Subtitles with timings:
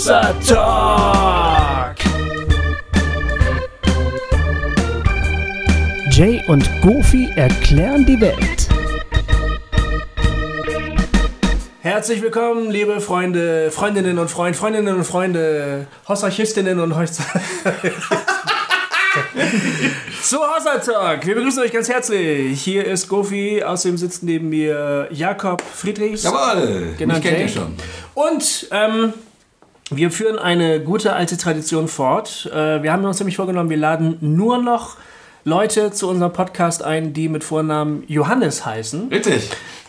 [0.00, 1.96] Hossa Talk.
[6.10, 8.68] Jay und Goofy erklären die Welt.
[11.82, 17.22] Herzlich willkommen, liebe Freunde, Freundinnen und Freunde, Freundinnen und Freunde, Hossarchistinnen und Hossa.
[20.22, 21.26] Zu Talk.
[21.26, 22.62] Wir begrüßen euch ganz herzlich.
[22.62, 26.22] Hier ist Goofy, außerdem sitzt neben mir Jakob Friedrichs.
[26.22, 27.42] Jawohl, Genannt mich kennt Jay.
[27.42, 27.76] ihr schon.
[28.14, 29.12] Und ähm,
[29.90, 32.48] wir führen eine gute alte Tradition fort.
[32.52, 34.96] Äh, wir haben uns nämlich vorgenommen, wir laden nur noch
[35.44, 39.08] Leute zu unserem Podcast ein, die mit Vornamen Johannes heißen.
[39.08, 39.50] Richtig.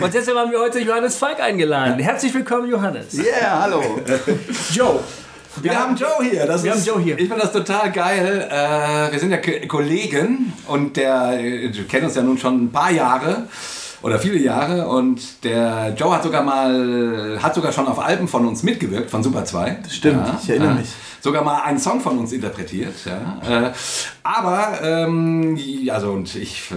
[0.00, 1.98] Und deshalb haben wir heute Johannes Falk eingeladen.
[2.00, 3.14] Herzlich willkommen, Johannes.
[3.14, 3.82] Yeah, hallo.
[4.72, 5.00] Joe.
[5.62, 6.46] Wir, haben Joe hier.
[6.46, 7.18] Das wir ist, haben Joe hier.
[7.18, 8.48] Ich finde das total geil.
[8.50, 12.64] Äh, wir sind ja Ko- Kollegen und der äh, du kennst uns ja nun schon
[12.64, 13.46] ein paar Jahre
[14.04, 18.46] oder viele Jahre und der Joe hat sogar mal hat sogar schon auf Alben von
[18.46, 19.78] uns mitgewirkt von Super 2.
[19.88, 20.88] Stimmt, ich erinnere mich.
[21.22, 22.92] Sogar mal einen Song von uns interpretiert.
[23.06, 23.68] Ja.
[23.68, 23.72] Äh,
[24.22, 26.74] aber, ähm, ja, also und ich äh,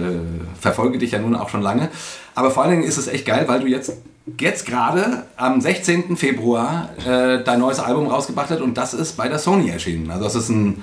[0.58, 1.90] verfolge dich ja nun auch schon lange.
[2.34, 3.92] Aber vor allen Dingen ist es echt geil, weil du jetzt,
[4.40, 6.16] jetzt gerade am 16.
[6.16, 10.10] Februar äh, dein neues Album rausgebracht hast und das ist bei der Sony erschienen.
[10.10, 10.80] Also das ist ein, äh,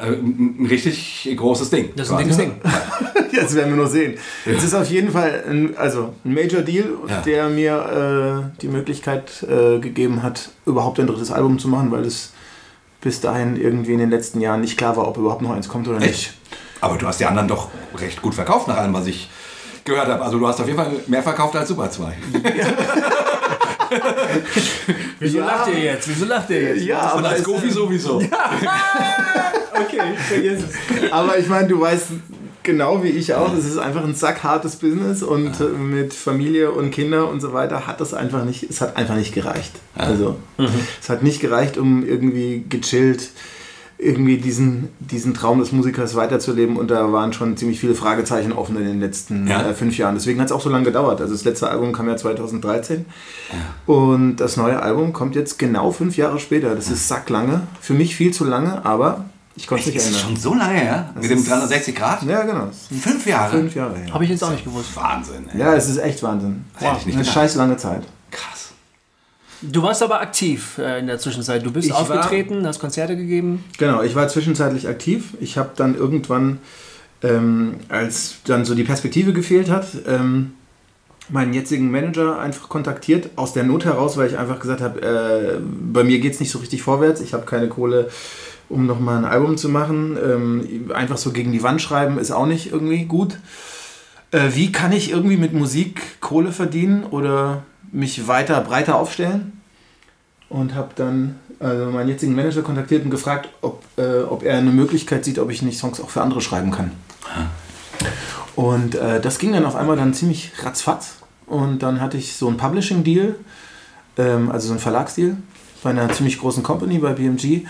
[0.00, 1.90] ein ein richtig großes Ding.
[1.96, 2.52] Das ist ein dickes Ding.
[3.32, 4.14] Jetzt werden wir nur sehen.
[4.46, 7.20] Es ist auf jeden Fall ein, also ein Major Deal, Ja.
[7.22, 12.04] der mir äh, die Möglichkeit äh, gegeben hat, überhaupt ein drittes Album zu machen, weil
[12.04, 12.32] es
[13.00, 15.88] bis dahin irgendwie in den letzten Jahren nicht klar war, ob überhaupt noch eins kommt
[15.88, 16.10] oder nicht.
[16.10, 16.34] Echt?
[16.80, 19.28] Aber du hast die anderen doch recht gut verkauft nach allem, was ich
[19.84, 20.22] gehört habe.
[20.22, 22.12] Also du hast auf jeden Fall mehr verkauft als Super 2.
[25.20, 25.46] Wieso Ja.
[25.46, 26.08] lacht ihr jetzt?
[26.08, 26.82] Wieso lacht ihr jetzt?
[26.84, 28.22] Ja, Und als es- Goofy sowieso.
[29.76, 31.12] Okay, vergiss es.
[31.12, 32.06] Aber ich meine, du weißt
[32.62, 36.92] genau wie ich auch, es ist einfach ein sackhartes Business und äh, mit Familie und
[36.92, 39.72] Kinder und so weiter hat das einfach nicht, es hat einfach nicht gereicht.
[39.96, 40.36] Also,
[41.02, 43.30] es hat nicht gereicht, um irgendwie gechillt
[44.04, 48.76] irgendwie diesen, diesen Traum des Musikers weiterzuleben und da waren schon ziemlich viele Fragezeichen offen
[48.76, 49.62] in den letzten Ja.
[49.62, 50.14] äh, fünf Jahren.
[50.14, 51.20] Deswegen hat es auch so lange gedauert.
[51.20, 53.06] Also das letzte Album kam ja 2013
[53.86, 56.74] und das neue Album kommt jetzt genau fünf Jahre später.
[56.74, 57.62] Das ist sacklange.
[57.80, 59.24] Für mich viel zu lange, aber
[59.56, 60.22] ich konnte es nicht Ist es ändern.
[60.22, 61.10] schon so lange her?
[61.14, 62.22] Mit dem ist- 360 Grad?
[62.24, 62.68] Ja, genau.
[63.00, 63.50] Fünf Jahre?
[63.58, 64.12] Fünf Jahre her.
[64.12, 64.96] Habe ich jetzt auch nicht gewusst.
[64.96, 65.60] Wahnsinn, ey.
[65.60, 66.64] Ja, es ist echt Wahnsinn.
[66.76, 67.34] Hätte ich nicht Eine gedacht.
[67.34, 68.02] scheiß lange Zeit.
[69.70, 71.64] Du warst aber aktiv äh, in der Zwischenzeit.
[71.64, 73.64] Du bist Ich war- aufgetreten, hast Konzerte gegeben.
[73.78, 75.34] Genau, ich war zwischenzeitlich aktiv.
[75.40, 76.58] Ich habe dann irgendwann,
[77.22, 80.52] ähm, als dann so die Perspektive gefehlt hat, ähm,
[81.30, 85.58] meinen jetzigen Manager einfach kontaktiert, aus der Not heraus, weil ich einfach gesagt habe, äh,
[85.92, 88.10] bei mir geht es nicht so richtig vorwärts, ich habe keine Kohle,
[88.68, 90.18] um nochmal ein Album zu machen.
[90.22, 93.38] Ähm, einfach so gegen die Wand schreiben ist auch nicht irgendwie gut.
[94.32, 97.62] Äh, wie kann ich irgendwie mit Musik Kohle verdienen oder
[97.92, 99.60] mich weiter breiter aufstellen?
[100.48, 104.70] Und habe dann also meinen jetzigen Manager kontaktiert und gefragt, ob, äh, ob er eine
[104.70, 106.90] Möglichkeit sieht, ob ich nicht Songs auch für andere schreiben kann.
[108.56, 111.16] Und äh, das ging dann auf einmal dann ziemlich ratzfatz.
[111.46, 113.34] Und dann hatte ich so einen Publishing-Deal,
[114.18, 115.36] ähm, also so einen Verlagsdeal
[115.82, 117.66] bei einer ziemlich großen Company, bei BMG.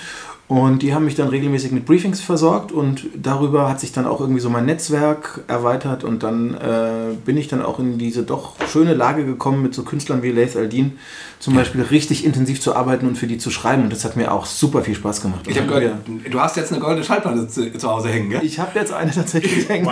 [0.46, 4.20] Und die haben mich dann regelmäßig mit Briefings versorgt und darüber hat sich dann auch
[4.20, 8.54] irgendwie so mein Netzwerk erweitert und dann äh, bin ich dann auch in diese doch
[8.70, 10.98] schöne Lage gekommen, mit so Künstlern wie Laith Aldin
[11.44, 14.32] zum Beispiel richtig intensiv zu arbeiten und für die zu schreiben und das hat mir
[14.32, 15.40] auch super viel Spaß gemacht.
[15.46, 15.96] Ich gehört,
[16.30, 18.40] du hast jetzt eine goldene Schallplatte zu, zu Hause hängen, gell?
[18.42, 19.88] ich habe jetzt eine tatsächlich hängen.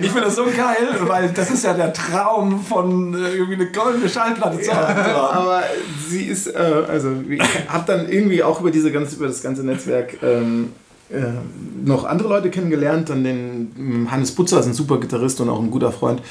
[0.00, 3.70] Ich finde das so geil, weil das ist ja der Traum von äh, irgendwie eine
[3.70, 5.36] goldene Schallplatte zu Hause haben.
[5.36, 5.62] Aber
[6.08, 9.64] sie ist, äh, also ich habe dann irgendwie auch über, diese ganze, über das ganze
[9.64, 10.72] Netzwerk ähm,
[11.10, 11.22] äh,
[11.84, 13.08] noch andere Leute kennengelernt.
[13.08, 16.22] Dann den ähm, Hannes Butzer, ist ein super Gitarrist und auch ein guter Freund.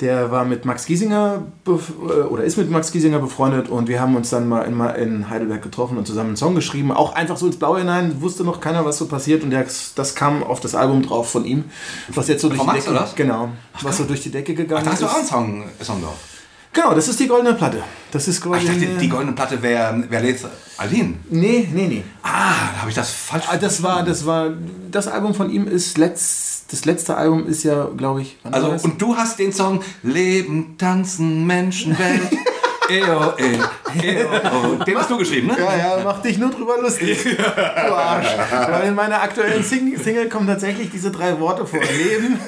[0.00, 4.16] Der war mit Max Giesinger äh, oder ist mit Max Giesinger befreundet und wir haben
[4.16, 6.90] uns dann mal in, in Heidelberg getroffen und zusammen einen Song geschrieben.
[6.90, 10.14] Auch einfach so ins Blaue hinein, wusste noch keiner, was so passiert und der, das
[10.14, 11.64] kam auf das Album drauf von ihm.
[12.08, 13.04] Was jetzt so durch die Decke?
[13.14, 13.50] Genau,
[13.80, 15.26] was so durch die Decke gegangen Da hast du auch einen.
[15.26, 16.31] Song, Song drauf.
[16.72, 17.82] Genau, das ist die goldene Platte.
[18.12, 18.66] Das ist Ach, quasi.
[18.66, 20.40] ich dachte, die goldene Platte wäre wär Leth
[20.78, 21.20] Aldin.
[21.28, 22.04] Nee, nee, nee.
[22.22, 24.50] Ah, da habe ich das falsch Ah, Das war, das war,
[24.90, 29.00] das Album von ihm ist letzt, das letzte Album ist ja, glaube ich, Also, und
[29.00, 32.22] du hast den Song Leben, Tanzen, Menschenwelt.
[32.92, 33.64] Eo, eo,
[34.02, 34.74] eo.
[34.84, 35.56] Den hast du geschrieben, ne?
[35.58, 37.18] ja, ja, mach dich nur drüber lustig.
[37.36, 38.26] Du Arsch.
[38.68, 41.80] Weil in meiner aktuellen Sing Single kommen tatsächlich diese drei Worte vor.
[41.80, 42.38] Leben,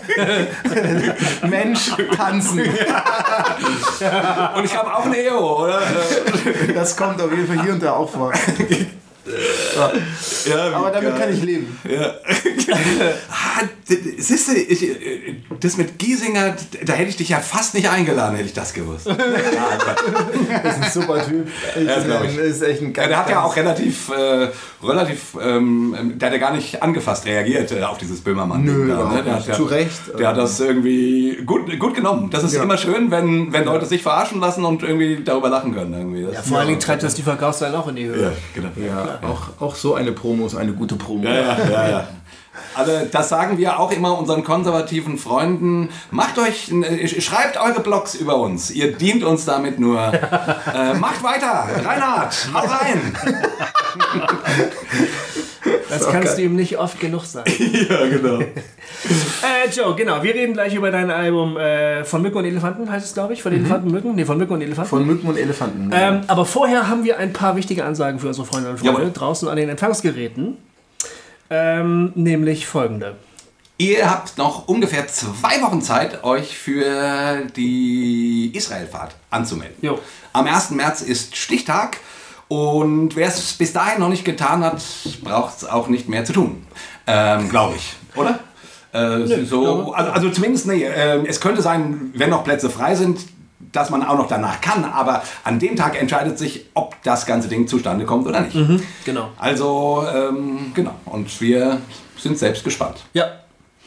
[1.49, 2.61] Mensch, tanzen.
[2.61, 2.69] Und
[4.65, 5.83] ich habe auch ein Eo, oder?
[6.75, 8.33] Das kommt auf jeden Fall hier und da auch vor.
[10.47, 11.21] Ja, Aber damit geil.
[11.21, 11.79] kann ich leben.
[11.89, 12.15] Ja.
[13.31, 13.63] ah,
[14.19, 14.87] siehst du, ich,
[15.61, 19.09] das mit Giesinger, da hätte ich dich ja fast nicht eingeladen, hätte ich das gewusst.
[19.11, 19.15] ah,
[20.63, 21.49] das ist ein super Typ.
[21.77, 22.37] Ich ja, ich.
[22.37, 24.49] Ist echt ein ja, der hat ja auch relativ, äh,
[24.83, 28.63] relativ ähm, der hat ja gar nicht angefasst reagiert äh, auf dieses Böhmermann.
[28.63, 29.23] Nö, da, ne?
[29.23, 30.19] der hat, zu Recht.
[30.19, 32.31] Der hat das irgendwie gut, gut genommen.
[32.31, 32.63] Das ist ja.
[32.63, 35.95] immer schön, wenn, wenn Leute sich verarschen lassen und irgendwie darüber lachen können.
[35.95, 36.35] Irgendwie.
[36.35, 38.23] ja, vor allen Dingen treibt das die Verkaufszahlen auch in die Höhe.
[38.23, 38.71] Ja, genau.
[39.23, 41.25] Ja, auch, auch so eine Promo ist eine gute Promo.
[41.25, 41.89] Ja, ja, ja.
[41.89, 42.09] ja.
[42.75, 45.91] Also das sagen wir auch immer unseren konservativen Freunden.
[46.11, 46.73] Macht euch,
[47.19, 48.71] schreibt eure Blogs über uns.
[48.71, 50.01] Ihr dient uns damit nur.
[50.75, 53.17] äh, macht weiter, Reinhard, hau rein.
[55.99, 56.37] Das kannst geil.
[56.37, 57.51] du ihm nicht oft genug sagen.
[57.89, 58.41] ja, genau.
[58.41, 60.23] äh, Joe, genau.
[60.23, 63.43] Wir reden gleich über dein Album äh, von Mücken und Elefanten, heißt es, glaube ich.
[63.43, 63.61] Von mhm.
[63.61, 64.15] Elefanten, Mücken?
[64.15, 64.91] Nee, von Mücken und Elefanten.
[64.91, 65.91] Von Mücken und Elefanten.
[65.93, 69.13] Ähm, aber vorher haben wir ein paar wichtige Ansagen für unsere Freunde und Freunde Jawohl.
[69.13, 70.57] draußen an den Empfangsgeräten.
[71.51, 73.17] Ähm, nämlich folgende.
[73.77, 79.77] Ihr habt noch ungefähr zwei Wochen Zeit, euch für die Israelfahrt anzumelden.
[79.83, 79.99] Jo.
[80.33, 80.71] Am 1.
[80.71, 81.99] März ist Stichtag.
[82.55, 84.81] Und wer es bis dahin noch nicht getan hat,
[85.25, 86.65] braucht es auch nicht mehr zu tun.
[87.05, 88.39] Ähm, Glaube ich, oder?
[88.93, 92.95] Äh, Nö, so, also, also, zumindest, nee, äh, es könnte sein, wenn noch Plätze frei
[92.95, 93.19] sind,
[93.73, 97.49] dass man auch noch danach kann, aber an dem Tag entscheidet sich, ob das ganze
[97.49, 98.55] Ding zustande kommt oder nicht.
[98.55, 99.31] Mhm, genau.
[99.37, 100.95] Also, ähm, genau.
[101.07, 101.79] Und wir
[102.17, 102.99] sind selbst gespannt.
[103.15, 103.33] Ja,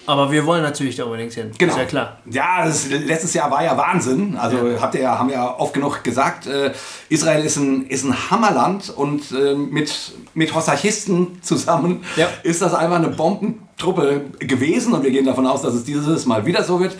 [0.07, 1.51] aber wir wollen natürlich da unbedingt hin.
[1.57, 1.73] Genau.
[1.73, 2.17] Ist ja klar.
[2.31, 4.37] Ja, das, letztes Jahr war ja Wahnsinn.
[4.37, 4.81] Also ja.
[4.81, 6.71] habt ihr ja, haben ja oft genug gesagt, äh,
[7.09, 12.29] Israel ist ein, ist ein Hammerland und äh, mit, mit Hossachisten zusammen ja.
[12.43, 16.45] ist das einfach eine Bombentruppe gewesen und wir gehen davon aus, dass es dieses Mal
[16.45, 16.95] wieder so wird.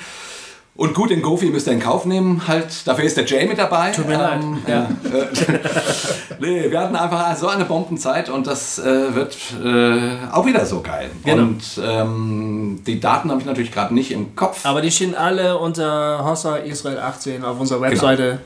[0.78, 2.48] Und gut, den Gofi müsst ihr in Kauf nehmen.
[2.48, 3.90] Halt, dafür ist der Jay mit dabei.
[3.90, 4.68] Tut mir ähm, leid.
[4.68, 4.90] Ja.
[6.40, 9.36] nee, wir hatten einfach so eine Bombenzeit und das äh, wird
[9.66, 11.10] äh, auch wieder so geil.
[11.26, 11.42] Genau.
[11.42, 14.68] Und ähm, die Daten habe ich natürlich gerade nicht im Kopf.
[14.68, 17.92] Aber die stehen alle unter Hossa Israel 18 auf unserer genau.
[17.92, 18.24] Webseite.
[18.24, 18.40] Genau.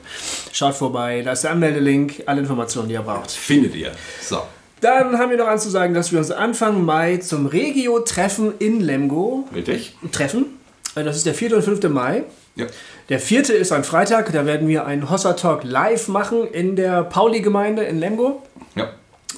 [0.52, 3.30] Schaut vorbei, da ist der Anmeldelink, alle Informationen, die ihr braucht.
[3.30, 3.92] Findet ihr.
[4.22, 4.38] So.
[4.80, 9.96] Dann haben wir noch anzusagen, dass wir uns Anfang Mai zum Regio-Treffen in Lemgo Richtig.
[10.12, 10.61] treffen.
[10.94, 11.56] Äh, das ist der 4.
[11.56, 11.88] und 5.
[11.88, 12.24] Mai.
[12.54, 12.66] Ja.
[13.08, 13.50] Der 4.
[13.50, 17.98] ist ein Freitag, da werden wir einen Hossa Talk live machen in der Pauli-Gemeinde in
[17.98, 18.42] Lemgo.
[18.74, 18.90] Ja.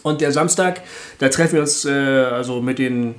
[0.03, 0.83] Und der Samstag,
[1.19, 3.15] da treffen wir uns äh, also mit den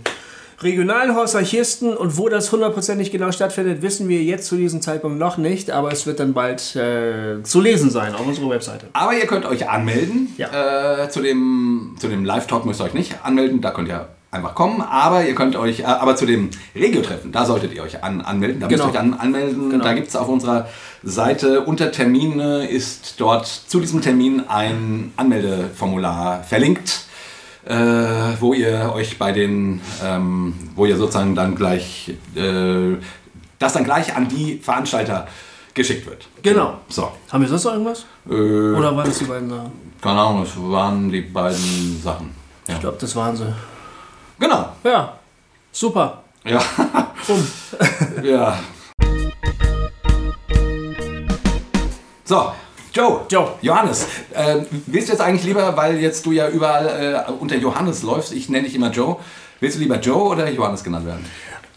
[0.62, 5.38] regionalen Hossarchisten und wo das hundertprozentig genau stattfindet, wissen wir jetzt zu diesem Zeitpunkt noch
[5.38, 8.88] nicht, aber es wird dann bald äh, zu lesen sein auf unserer Webseite.
[8.94, 10.34] Aber ihr könnt euch anmelden.
[10.38, 11.04] Ja.
[11.04, 14.56] Äh, zu dem, zu dem Live-Talk müsst ihr euch nicht anmelden, da könnt ihr einfach
[14.56, 14.82] kommen.
[14.82, 18.60] Aber ihr könnt euch, äh, aber zu dem Regio-Treffen, da solltet ihr euch an, anmelden.
[18.60, 18.86] Da genau.
[18.86, 19.70] müsst ihr euch an, anmelden.
[19.70, 19.84] Genau.
[19.84, 20.68] Da gibt es auf unserer
[21.04, 27.06] Seite unter Termine ist dort zu diesem Termin ein Anmeldeformular verlinkt.
[27.68, 27.76] Äh,
[28.40, 32.96] wo ihr euch bei den, ähm, wo ihr sozusagen dann gleich, äh,
[33.58, 35.28] das dann gleich an die Veranstalter
[35.74, 36.28] geschickt wird.
[36.42, 36.76] Genau.
[36.90, 37.12] So.
[37.32, 38.06] Haben wir sonst noch irgendwas?
[38.30, 39.72] Äh, Oder waren das die beiden Sachen?
[40.02, 42.32] Keine Ahnung, es waren die beiden Sachen.
[42.68, 42.76] Ja.
[42.76, 43.54] Ich glaube, das waren sie.
[44.40, 44.70] Genau.
[44.84, 45.18] Ja,
[45.72, 46.24] super.
[46.44, 46.62] Ja.
[47.26, 47.48] Bumm.
[48.24, 48.60] ja.
[52.26, 52.52] So,
[52.94, 53.22] Joe.
[53.30, 53.52] Joe.
[53.62, 54.08] Johannes.
[54.34, 58.34] Äh, willst du jetzt eigentlich lieber, weil jetzt du ja überall äh, unter Johannes läufst,
[58.34, 59.18] ich nenne dich immer Joe,
[59.60, 61.26] willst du lieber Joe oder Johannes genannt werden?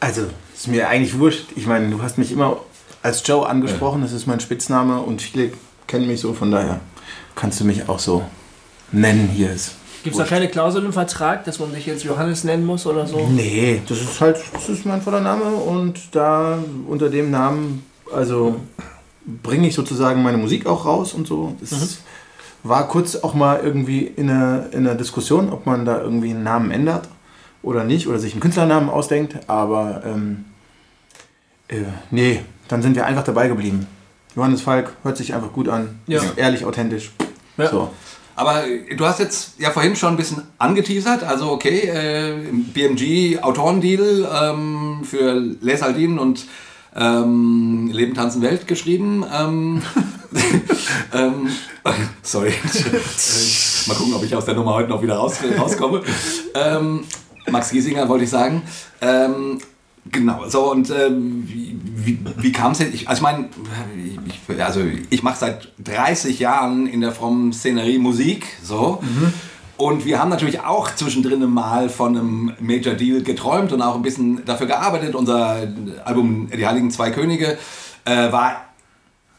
[0.01, 1.47] Also, ist mir eigentlich wurscht.
[1.57, 2.59] Ich meine, du hast mich immer
[3.03, 4.07] als Joe angesprochen, ja.
[4.07, 5.53] das ist mein Spitzname und viele
[5.87, 6.81] kennen mich so, von daher
[7.35, 8.25] kannst du mich auch so
[8.91, 9.53] nennen hier.
[9.53, 9.77] Ist
[10.09, 13.07] Gibt es da keine Klausel im Vertrag, dass man sich jetzt Johannes nennen muss oder
[13.07, 13.29] so?
[13.29, 18.59] Nee, das ist halt, das ist mein voller Name und da unter dem Namen, also
[19.27, 21.55] bringe ich sozusagen meine Musik auch raus und so.
[21.61, 21.89] Das mhm.
[22.63, 26.43] war kurz auch mal irgendwie in einer, in einer Diskussion, ob man da irgendwie einen
[26.43, 27.07] Namen ändert
[27.63, 30.47] oder nicht oder sich einen Künstlernamen ausdenkt, aber ähm,
[31.69, 33.87] äh, nee, dann sind wir einfach dabei geblieben.
[34.35, 36.23] Johannes Falk hört sich einfach gut an, ja.
[36.37, 37.13] ehrlich, authentisch.
[37.59, 37.69] Ja.
[37.69, 37.91] So.
[38.39, 38.63] Aber
[38.97, 45.01] du hast jetzt ja vorhin schon ein bisschen angeteasert, also okay, äh, BMG Autorendeal ähm,
[45.03, 46.47] für Les Aldin und
[46.95, 49.25] ähm, Leben, Tanzen, Welt geschrieben.
[49.37, 49.83] Ähm,
[51.13, 51.49] ähm,
[52.23, 52.53] sorry.
[53.89, 56.03] Mal gucken, ob ich aus der Nummer heute noch wieder raus, rauskomme.
[56.55, 57.03] Ähm,
[57.51, 58.63] Max Giesinger wollte ich sagen.
[60.11, 63.07] Genau, so und ähm, wie, wie, kam es jetzt?
[63.07, 63.49] Also ich meine,
[64.27, 69.01] ich, also ich mache seit 30 Jahren in der frommen Szenerie Musik, so.
[69.03, 69.33] Mhm.
[69.77, 74.03] Und wir haben natürlich auch zwischendrin mal von einem Major Deal geträumt und auch ein
[74.03, 75.15] bisschen dafür gearbeitet.
[75.15, 75.69] Unser
[76.05, 77.59] Album Die Heiligen Zwei Könige
[78.05, 78.69] äh, war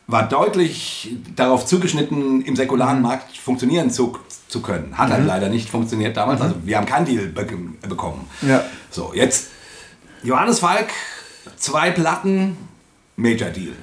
[0.10, 4.98] war deutlich darauf zugeschnitten, im säkularen Markt funktionieren zu, zu können.
[4.98, 6.42] Hat halt leider nicht funktioniert damals.
[6.42, 7.46] Also wir haben keinen Deal be
[7.88, 8.28] bekommen.
[8.42, 8.64] Ja.
[8.90, 9.50] So, jetzt
[10.24, 10.90] Johannes Falk,
[11.58, 12.58] zwei Platten,
[13.16, 13.74] Major Deal.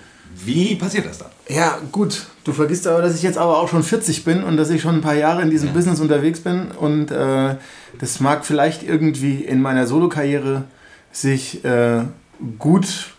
[0.44, 1.28] Wie passiert das dann?
[1.48, 2.26] Ja, gut.
[2.44, 4.96] Du vergisst aber, dass ich jetzt aber auch schon 40 bin und dass ich schon
[4.96, 6.70] ein paar Jahre in diesem Business unterwegs bin.
[6.72, 7.56] Und äh,
[7.98, 10.64] das mag vielleicht irgendwie in meiner Solokarriere
[11.10, 12.02] sich äh,
[12.58, 13.10] gut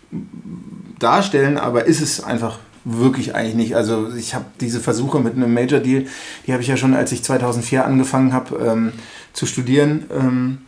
[0.98, 3.76] darstellen, aber ist es einfach wirklich eigentlich nicht.
[3.76, 6.06] Also ich habe diese Versuche mit einem Major Deal,
[6.46, 8.92] die habe ich ja schon, als ich 2004 angefangen habe ähm,
[9.32, 10.58] zu studieren ähm,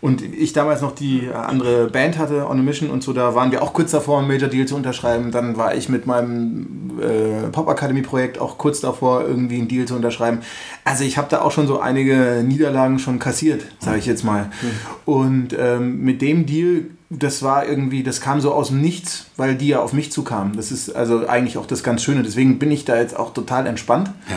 [0.00, 3.50] und ich damals noch die andere Band hatte, On a Mission und so, da waren
[3.50, 5.30] wir auch kurz davor, einen Major Deal zu unterschreiben.
[5.30, 9.86] Dann war ich mit meinem äh, Pop Academy Projekt auch kurz davor, irgendwie einen Deal
[9.86, 10.40] zu unterschreiben.
[10.84, 14.50] Also ich habe da auch schon so einige Niederlagen schon kassiert, sage ich jetzt mal.
[15.04, 16.86] Und ähm, mit dem Deal
[17.18, 20.56] das war irgendwie, das kam so aus dem Nichts, weil die ja auf mich zukamen.
[20.56, 22.22] Das ist also eigentlich auch das ganz Schöne.
[22.22, 24.36] Deswegen bin ich da jetzt auch total entspannt, Ja.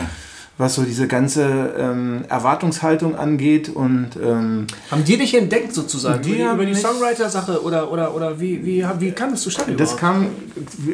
[0.58, 3.68] Was so diese ganze ähm, Erwartungshaltung angeht.
[3.68, 6.22] Und ähm, Haben die dich entdeckt sozusagen?
[6.22, 9.76] Die über die, über die Songwriter-Sache oder, oder, oder wie, wie, wie kam das zustande?
[9.76, 10.00] das überhaupt?
[10.00, 10.26] kam,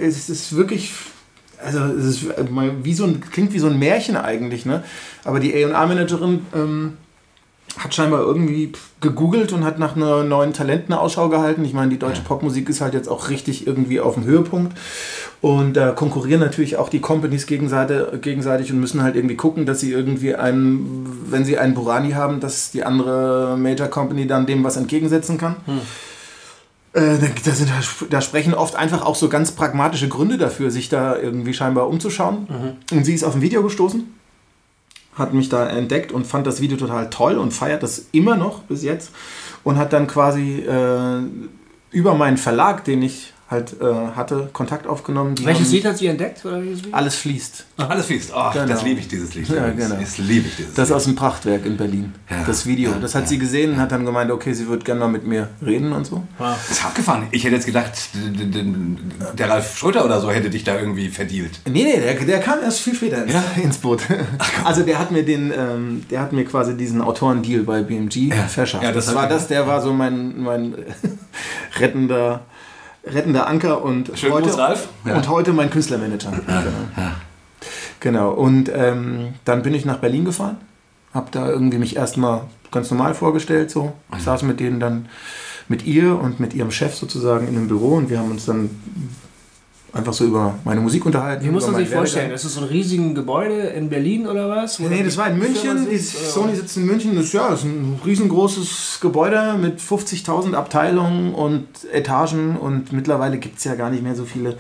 [0.01, 0.93] es ist wirklich,
[1.65, 4.83] also es ist mal wie so ein, klingt wie so ein Märchen eigentlich, ne?
[5.25, 6.97] Aber die A&R-Managerin ähm,
[7.79, 11.65] hat scheinbar irgendwie gegoogelt und hat nach einer neuen Talenten Ausschau gehalten.
[11.65, 14.77] Ich meine, die deutsche Popmusik ist halt jetzt auch richtig irgendwie auf dem Höhepunkt.
[15.41, 19.91] Und da konkurrieren natürlich auch die Companies gegenseitig, und müssen halt irgendwie gucken, dass sie
[19.91, 24.77] irgendwie einen, wenn sie einen Burani haben, dass die andere Major Company dann dem was
[24.77, 25.57] entgegensetzen kann.
[26.93, 27.71] Äh, da, sind,
[28.11, 32.47] da sprechen oft einfach auch so ganz pragmatische Gründe dafür, sich da irgendwie scheinbar umzuschauen.
[32.93, 34.13] Und sie ist auf ein Video gestoßen,
[35.15, 38.63] hat mich da entdeckt und fand das Video total toll und feiert das immer noch
[38.63, 39.11] bis jetzt.
[39.65, 41.23] Und hat dann quasi äh,
[41.91, 43.85] über meinen Verlag, den ich halt äh,
[44.17, 45.37] hatte, Kontakt aufgenommen.
[45.37, 46.45] Die Welches haben- Lied hat sie entdeckt?
[46.45, 46.93] Oder welches Lied?
[46.95, 47.65] Alles fließt.
[47.77, 48.33] Alles fließt.
[48.35, 48.67] Oh, Genau.
[48.67, 49.49] das liebe ich, dieses Lied.
[49.49, 49.95] Ja, genau.
[50.01, 50.97] Das liebe ich, dieses Das Lied.
[50.97, 52.13] aus dem Prachtwerk in Berlin.
[52.29, 52.91] Ja, das Video.
[52.91, 53.29] ja, Das hat ja.
[53.29, 56.05] sie gesehen und hat dann gemeint, okay, sie würde gerne mal mit mir reden und
[56.07, 56.25] so.
[56.39, 56.57] Wow.
[56.69, 57.29] Das ist abgefahren.
[57.31, 57.93] Ich hätte jetzt gedacht,
[59.39, 61.61] der Ralf Schröter oder so hätte dich da irgendwie verdealt.
[61.71, 63.45] Nee, nee, der, der kam erst viel später ins, Ja?
[63.63, 64.01] ins Boot.
[64.65, 68.45] Also der hat mir den, ähm, der hat mir quasi diesen Autorendeal bei BMG Ja.
[68.45, 68.83] verschafft.
[68.85, 70.75] Ja, das das war das, der war so mein, mein
[71.79, 72.41] rettender,
[73.05, 74.89] rettender Anker und Schönen heute, Gruß, Ralf.
[75.05, 75.17] Ja.
[75.17, 76.31] und heute mein Künstlermanager.
[76.31, 77.11] Genau.
[78.01, 78.31] genau.
[78.31, 80.57] Und ähm, dann bin ich nach Berlin gefahren,
[81.13, 85.09] habe da irgendwie mich erstmal ganz normal vorgestellt, so saß mit denen dann
[85.69, 88.71] mit ihr und mit ihrem Chef sozusagen in einem Büro und wir haben uns dann
[89.93, 91.45] einfach so über meine Musik unterhalten.
[91.45, 92.31] Wie muss man sich vorstellen?
[92.31, 92.37] Werdegang.
[92.37, 94.81] Ist das so ein riesiges Gebäude in Berlin oder was?
[94.81, 95.87] Wo Nee, das war in München.
[95.91, 95.99] Die oder?
[95.99, 97.15] Sony sitzt in München.
[97.15, 102.57] Das, ja, das ist ein riesengroßes Gebäude mit 50.000 Abteilungen und Etagen.
[102.57, 104.57] Und mittlerweile gibt es ja gar nicht mehr so viele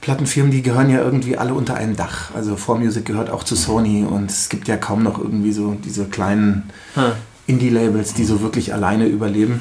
[0.00, 0.52] Plattenfirmen.
[0.52, 2.34] Die gehören ja irgendwie alle unter einem Dach.
[2.34, 4.04] Also 4Music gehört auch zu Sony.
[4.04, 7.12] Und es gibt ja kaum noch irgendwie so diese kleinen Hm.
[7.46, 9.60] Indie-Labels, die so wirklich alleine überleben.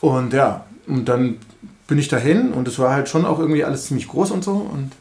[0.00, 1.36] Und ja, und dann
[1.90, 4.52] bin ich dahin und es war halt schon auch irgendwie alles ziemlich groß und so
[4.52, 4.92] und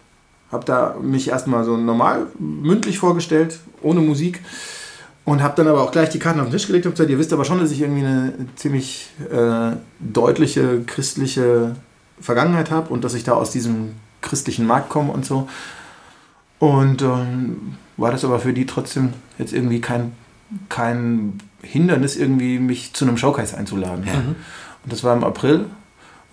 [0.52, 4.42] habe da mich erstmal so normal mündlich vorgestellt, ohne Musik
[5.24, 7.20] und habe dann aber auch gleich die Karten auf den Tisch gelegt und gesagt, ihr
[7.20, 11.76] wisst aber schon, dass ich irgendwie eine ziemlich äh, deutliche christliche
[12.20, 13.92] Vergangenheit habe und dass ich da aus diesem
[14.22, 15.48] christlichen Markt komme und so.
[16.58, 20.14] Und ähm, war das aber für die trotzdem jetzt irgendwie kein,
[20.68, 24.06] kein Hindernis, irgendwie mich zu einem Showcase einzuladen.
[24.08, 24.14] Ja.
[24.16, 25.66] Und das war im April.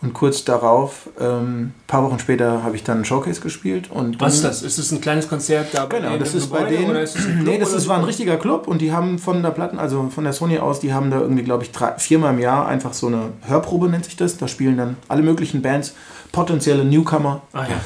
[0.03, 3.91] Und kurz darauf, ein paar Wochen später, habe ich dann ein Showcase gespielt.
[3.91, 4.63] Und Was ist das?
[4.63, 6.91] Ist das ein kleines Konzert da bei Genau, denen das ist bei Gebäude denen.
[6.91, 9.79] Oder ist nee, das ist, war ein richtiger Club und die haben von der Platten,
[9.79, 12.69] also von der Sony aus, die haben da irgendwie, glaube ich, drei, viermal im Jahr
[12.69, 14.37] einfach so eine Hörprobe, nennt sich das.
[14.37, 15.95] Da spielen dann alle möglichen Bands,
[16.31, 17.41] potenzielle Newcomer.
[17.55, 17.81] Ah, ja.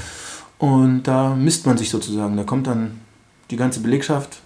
[0.59, 2.37] Und da misst man sich sozusagen.
[2.37, 3.00] Da kommt dann
[3.50, 4.40] die ganze Belegschaft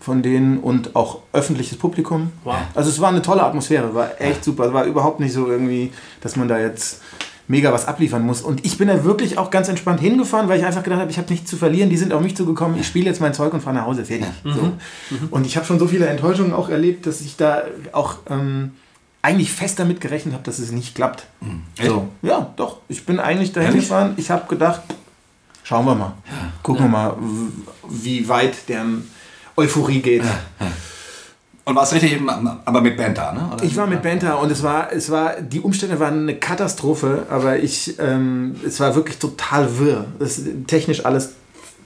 [0.00, 2.32] von denen und auch öffentliches Publikum.
[2.44, 2.56] Wow.
[2.74, 4.66] Also es war eine tolle Atmosphäre, war echt super.
[4.66, 7.02] Es war überhaupt nicht so irgendwie, dass man da jetzt
[7.48, 8.42] mega was abliefern muss.
[8.42, 11.18] Und ich bin da wirklich auch ganz entspannt hingefahren, weil ich einfach gedacht habe, ich
[11.18, 11.90] habe nichts zu verlieren.
[11.90, 14.28] Die sind auf mich zugekommen, ich spiele jetzt mein Zeug und fahre nach Hause, fertig.
[14.44, 14.72] So.
[15.30, 17.62] Und ich habe schon so viele Enttäuschungen auch erlebt, dass ich da
[17.92, 18.72] auch ähm,
[19.22, 21.26] eigentlich fest damit gerechnet habe, dass es nicht klappt.
[21.78, 21.88] Echt?
[21.88, 22.08] So.
[22.22, 22.78] Ja, doch.
[22.88, 23.84] Ich bin eigentlich dahin Ehrlich?
[23.84, 24.12] gefahren.
[24.16, 24.82] Ich habe gedacht,
[25.64, 26.12] schauen wir mal.
[26.62, 27.16] Gucken wir mal,
[27.88, 29.10] wie weit deren
[29.58, 30.22] Euphorie geht.
[31.64, 33.50] Und warst richtig, eben, aber mit Band da, ne?
[33.52, 33.62] Oder?
[33.62, 37.26] Ich war mit Band da und es war, es war, die Umstände waren eine Katastrophe,
[37.28, 40.06] aber ich, ähm, es war wirklich total wirr.
[40.18, 41.34] Das, technisch alles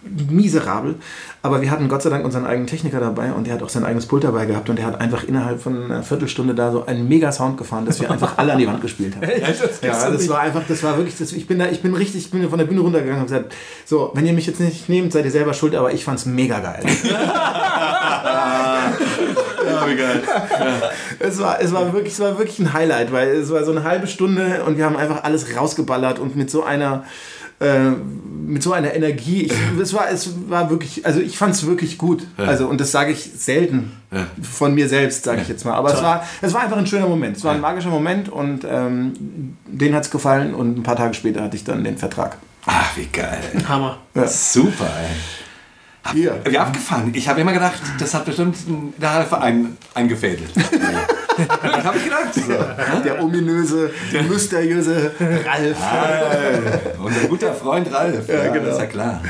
[0.05, 0.97] miserabel.
[1.45, 3.85] Aber wir hatten Gott sei Dank unseren eigenen Techniker dabei und der hat auch sein
[3.85, 7.09] eigenes Pult dabei gehabt und der hat einfach innerhalb von einer Viertelstunde da so einen
[7.09, 9.29] mega Sound gefahren, dass wir einfach alle an die Wand gespielt haben.
[9.83, 12.31] ja, das war einfach, das war wirklich, das, ich bin da, ich bin richtig, ich
[12.31, 13.53] bin von der Bühne runtergegangen und gesagt,
[13.85, 16.61] so, wenn ihr mich jetzt nicht nehmt, seid ihr selber schuld, aber ich fand's mega
[16.61, 16.85] geil.
[19.65, 20.23] Ja, wie geil.
[21.21, 23.85] Es war, es, war wirklich, es war wirklich ein Highlight, weil es war so eine
[23.85, 27.05] halbe Stunde und wir haben einfach alles rausgeballert und mit so einer
[27.63, 27.91] äh,
[28.47, 29.43] mit so einer Energie.
[29.45, 32.27] Ich, es, war, es war wirklich, also ich fand es wirklich gut.
[32.37, 34.27] Also, und das sage ich selten Ja.
[34.43, 35.55] von mir selbst, sage ich Ja.
[35.55, 35.75] jetzt mal.
[35.75, 37.37] Aber es war, es war einfach ein schöner Moment.
[37.37, 37.63] Es war ein Ja.
[37.63, 39.13] magischer Moment und ähm,
[39.67, 42.37] denen hat es gefallen und ein paar Tage später hatte ich dann den Vertrag.
[42.67, 43.41] Ach, wie geil.
[43.69, 43.99] Hammer.
[44.15, 44.27] Ja.
[44.27, 46.13] Super, ey.
[46.13, 46.41] Hier.
[46.45, 47.11] Wie abgefahren.
[47.15, 48.57] Ich habe immer gedacht, das hat bestimmt
[49.01, 50.51] der Ralf ein, eingefädelt.
[51.63, 52.35] das habe ich gedacht.
[52.35, 53.01] So.
[53.05, 53.91] Der ominöse,
[54.29, 55.13] mysteriöse
[55.47, 55.77] Ralf.
[55.81, 58.29] Ah, unser guter Freund Ralf.
[58.29, 58.67] Ja, genau.
[58.67, 59.23] Das ist ja klar.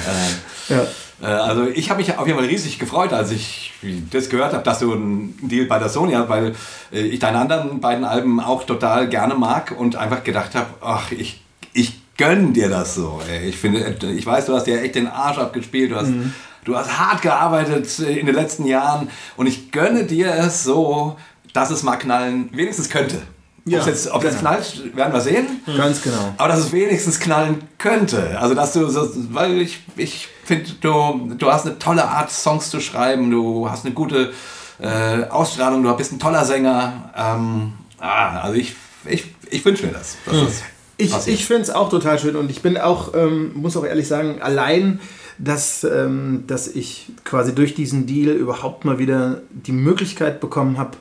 [0.69, 0.83] Äh, Ja.
[1.23, 3.73] äh, also ich habe mich auf jeden Fall riesig gefreut, als ich
[4.11, 6.55] das gehört habe, dass du einen Deal bei der Sony hast, weil
[6.93, 11.11] äh, ich deine anderen beiden Alben auch total gerne mag und einfach gedacht habe, ach,
[11.13, 11.43] ich,
[11.73, 13.21] ich gönn dir das so.
[13.31, 13.49] Ey.
[13.49, 16.33] Ich finde, ich weiß, du hast dir echt den Arsch abgespielt, du hast, Mhm.
[16.65, 21.17] du hast hart gearbeitet äh, in den letzten Jahren und ich gönne dir es so,
[21.53, 23.23] dass es mal knallen wenigstens könnte.
[23.65, 25.47] Ja, Ob's jetzt, ob es jetzt knallt, werden wir sehen.
[25.77, 26.35] Ganz genau.
[26.37, 28.39] Aber dass es wenigstens knallen könnte.
[28.41, 32.71] Also, dass du so, weil ich, ich finde, du, du hast eine tolle Art, Songs
[32.71, 34.33] zu schreiben, du hast eine gute
[34.81, 37.13] äh, Ausstrahlung, du bist ein toller Sänger.
[37.17, 40.17] Ähm, ah, also, ich, ich, ich wünsche mir das.
[40.27, 40.63] dass das
[40.97, 44.09] Ich, ich finde es auch total schön und ich bin auch, ähm, muss auch ehrlich
[44.09, 44.99] sagen, allein,
[45.39, 50.97] dass, ähm, dass ich quasi durch diesen Deal überhaupt mal wieder die Möglichkeit bekommen habe,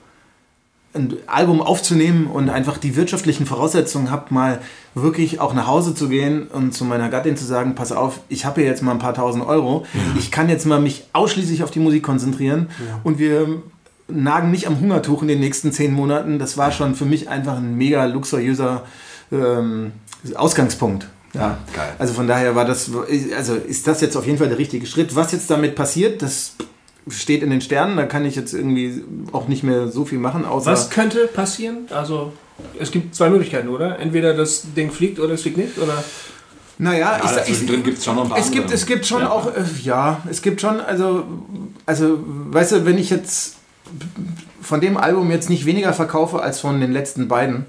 [0.93, 4.61] ein Album aufzunehmen und einfach die wirtschaftlichen Voraussetzungen habe, mal
[4.93, 8.45] wirklich auch nach Hause zu gehen und zu meiner Gattin zu sagen, pass auf, ich
[8.45, 9.85] habe hier jetzt mal ein paar tausend Euro,
[10.17, 12.67] ich kann jetzt mal mich ausschließlich auf die Musik konzentrieren
[13.03, 13.61] und wir
[14.09, 16.39] nagen nicht am Hungertuch in den nächsten zehn Monaten.
[16.39, 18.83] Das war schon für mich einfach ein mega luxuriöser
[19.31, 19.93] ähm,
[20.35, 21.07] Ausgangspunkt.
[21.33, 21.93] Ja, geil.
[21.97, 22.91] Also von daher war das,
[23.37, 25.15] also ist das jetzt auf jeden Fall der richtige Schritt.
[25.15, 26.55] Was jetzt damit passiert, das
[27.07, 27.97] steht in den Sternen.
[27.97, 31.87] Da kann ich jetzt irgendwie auch nicht mehr so viel machen, außer Was könnte passieren?
[31.89, 32.33] Also,
[32.79, 33.99] es gibt zwei Möglichkeiten, oder?
[33.99, 36.03] Entweder das Ding fliegt oder es fliegt nicht, oder?
[36.77, 39.29] naja, ja, dazwischen gibt es schon noch ein paar Es gibt, es gibt schon Ja.
[39.29, 41.25] auch, äh, ja, es gibt schon, also,
[41.85, 43.57] also, weißt du, wenn ich jetzt
[44.61, 47.65] von dem Album jetzt nicht weniger verkaufe als von den letzten beiden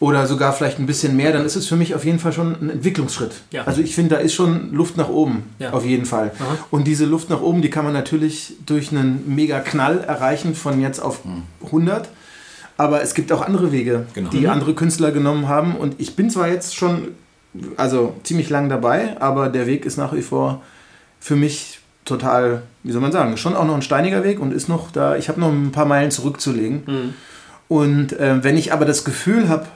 [0.00, 2.56] oder sogar vielleicht ein bisschen mehr, dann ist es für mich auf jeden Fall schon
[2.60, 3.42] ein Entwicklungsschritt.
[3.52, 3.64] Ja.
[3.64, 5.70] Also ich finde, da ist schon Luft nach oben, Ja.
[5.72, 6.32] auf jeden Fall.
[6.38, 6.58] Aha.
[6.70, 10.80] Und diese Luft nach oben, die kann man natürlich durch einen mega Knall erreichen von
[10.80, 11.20] jetzt auf
[11.70, 12.08] 100.
[12.78, 14.30] Aber es gibt auch andere Wege, Genau.
[14.30, 14.48] die Mhm.
[14.50, 15.76] andere Künstler genommen haben.
[15.76, 17.08] Und ich bin zwar jetzt schon
[17.76, 20.62] also ziemlich lang dabei, aber der Weg ist nach wie vor
[21.18, 24.68] für mich total, wie soll man sagen, schon auch noch ein steiniger Weg und ist
[24.68, 26.82] noch da, ich habe noch ein paar Meilen zurückzulegen.
[26.86, 27.14] Mhm.
[27.68, 29.66] Und äh, wenn ich aber das Gefühl habe,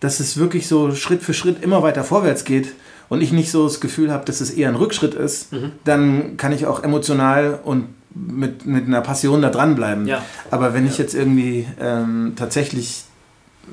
[0.00, 2.72] dass es wirklich so Schritt für Schritt immer weiter vorwärts geht
[3.08, 5.72] und ich nicht so das Gefühl habe, dass es eher ein Rückschritt ist, Mhm.
[5.84, 10.06] dann kann ich auch emotional und mit, mit einer Passion da dranbleiben.
[10.06, 10.24] Ja.
[10.50, 13.04] Aber wenn ich jetzt irgendwie ähm, tatsächlich,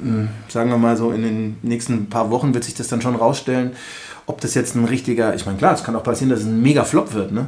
[0.02, 3.16] mh, sagen wir mal so, in den nächsten paar Wochen wird sich das dann schon
[3.16, 3.72] rausstellen,
[4.28, 6.62] ob das jetzt ein richtiger, ich meine, klar, es kann auch passieren, dass es ein
[6.62, 7.48] mega Flop wird, ne?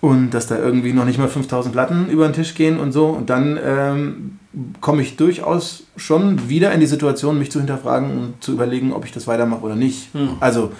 [0.00, 3.06] Und dass da irgendwie noch nicht mal 5000 Platten über den Tisch gehen und so.
[3.06, 4.38] Und dann ähm,
[4.80, 9.04] komme ich durchaus schon wieder in die Situation, mich zu hinterfragen und zu überlegen, ob
[9.04, 10.08] ich das weitermache oder nicht.
[10.40, 10.72] Also,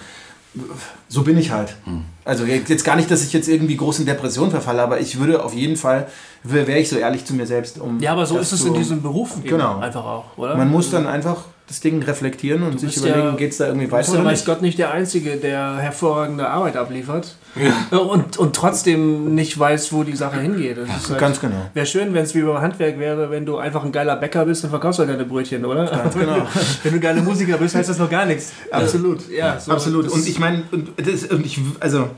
[1.07, 1.77] so bin ich halt.
[2.25, 5.45] Also jetzt gar nicht, dass ich jetzt irgendwie groß in Depression verfalle, aber ich würde
[5.45, 6.07] auf jeden Fall,
[6.43, 8.01] wäre ich so ehrlich zu mir selbst, um.
[8.01, 9.79] Ja, aber so ist es in diesem Beruf eben Genau.
[9.79, 10.57] einfach auch, oder?
[10.57, 13.87] Man muss dann einfach das Ding reflektieren und sich überlegen, ja- geht es da irgendwie
[13.87, 14.45] Du bist weiter ja weiß nicht?
[14.45, 17.35] Gott nicht der Einzige, der hervorragende Arbeit abliefert
[17.91, 20.77] und, und trotzdem nicht weiß, wo die Sache hingeht.
[20.77, 21.69] Das ist halt, Ganz genau.
[21.73, 24.65] Wäre schön, wenn es wie beim Handwerk wäre, wenn du einfach ein geiler Bäcker bist
[24.65, 25.85] und verkaufst halt deine Brötchen, oder?
[25.85, 26.45] Ganz genau.
[26.83, 28.51] wenn du ein geiler Musiker bist, heißt das noch gar nichts.
[28.69, 29.29] Absolut.
[29.29, 30.09] Ja, so, Absolut.
[30.09, 32.09] Und ich meine, und das, und ich, also,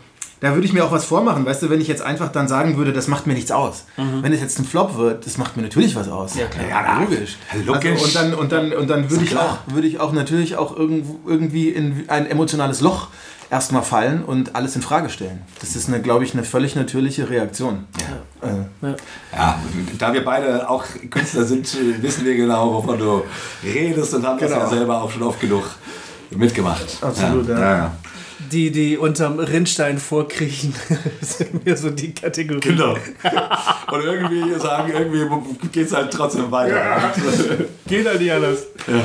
[0.43, 2.75] da würde ich mir auch was vormachen, weißt du, wenn ich jetzt einfach dann sagen
[2.75, 3.85] würde, das macht mir nichts aus.
[3.95, 6.35] Wenn es jetzt ein Flop wird, das macht mir natürlich was aus.
[6.35, 6.41] Mhm.
[6.41, 6.69] Ja, klar.
[6.69, 7.37] ja logisch.
[7.65, 7.91] Logisch.
[7.91, 10.75] Also, und dann, und dann, und dann würde ich, auch, würde ich auch natürlich auch
[10.75, 13.07] irgendwo, irgendwie in ein emotionales Loch
[13.49, 15.41] erstmal fallen und alles in Frage stellen.
[15.61, 17.85] Das ist, eine, glaube ich, eine völlig natürliche Reaktion.
[18.41, 18.87] Äh,
[19.31, 19.59] Ja,
[19.97, 23.23] da wir beide auch Künstler sind, wissen wir genau, wovon du
[23.63, 24.63] redest und haben das Genau.
[24.63, 25.63] ja selber auch schon oft genug
[26.31, 26.97] mitgemacht.
[27.01, 27.59] Absolut, ja.
[27.59, 27.91] ja.
[28.43, 28.49] Ja.
[28.51, 30.73] Die, die unterm Rinnstein vorkriechen,
[31.21, 32.59] sind mir so die Kategorie.
[32.59, 32.93] Genau.
[33.91, 37.13] Und irgendwie sagen, irgendwie geht es halt trotzdem weiter.
[37.87, 38.59] Geht halt nicht anders.
[38.87, 39.03] Ja.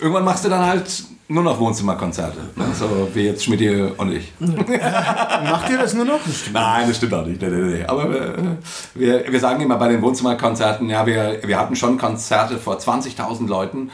[0.00, 2.38] Irgendwann machst du dann halt nur noch Wohnzimmerkonzerte.
[2.54, 2.66] Ne?
[2.74, 3.60] So wie jetzt Schmidt
[3.98, 4.32] und ich.
[4.38, 6.20] Macht ihr das nur noch?
[6.52, 7.40] Nein, das stimmt auch nicht.
[7.42, 7.84] Nee, nee, nee.
[7.84, 8.58] Aber wir,
[8.94, 13.48] wir, wir sagen immer bei den Wohnzimmerkonzerten, ja, wir, wir hatten schon Konzerte vor 20.000
[13.48, 13.90] Leuten.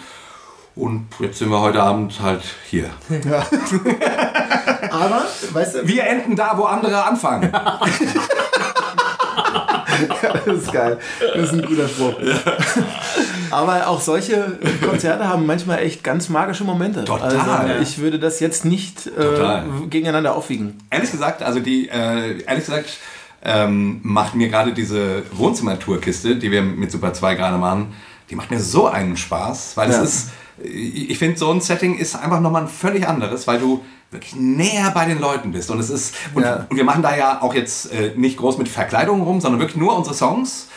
[0.75, 2.89] Und jetzt sind wir heute Abend halt hier.
[3.11, 3.45] Ja.
[4.91, 7.53] Aber, weißt du, Wir enden da, wo andere anfangen.
[10.47, 10.99] das ist geil.
[11.35, 12.15] Das ist ein guter Spruch.
[13.51, 17.05] Aber auch solche Konzerte haben manchmal echt ganz magische Momente.
[17.05, 17.37] Total.
[17.37, 20.79] Also ich würde das jetzt nicht äh, gegeneinander aufwiegen.
[20.91, 22.97] Ehrlich gesagt, also die, äh, ehrlich gesagt,
[23.45, 27.93] ähm, macht mir gerade diese Wohnzimmertourkiste, die wir mit Super 2 gerade machen,
[28.31, 30.03] die macht mir so einen Spaß, weil Ja.
[30.03, 30.31] es ist,
[30.64, 34.90] ich finde, so ein Setting ist einfach nochmal ein völlig anderes, weil du wirklich näher
[34.94, 35.70] bei den Leuten bist.
[35.70, 36.66] Und es ist, und, Ja.
[36.68, 39.77] und wir machen da ja auch jetzt äh, nicht groß mit Verkleidungen rum, sondern wirklich
[39.79, 40.68] nur unsere Songs.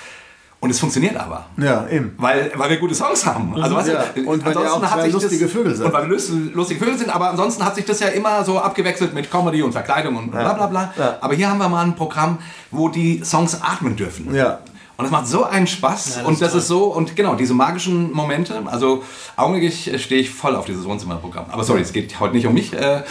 [0.62, 1.45] Und es funktioniert aber.
[1.58, 2.13] Ja, eben.
[2.17, 3.54] Weil, weil wir gute Songs haben.
[3.62, 5.86] Also, weißt Ja, du, und weil ansonsten auch hat zwei sich lustige das, Vögel seid.
[5.86, 8.58] Und weil wir lust- lustige Vögel sind, aber ansonsten hat sich das ja immer so
[8.60, 10.93] abgewechselt mit Comedy und Verkleidung und bla bla bla.
[10.98, 11.17] Ja.
[11.21, 12.39] Aber hier haben wir mal ein Programm,
[12.71, 14.34] wo die Songs atmen dürfen.
[14.34, 14.60] Ja.
[14.98, 16.16] Und das macht so einen Spaß.
[16.16, 16.60] das und ist das toll.
[16.62, 19.04] ist so, und genau, diese magischen Momente, also
[19.36, 21.48] augenblicklich äh, stehe ich voll auf dieses Wohnzimmerprogramm.
[21.52, 22.72] Aber sorry, es geht heute nicht um mich.
[22.74, 23.04] Äh,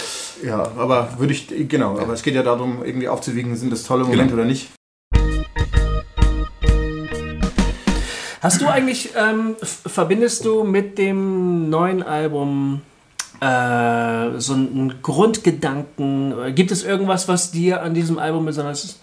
[0.42, 4.04] Ja, aber würde ich, genau, aber es geht ja darum, irgendwie aufzuwiegen, sind das tolle
[4.04, 4.34] Momente Genau.
[4.36, 4.68] oder nicht.
[8.40, 12.82] Hast du eigentlich, ähm, verbindest du mit dem neuen Album
[13.40, 16.34] äh, so einen Grundgedanken?
[16.46, 18.98] Äh, Gibt es irgendwas, was dir an diesem Album besonders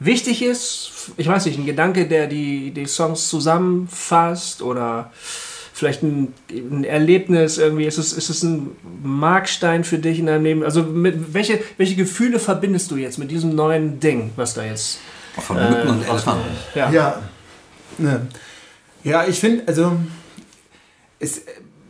[0.00, 1.12] wichtig ist?
[1.16, 5.10] Ich weiß nicht, ein Gedanke, der die, die Songs zusammenfasst oder
[5.78, 7.84] vielleicht ein, ein Erlebnis irgendwie?
[7.84, 8.70] Ist es, ist es ein
[9.02, 10.64] Markstein für dich in deinem Leben?
[10.64, 14.98] Also mit, welche, welche Gefühle verbindest du jetzt mit diesem neuen Ding, was da jetzt...
[15.36, 16.08] von Mücken und?
[16.08, 16.50] Elefanten.
[16.74, 16.90] Ja.
[16.90, 17.22] Ja,
[17.98, 18.26] ne.
[19.04, 19.92] ja ich finde, also,
[21.20, 21.42] es,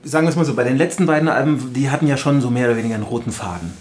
[0.04, 2.50] sagen wir es mal so, bei den letzten beiden Alben, die hatten ja schon so
[2.50, 3.72] mehr oder weniger einen roten Faden.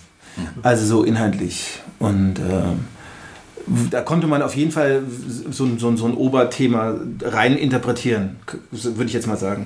[0.62, 1.82] Also so inhaltlich.
[2.00, 2.76] Und äh,
[3.92, 5.04] da konnte man auf jeden Fall
[5.52, 8.38] so, ein- so, so ein Oberthema rein interpretieren,
[8.72, 9.66] würde ich jetzt mal sagen.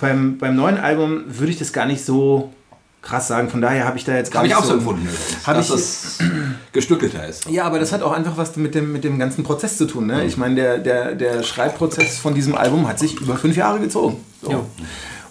[0.00, 2.52] Beim, beim neuen Album würde ich das gar nicht so
[3.00, 3.48] krass sagen.
[3.48, 5.08] Von daher habe ich da jetzt gar Habe ich nicht auch so empfunden,
[5.46, 6.18] Hab dass ich- es
[6.72, 7.48] gestückelter ist.
[7.48, 10.06] Ja, aber das hat auch einfach was mit dem, mit dem ganzen Prozess zu tun.
[10.08, 10.24] Ne?
[10.24, 14.16] Ich meine, der, der, der Schreibprozess von diesem Album hat sich über fünf Jahre gezogen.
[14.42, 14.50] So.
[14.50, 14.60] Ja.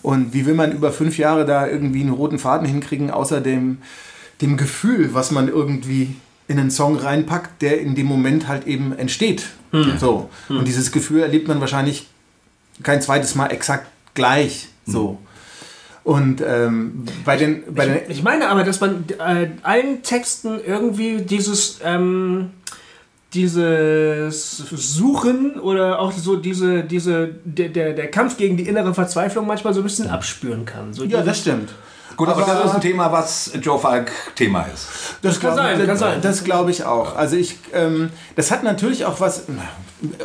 [0.01, 3.79] Und wie will man über fünf Jahre da irgendwie einen roten Faden hinkriegen, außer dem,
[4.41, 6.15] dem Gefühl, was man irgendwie
[6.47, 9.47] in einen Song reinpackt, der in dem Moment halt eben entsteht.
[9.99, 10.29] So.
[10.47, 12.07] Und dieses Gefühl erlebt man wahrscheinlich
[12.83, 14.69] kein zweites Mal exakt gleich.
[14.85, 15.19] So.
[16.03, 20.57] Und ähm, bei den, bei den Ich, ich meine aber, dass man äh, allen Texten
[20.65, 22.51] irgendwie dieses, ähm,
[23.33, 29.45] dieses Suchen oder auch so diese, diese, der, der, der Kampf gegen die innere Verzweiflung
[29.45, 30.93] manchmal so ein bisschen abspüren kann.
[30.93, 31.71] So ja, das stimmt.
[32.17, 34.87] Gut, aber, das ist ein Thema, was Joe Falk Thema ist.
[35.21, 36.21] Das kann glaub- sein, das, kann sein.
[36.21, 37.15] Das glaube ich auch.
[37.15, 39.43] Also ich, ähm, das hat natürlich auch was,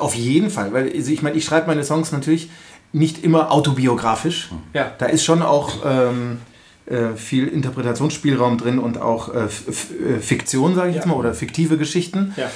[0.00, 2.50] auf jeden Fall, weil also ich meine, ich schreibe meine Songs natürlich
[2.92, 4.50] nicht immer autobiografisch.
[4.74, 4.90] Ja.
[4.98, 6.40] Da ist schon auch ähm,
[6.87, 11.11] äh, viel Interpretationsspielraum drin und auch äh, äh, Fiktion, sage ich jetzt Ja.
[11.12, 12.33] mal, oder fiktive Geschichten.
[12.37, 12.50] Ja.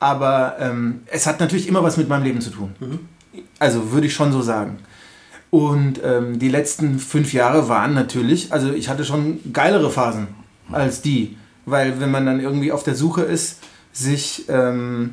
[0.00, 2.74] Aber ähm, es hat natürlich immer was mit meinem Leben zu tun.
[3.58, 4.78] Also würde ich schon so sagen.
[5.52, 10.28] Und ähm, die letzten fünf Jahre waren natürlich, also ich hatte schon geilere Phasen
[10.70, 11.36] als die.
[11.66, 13.58] Weil wenn man dann irgendwie auf der Suche ist,
[13.92, 15.12] sich ähm,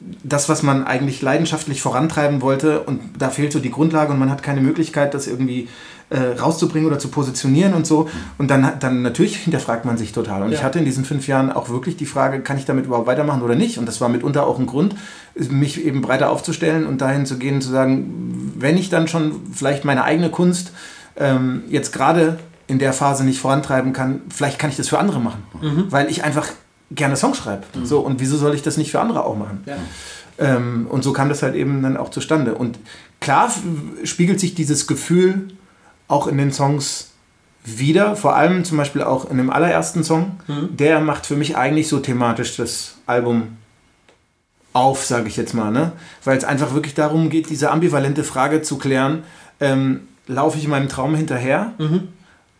[0.00, 4.30] das, was man eigentlich leidenschaftlich vorantreiben wollte, und da fehlt so die Grundlage und man
[4.30, 5.68] hat keine Möglichkeit, das irgendwie
[6.08, 8.08] äh, rauszubringen oder zu positionieren und so.
[8.38, 10.42] Und dann, dann natürlich hinterfragt man sich total.
[10.42, 10.58] Und Ja.
[10.58, 13.42] ich hatte in diesen fünf Jahren auch wirklich die Frage, kann ich damit überhaupt weitermachen
[13.42, 13.78] oder nicht?
[13.78, 14.94] Und das war mitunter auch ein Grund,
[15.34, 19.84] mich eben breiter aufzustellen und dahin zu gehen, zu sagen, wenn ich dann schon vielleicht
[19.84, 20.72] meine eigene Kunst
[21.16, 22.38] ähm, jetzt gerade
[22.68, 25.42] in der Phase nicht vorantreiben kann, vielleicht kann ich das für andere machen.
[25.90, 26.48] Weil ich einfach
[26.90, 27.64] gerne Songs schreibe.
[27.84, 29.62] So, und wieso soll ich das nicht für andere auch machen?
[29.66, 29.76] Ja.
[30.38, 32.54] Ähm, und so kam das halt eben dann auch zustande.
[32.54, 32.78] Und
[33.20, 33.50] klar
[34.04, 35.48] spiegelt sich dieses Gefühl
[36.08, 37.10] auch in den Songs
[37.64, 40.38] wieder, vor allem zum Beispiel auch in dem allerersten Song.
[40.70, 43.56] Der macht für mich eigentlich so thematisch das Album
[44.72, 45.92] auf, sage ich jetzt mal, ne?
[46.22, 49.24] Weil es einfach wirklich darum geht, diese ambivalente Frage zu klären,
[49.58, 51.72] ähm, laufe ich meinem Traum hinterher?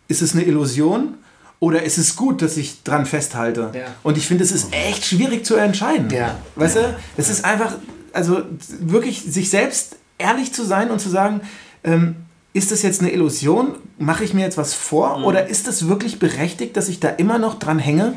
[0.08, 1.14] Ist es eine Illusion?
[1.58, 3.70] Oder ist es gut, dass ich dran festhalte?
[3.74, 3.86] Ja.
[4.02, 6.10] Und ich finde, es ist echt schwierig zu entscheiden.
[6.10, 6.36] Ja.
[6.54, 7.76] Weißt du, es ist einfach,
[8.12, 8.42] also
[8.80, 11.40] wirklich sich selbst ehrlich zu sein und zu sagen,
[11.82, 12.16] ähm,
[12.56, 13.74] ist das jetzt eine Illusion?
[13.98, 15.24] Mache ich mir jetzt was vor?
[15.24, 18.14] Oder ist es wirklich berechtigt, dass ich da immer noch dran hänge?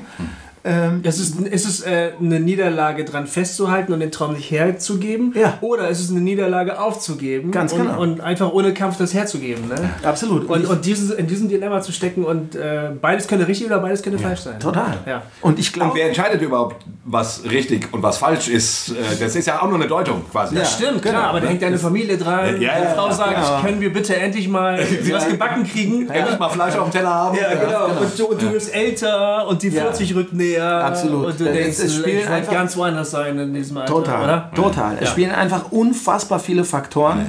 [0.65, 5.33] Ähm, ist es, ist es äh, eine Niederlage dran festzuhalten und den Traum nicht herzugeben?
[5.35, 5.57] Ja.
[5.61, 7.99] Oder ist es eine Niederlage aufzugeben Ganz und, genau.
[8.01, 9.67] und einfach ohne Kampf das herzugeben?
[9.69, 9.89] Ne?
[10.03, 10.49] absolut.
[10.49, 13.79] Und, ich- und dieses, in diesem Dilemma zu stecken und äh, beides könnte richtig oder
[13.79, 14.59] beides könnte falsch sein.
[14.59, 14.97] total.
[15.05, 15.21] Ja.
[15.41, 18.89] Und ich Und glaube, wer entscheidet überhaupt, was richtig und was falsch ist?
[18.89, 20.55] Äh, Das ist ja auch nur eine Deutung quasi.
[20.57, 20.65] Ja.
[20.65, 21.17] Stimmt, Genau.
[21.19, 22.59] klar, aber da hängt deine Familie dran.
[22.61, 23.61] Ja, ja, die Frau ja, sagt, ja.
[23.63, 24.77] können wir bitte endlich mal
[25.11, 26.09] was gebacken kriegen?
[26.09, 27.37] Endlich mal Fleisch auf dem Teller haben.
[27.37, 27.87] Ja, genau.
[27.87, 28.01] genau.
[28.01, 29.83] Und, du, und du wirst älter und die Ja.
[29.83, 30.48] 40 rückt näher.
[30.57, 31.25] Absolut.
[31.27, 34.51] Und du Es- denkst, es spielen einfach- ganz woanders sein in diesem Alter, Total, oder?
[34.55, 34.95] total.
[34.95, 35.07] Es Ja.
[35.07, 37.25] spielen einfach unfassbar viele Faktoren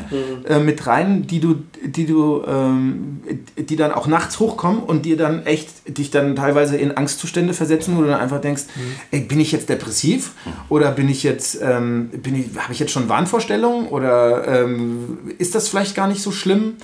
[0.48, 3.20] äh, mit rein, die du, die du, ähm,
[3.58, 7.96] die dann auch nachts hochkommen und dir dann echt dich dann teilweise in Angstzustände versetzen,
[7.96, 8.64] wo du dann einfach denkst,
[9.10, 10.32] ey, bin ich jetzt depressiv
[10.68, 15.54] oder bin ich jetzt, ähm, bin ich, habe ich jetzt schon Wahnvorstellungen oder ähm, ist
[15.54, 16.74] das vielleicht gar nicht so schlimm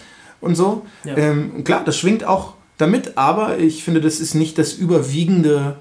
[0.41, 0.87] und so?
[1.05, 1.17] Ja.
[1.17, 5.77] Ähm, klar, das schwingt auch damit, aber ich finde, das ist nicht das überwiegende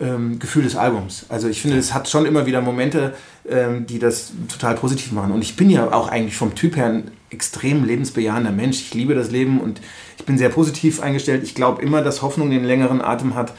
[0.00, 1.26] ähm, Gefühl des Albums.
[1.28, 3.14] Also ich finde, es hat schon immer wieder Momente,
[3.48, 5.32] ähm, die das total positiv machen.
[5.32, 8.80] Und ich bin ja auch eigentlich vom Typ her ein extrem lebensbejahender Mensch.
[8.80, 9.80] Ich liebe das Leben und
[10.16, 11.42] ich bin sehr positiv eingestellt.
[11.42, 13.52] Ich glaube immer, dass Hoffnung den längeren Atem hat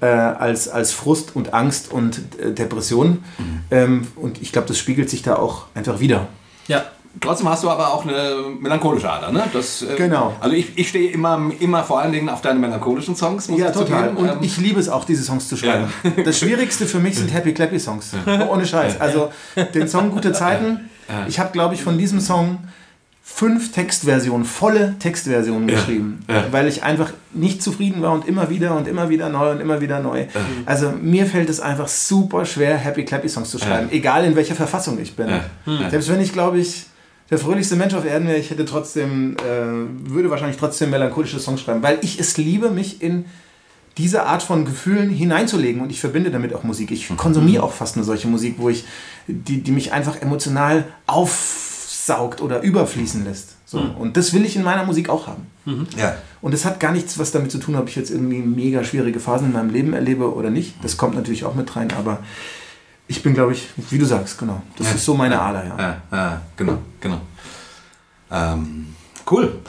[0.00, 3.24] äh, als, als Frust und Angst und äh, Depression.
[3.70, 6.28] Ähm, und ich glaube, das spiegelt sich da auch einfach wieder.
[6.68, 6.84] Ja.
[7.20, 9.44] Trotzdem hast du aber auch eine melancholische Ader, ne?
[9.52, 10.34] Das, äh, Genau.
[10.40, 13.72] Also ich, ich stehe immer, immer vor allen Dingen auf deine melancholischen Songs, Ja, ich
[13.72, 14.10] total.
[14.10, 15.92] Und Ähm, ich liebe es auch, diese Songs zu schreiben.
[16.24, 18.12] Das Schwierigste für mich sind Happy Clappy Songs.
[18.50, 19.00] Ohne Scheiß.
[19.00, 19.30] Also
[19.74, 20.90] den Song Gute Zeiten.
[21.28, 22.58] Ich habe, glaube ich, von diesem Song
[23.22, 26.44] fünf Textversionen, volle Textversionen geschrieben, ja.
[26.50, 29.80] weil ich einfach nicht zufrieden war und immer wieder und immer wieder neu und immer
[29.80, 30.26] wieder neu.
[30.66, 34.54] Also mir fällt es einfach super schwer, Happy Clappy Songs zu schreiben, egal in welcher
[34.54, 35.28] Verfassung ich bin.
[35.28, 35.90] Ja.
[35.90, 36.86] Selbst wenn ich, glaube ich,
[37.30, 41.60] der fröhlichste Mensch auf Erden wäre, ich hätte trotzdem, äh, würde wahrscheinlich trotzdem melancholische Songs
[41.60, 43.24] schreiben, weil ich es liebe, mich in
[43.96, 46.90] diese Art von Gefühlen hineinzulegen und ich verbinde damit auch Musik.
[46.90, 48.84] Ich konsumiere auch fast eine solche Musik, wo ich,
[49.26, 53.50] die, die mich einfach emotional aufsaugt oder überfließen lässt.
[53.66, 53.78] So.
[53.98, 55.46] Und das will ich in meiner Musik auch haben.
[55.96, 56.16] ja.
[56.42, 59.20] Und es hat gar nichts was damit zu tun, ob ich jetzt irgendwie mega schwierige
[59.20, 60.74] Phasen in meinem Leben erlebe oder nicht.
[60.82, 62.18] Das kommt natürlich auch mit rein, aber
[63.06, 64.62] ich bin, glaube ich, wie du sagst, genau.
[64.78, 65.78] Das ist so meine Ader, ja.
[65.78, 67.20] Ja, ja, genau, genau.
[68.30, 68.94] Ähm,
[69.30, 69.60] cool.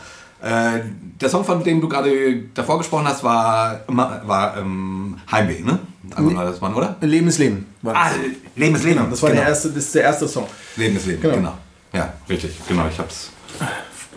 [0.41, 0.79] Äh,
[1.19, 5.79] der Song, von dem du gerade davor gesprochen hast, war, war ähm, Heimweh, ne?
[6.15, 6.95] Einfach mal das Mann, oder?
[7.01, 7.65] Leben ist Leben.
[7.83, 8.11] Ah,
[8.55, 8.97] Leben ist Leben.
[8.97, 9.41] Genau, das war genau.
[9.41, 10.47] der erste, das ist der erste Song.
[10.75, 11.35] Leben ist Leben, genau.
[11.35, 11.57] Genau.
[11.93, 12.87] Ja, richtig, genau.
[12.87, 13.31] Ich hab's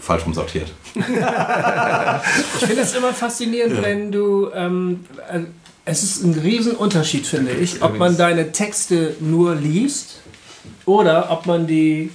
[0.00, 0.72] falsch rum sortiert.
[2.60, 4.50] Ich finde es immer faszinierend, wenn du.
[4.54, 5.40] Ähm, äh,
[5.88, 10.20] es ist ein Riesenunterschied, finde ich, ob man deine Texte nur liest
[10.84, 12.10] oder ob man die,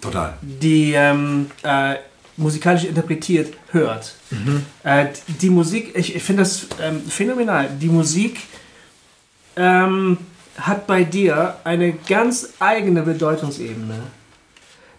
[0.00, 0.36] Total.
[0.42, 1.94] die ähm, äh,
[2.36, 4.16] musikalisch interpretiert hört.
[4.82, 5.06] Äh,
[5.40, 7.70] die Musik, ich, ich finde das ähm, phänomenal.
[7.80, 8.40] Die Musik
[9.54, 10.18] ähm,
[10.58, 14.02] hat bei dir eine ganz eigene Bedeutungsebene.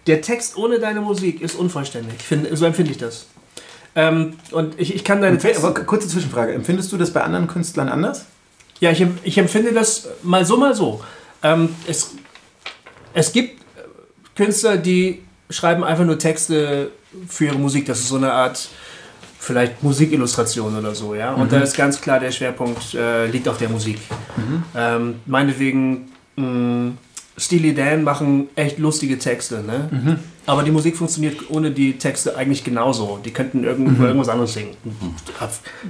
[0.08, 2.16] Der Text ohne deine Musik ist unvollständig.
[2.20, 3.28] Ich finde, so empfinde ich das.
[3.96, 6.54] Ähm, und ich, ich kann deine Empf- Aber kurze Zwischenfrage.
[6.54, 8.26] Empfindest du das bei anderen Künstlern anders?
[8.82, 11.02] Ja, ich, ich empfinde das mal so, mal so.
[11.44, 12.12] Ähm, es,
[13.14, 13.82] es gibt äh,
[14.36, 16.92] Künstler, die schreiben einfach nur Texte
[17.30, 17.86] für ihre Musik.
[17.86, 18.68] Das ist so eine Art,
[19.40, 21.34] vielleicht Musikillustration oder so, ja.
[21.34, 24.00] Und da ist ganz klar, der Schwerpunkt äh, liegt auf der Musik.
[24.76, 26.94] Ähm, meinetwegen, mh,
[27.38, 30.20] Steely Dan machen echt lustige Texte, ne?
[30.48, 33.20] Aber die Musik funktioniert ohne die Texte eigentlich genauso.
[33.24, 34.76] Die könnten irgendwo irgendwas anderes singen.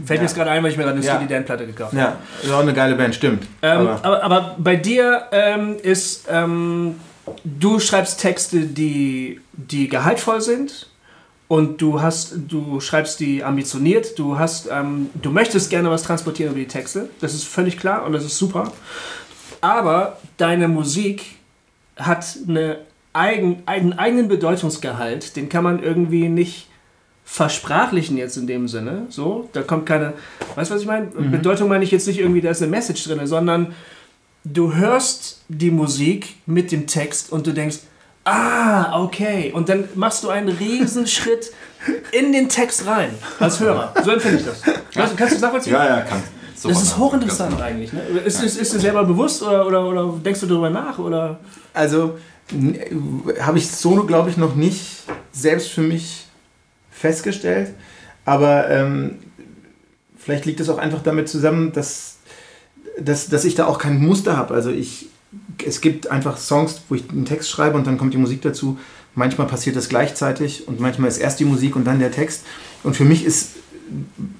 [0.05, 1.15] Fällt mir jetzt gerade ein, weil ich mir gerade eine Ja.
[1.15, 1.99] Steely Dan-Platte gekauft habe.
[2.01, 3.43] Ja, ist auch eine geile Band, stimmt.
[3.61, 6.95] Ähm, Aber- aber, aber bei dir ähm, ist, ähm,
[7.43, 10.87] du schreibst Texte, die, die gehaltvoll sind
[11.47, 16.51] und du hast, du schreibst die ambitioniert, du hast, ähm, du möchtest gerne was transportieren
[16.51, 18.71] über die Texte, das ist völlig klar und das ist super.
[19.61, 21.23] Aber deine Musik
[21.97, 22.77] hat eine
[23.15, 26.67] eigen, einen eigenen Bedeutungsgehalt, den kann man irgendwie nicht
[27.23, 29.07] versprachlichen jetzt in dem Sinne.
[29.09, 30.13] So, da kommt keine,
[30.55, 31.07] weißt du, was ich meine?
[31.07, 33.73] Bedeutung meine ich jetzt nicht irgendwie, da ist eine Message drin, sondern
[34.43, 37.79] du hörst die Musik mit dem Text und du denkst,
[38.25, 39.51] ah, okay.
[39.53, 41.51] Und dann machst du einen riesen Schritt
[42.11, 43.93] in den Text rein, als Hörer.
[44.03, 44.61] So empfinde ich das.
[44.65, 45.73] Weißt du, kannst du das nachvollziehen?
[45.73, 46.21] Ja, ja, kann.
[46.63, 47.93] Das ist hochinteressant eigentlich.
[47.93, 48.01] Ne?
[48.25, 50.97] Ist, ist, ist dir selber bewusst oder, oder, oder denkst du darüber nach?
[50.97, 51.39] Oder?
[51.73, 52.17] Also
[53.39, 56.27] habe ich so, glaube ich, noch nicht selbst für mich
[56.91, 57.73] festgestellt.
[58.23, 59.17] Aber ähm,
[60.17, 62.17] vielleicht liegt es auch einfach damit zusammen, dass,
[62.99, 64.53] dass, dass ich da auch kein Muster habe.
[64.53, 65.07] Also ich,
[65.65, 68.79] es gibt einfach Songs, wo ich einen Text schreibe und dann kommt die Musik dazu.
[69.15, 72.43] Manchmal passiert das gleichzeitig und manchmal ist erst die Musik und dann der Text.
[72.83, 73.51] Und für mich ist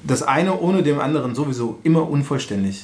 [0.04, 2.84] das eine ohne dem anderen sowieso immer unvollständig.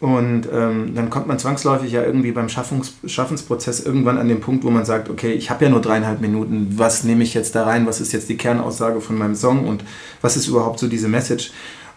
[0.00, 4.62] Und ähm, dann kommt man zwangsläufig ja irgendwie beim Schaffungs Schaffensprozess irgendwann an den Punkt,
[4.62, 7.64] wo man sagt, okay, ich habe ja nur dreieinhalb Minuten, was nehme ich jetzt da
[7.64, 9.82] rein, was ist jetzt die Kernaussage von meinem Song und
[10.20, 11.50] was ist überhaupt so diese Message.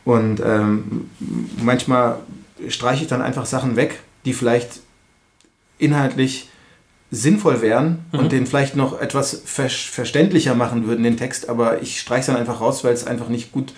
[0.04, 1.10] Und ähm,
[1.62, 2.18] manchmal
[2.70, 4.80] streiche ich dann einfach Sachen weg, die vielleicht
[5.78, 6.50] inhaltlich
[7.12, 8.20] sinnvoll wären mhm.
[8.20, 12.26] und den vielleicht noch etwas ver verständlicher machen würden, den Text, aber ich streiche es
[12.28, 13.74] dann einfach raus, weil es einfach nicht gut,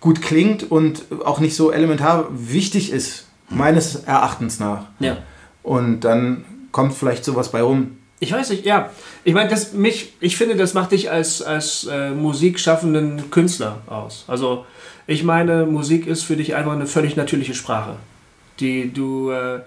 [0.00, 4.84] gut klingt und auch nicht so elementar wichtig ist meines Erachtens nach.
[4.98, 5.18] Ja.
[5.62, 7.98] Und dann kommt vielleicht sowas bei rum.
[8.20, 8.90] Ich weiß nicht, ja.
[9.24, 14.24] Ich meine, das mich, ich finde, das macht dich als, als äh, musikschaffenden Künstler aus.
[14.28, 14.66] Also
[15.06, 17.96] ich meine, Musik ist für dich einfach eine völlig natürliche Sprache.
[18.60, 19.60] Die du, äh,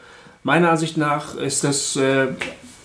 [0.44, 2.28] meiner Ansicht nach, ist das, äh,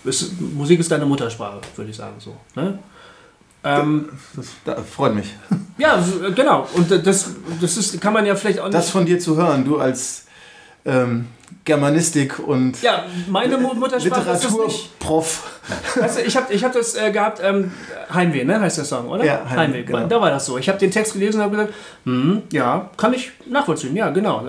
[0.05, 2.37] ist, Musik ist deine Muttersprache, würde ich sagen so.
[2.57, 2.79] Ne?
[3.63, 5.35] Ähm, das, das, freut mich.
[5.77, 6.03] Ja,
[6.35, 6.67] genau.
[6.75, 7.31] Und das,
[7.61, 8.75] das ist, kann man ja vielleicht auch nicht.
[8.75, 10.25] Das von dir zu hören, du als
[10.89, 11.27] ähm,
[11.65, 15.61] Germanistik und ja, meine Muttersprache Literaturprof.
[15.95, 17.73] Du, ich habe ich hab das äh, gehabt, ähm,
[18.13, 19.25] Heimweh, ne, heißt der Song, oder?
[19.25, 20.07] Ja, Heimweh, Heimweh genau.
[20.07, 20.57] Da war das so.
[20.57, 21.75] Ich habe den Text gelesen und habe gesagt,
[22.05, 24.45] hm, ja, kann ich nachvollziehen, ja, genau.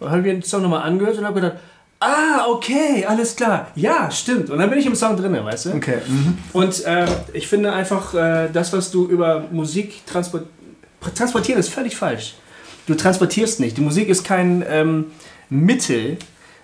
[0.00, 1.58] Dann habe ich den Song nochmal angehört und habe gedacht,
[2.00, 4.50] ah, okay, alles klar, ja, stimmt.
[4.50, 5.70] Und dann bin ich im Song drin, weißt du?
[5.74, 5.98] Okay.
[6.06, 6.38] Mhm.
[6.52, 10.46] Und äh, ich finde einfach, äh, das, was du über Musik transport
[11.16, 12.34] transportieren, ist völlig falsch.
[12.86, 13.76] Du transportierst nicht.
[13.76, 15.06] Die Musik ist kein ähm,
[15.52, 16.16] Mittel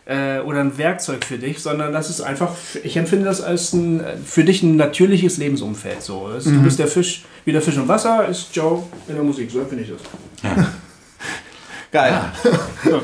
[0.07, 4.03] äh, oder ein Werkzeug für dich, sondern das ist einfach, ich empfinde das als ein,
[4.25, 6.03] für dich ein natürliches Lebensumfeld.
[6.03, 6.31] So.
[6.43, 6.55] Mhm.
[6.55, 9.51] Du bist der Fisch, wie der Fisch im Wasser, ist Joe in der Musik.
[9.51, 10.01] So empfinde ich das.
[10.43, 10.67] Ja.
[11.93, 12.21] Geil.
[12.91, 13.01] Ja.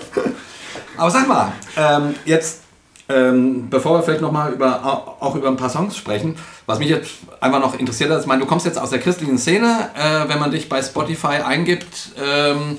[0.96, 2.60] Aber sag mal, ähm, jetzt,
[3.08, 7.10] ähm, bevor wir vielleicht nochmal über, auch über ein paar Songs sprechen, was mich jetzt
[7.40, 10.38] einfach noch interessiert hat, ich meine, du kommst jetzt aus der christlichen Szene, äh, wenn
[10.38, 12.78] man dich bei Spotify eingibt, ähm,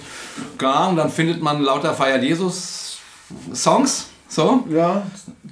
[0.62, 2.85] ja, und dann findet man lauter Feiert Jesus
[3.54, 4.08] Songs.
[4.28, 4.66] So?
[4.70, 5.04] Ja,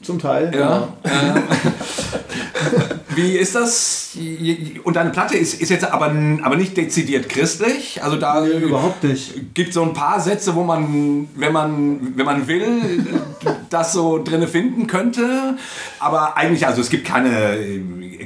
[0.01, 0.51] zum Teil.
[0.53, 0.89] Ja.
[1.05, 1.35] ja.
[3.15, 4.17] Wie ist das?
[4.83, 8.03] Und deine Platte ist, ist jetzt aber, aber nicht dezidiert christlich.
[8.03, 9.53] Also da nee, überhaupt nicht.
[9.53, 13.05] gibt so ein paar Sätze, wo man, wenn man, wenn man will,
[13.69, 15.57] das so drinne finden könnte.
[15.99, 17.57] Aber eigentlich, also es gibt keine,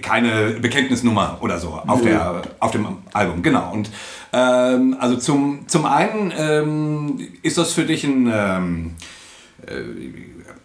[0.01, 3.43] keine Bekenntnisnummer oder so auf, der, auf dem Album.
[3.43, 3.73] Genau.
[3.73, 3.89] Und
[4.31, 9.16] ähm, also zum, zum einen ähm, ist das für dich ein ähm, äh,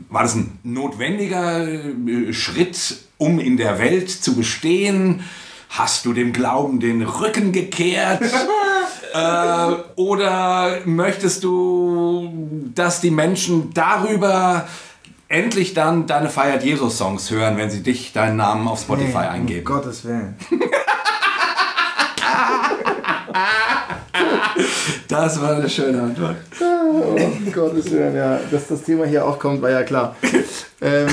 [0.09, 5.25] war das ein notwendiger äh, Schritt, um in der Welt zu bestehen?
[5.71, 8.23] Hast du dem Glauben den Rücken gekehrt?
[9.15, 12.31] äh, oder möchtest du,
[12.75, 14.69] dass die Menschen darüber
[15.29, 19.67] endlich dann deine Feiert Jesus-Songs hören, wenn sie dich, deinen Namen auf Spotify nee, eingeben?
[19.67, 20.37] Um Gottes Willen.
[25.09, 26.37] Das war eine schöne Antwort.
[26.61, 27.17] Oh,
[27.53, 28.39] Gottes Willen, ja.
[28.51, 30.17] Dass das Thema hier aufkommt, war ja klar.
[30.81, 31.09] ähm.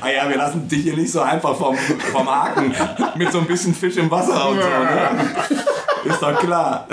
[0.00, 2.74] ah ja, wir lassen dich hier nicht so einfach vom, vom Haken
[3.16, 4.68] mit so ein bisschen Fisch im Wasser und so.
[4.68, 6.12] Ne?
[6.12, 6.86] Ist doch klar.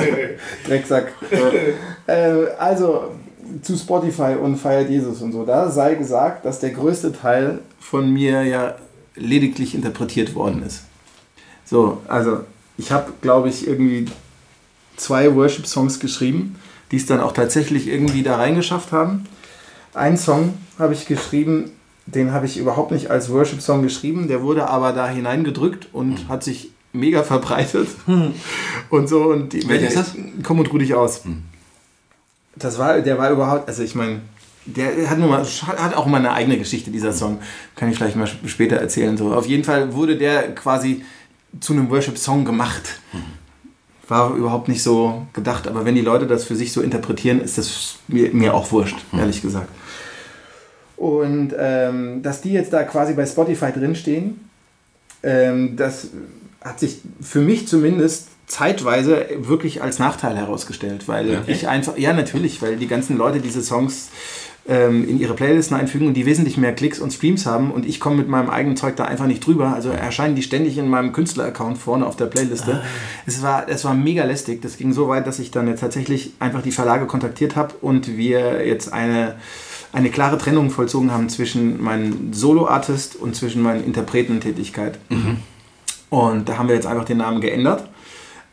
[0.66, 1.14] Drecksack.
[2.08, 3.12] äh, also,
[3.62, 5.46] zu Spotify und Feiert Jesus und so.
[5.46, 8.76] Da sei gesagt, dass der größte Teil von mir ja
[9.16, 10.84] lediglich interpretiert worden ist.
[11.66, 12.42] So, also
[12.78, 14.06] ich habe, glaube ich, irgendwie
[14.96, 16.56] zwei Worship-Songs geschrieben,
[16.92, 19.26] die es dann auch tatsächlich irgendwie da reingeschafft haben.
[19.94, 21.72] Ein Song habe ich geschrieben,
[22.06, 26.28] den habe ich überhaupt nicht als Worship-Song geschrieben, der wurde aber da hineingedrückt und mhm.
[26.30, 27.88] hat sich mega verbreitet.
[28.08, 28.34] Mhm.
[28.90, 29.24] Und so.
[29.24, 30.16] Und die, Welcher ist das?
[30.44, 31.26] Komm und ruh dich aus.
[31.26, 31.44] Mhm.
[32.56, 34.22] Das war, der war überhaupt, also ich meine,
[34.66, 37.40] der hat, nur mal, hat auch mal eine eigene Geschichte, dieser Song.
[37.76, 39.18] Kann ich vielleicht mal später erzählen.
[39.18, 39.34] So.
[39.34, 41.04] Auf jeden Fall wurde der quasi
[41.60, 43.00] zu einem Worship-Song gemacht.
[43.14, 43.38] Mhm
[44.08, 45.68] war überhaupt nicht so gedacht.
[45.68, 48.98] Aber wenn die Leute das für sich so interpretieren, ist das mir, mir auch wurscht,
[49.12, 49.20] hm.
[49.20, 49.70] ehrlich gesagt.
[50.96, 54.50] Und ähm, dass die jetzt da quasi bei Spotify drinstehen,
[55.24, 56.10] ähm, das
[56.62, 61.44] hat sich für mich zumindest zeitweise wirklich als Nachteil herausgestellt, weil ja.
[61.48, 64.10] ich einfach, ja natürlich, weil die ganzen Leute diese Songs
[64.68, 68.00] ähm, in ihre Playlisten einfügen und die wesentlich mehr Klicks und Streams haben und ich
[68.00, 69.74] komme mit meinem eigenen Zeug da einfach nicht drüber.
[69.74, 72.82] Also erscheinen die ständig in meinem Künstler-Account vorne auf der Playliste.
[72.84, 72.86] Ah.
[73.26, 74.62] Es, war, es war mega lästig.
[74.62, 78.18] Das ging so weit, dass ich dann jetzt tatsächlich einfach die Verlage kontaktiert habe und
[78.18, 79.36] wir jetzt eine,
[79.94, 85.00] eine klare Trennung vollzogen haben zwischen meinem Solo-Artist und zwischen meiner Interpretentätigkeit.
[85.10, 85.38] Mhm.
[86.10, 87.88] Und da haben wir jetzt einfach den Namen geändert.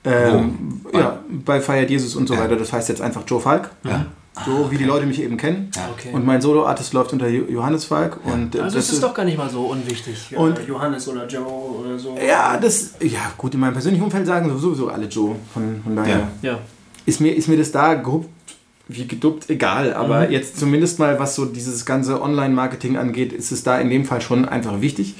[0.04, 2.56] Ähm, ja, bei Feiert Jesus und so weiter.
[2.56, 3.70] Das heißt jetzt einfach Joe Falk.
[3.84, 4.06] Ja.
[4.44, 4.70] So ah, okay.
[4.72, 5.70] wie die Leute mich eben kennen.
[5.76, 6.10] Ja, okay.
[6.12, 8.18] Und mein Solo-Artist läuft unter Johannes Falk.
[8.24, 10.34] Und äh, also das ist, doch gar nicht mal so unwichtig.
[10.36, 12.16] Und Johannes oder Joe oder so.
[12.16, 15.36] Ja, das, ja gut, in meinem persönlichen Umfeld sagen sowieso alle Joe.
[15.52, 16.58] Von, von daher ja.
[17.06, 18.26] Ist, mir, ist mir das da grob
[18.88, 19.94] wie geduckt, egal.
[19.94, 24.04] Aber jetzt zumindest mal, was so dieses ganze Online-Marketing angeht, ist es da in dem
[24.04, 25.14] Fall schon einfach wichtig.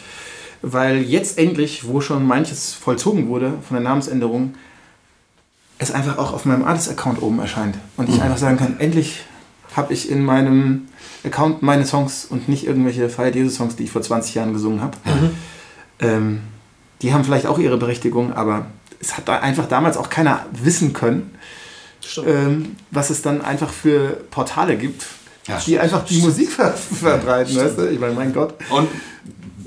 [0.60, 4.54] Weil jetzt endlich, wo schon manches vollzogen wurde von der Namensänderung,
[5.84, 7.76] es einfach auch auf meinem Artist-Account oben erscheint.
[7.96, 9.22] Und ich einfach sagen kann, endlich
[9.76, 10.88] habe ich in meinem
[11.24, 14.96] Account meine Songs und nicht irgendwelche Feiert Jesus-Songs, die ich vor 20 Jahren gesungen habe.
[16.00, 16.40] Ähm,
[17.02, 18.66] die haben vielleicht auch ihre Berechtigung, aber
[19.00, 21.34] es hat da einfach damals auch keiner wissen können,
[22.04, 22.28] Stimmt.
[22.28, 25.06] ähm, was es dann einfach für Portale gibt,
[25.46, 25.80] Ja, die stimmt.
[25.80, 27.90] einfach die Musik ver verbreiten, weißt du?
[27.90, 28.54] Ich meine, mein Gott.
[28.70, 28.88] Und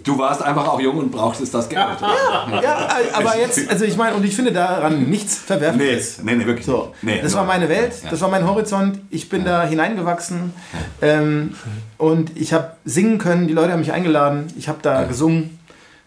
[0.08, 1.86] du warst einfach auch jung und brauchtest das Geld.
[2.02, 6.24] Ja, aber jetzt, also ich meine, und ich finde daran nichts Nee, Verwerfliches.
[6.24, 6.66] nee, nee, wirklich.
[6.66, 7.16] So, nicht.
[7.18, 8.10] nee, das war meine Welt, Ja.
[8.10, 9.00] das war mein Horizont.
[9.10, 10.54] Ich bin da hineingewachsen
[11.02, 11.56] ähm,
[11.98, 13.48] und ich habe singen können.
[13.48, 14.48] Die Leute haben mich eingeladen.
[14.58, 15.08] Ich habe da Ja.
[15.08, 15.60] gesungen.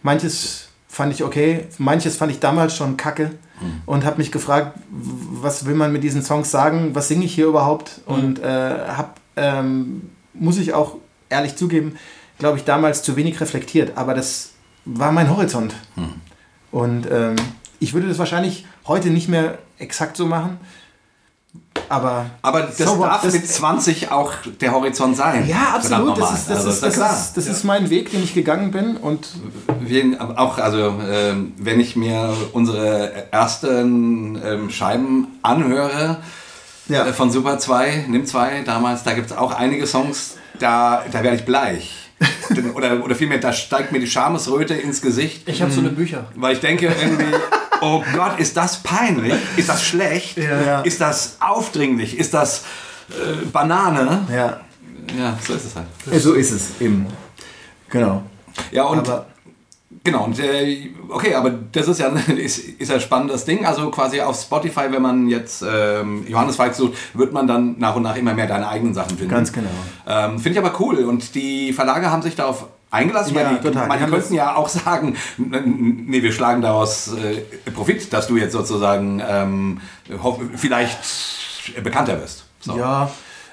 [0.03, 3.31] Manches fand ich okay, manches fand ich damals schon kacke
[3.61, 3.83] Hm.
[3.85, 6.95] und habe mich gefragt, was will man mit diesen Songs sagen?
[6.95, 8.01] Was singe ich hier überhaupt?
[8.07, 10.97] Und äh, habe, ähm, muss ich auch
[11.29, 11.97] ehrlich zugeben,
[12.41, 13.97] glaube ich damals zu wenig reflektiert.
[13.97, 14.51] Aber das
[14.85, 15.73] war mein Horizont.
[15.95, 16.15] Hm.
[16.73, 17.37] Und ähm,
[17.79, 20.59] ich würde das wahrscheinlich heute nicht mehr exakt so machen.
[21.89, 25.47] Aber Aber das So darf Das- mit 20 auch der Horizont sein.
[25.49, 26.19] ja, absolut.
[26.19, 28.97] Das ist, das, Also, ist, das, ist, das ist mein Weg, den ich gegangen bin.
[28.97, 29.29] Und
[29.81, 30.05] Wir,
[30.39, 36.19] auch, also, ähm, wenn ich mir unsere ersten ähm, Scheiben anhöre
[36.89, 37.07] Ja.
[37.07, 41.23] äh, von Super 2, Nimm 2 damals, da gibt es auch einige Songs, da, da
[41.25, 42.10] werde ich bleich.
[42.51, 45.91] Denn- oder, oder vielmehr, da steigt mir die Schamesröte ins Gesicht, Ich habe so eine
[45.91, 46.27] Bücher.
[46.35, 47.33] weil ich denke irgendwie,
[47.81, 49.35] oh Gott, ist das peinlich?
[49.57, 50.37] Ist das schlecht?
[50.37, 50.81] Ja.
[50.83, 52.19] Ist das aufdringlich?
[52.19, 52.65] Ist das
[53.11, 54.27] äh, Banane?
[54.31, 54.61] ja,
[55.19, 56.23] Ja, so ist es halt.
[56.23, 57.07] so ist es eben.
[57.89, 58.23] Genau.
[58.73, 59.27] Ja, und Aber
[60.03, 63.67] Genau, und äh, okay, aber das ist ja ist, ist ein spannendes Ding.
[63.67, 67.97] Also quasi auf Spotify, wenn man jetzt ähm, Johannes Falk sucht, wird man dann nach
[67.97, 69.31] und nach immer mehr deine eigenen Sachen finden.
[69.31, 69.69] Ganz genau.
[70.07, 71.05] Ähm, Finde ich aber cool.
[71.05, 73.35] Und die Verlage haben sich darauf eingelassen.
[73.35, 73.89] Ja, weil die, total.
[73.91, 78.53] Weil Die könnten ja auch sagen, nee, wir schlagen daraus äh, Profit, dass du jetzt
[78.53, 79.81] sozusagen ähm,
[80.57, 80.99] vielleicht
[81.85, 82.47] bekannter wirst.
[82.61, 82.79] So.
[82.79, 83.11] Ja,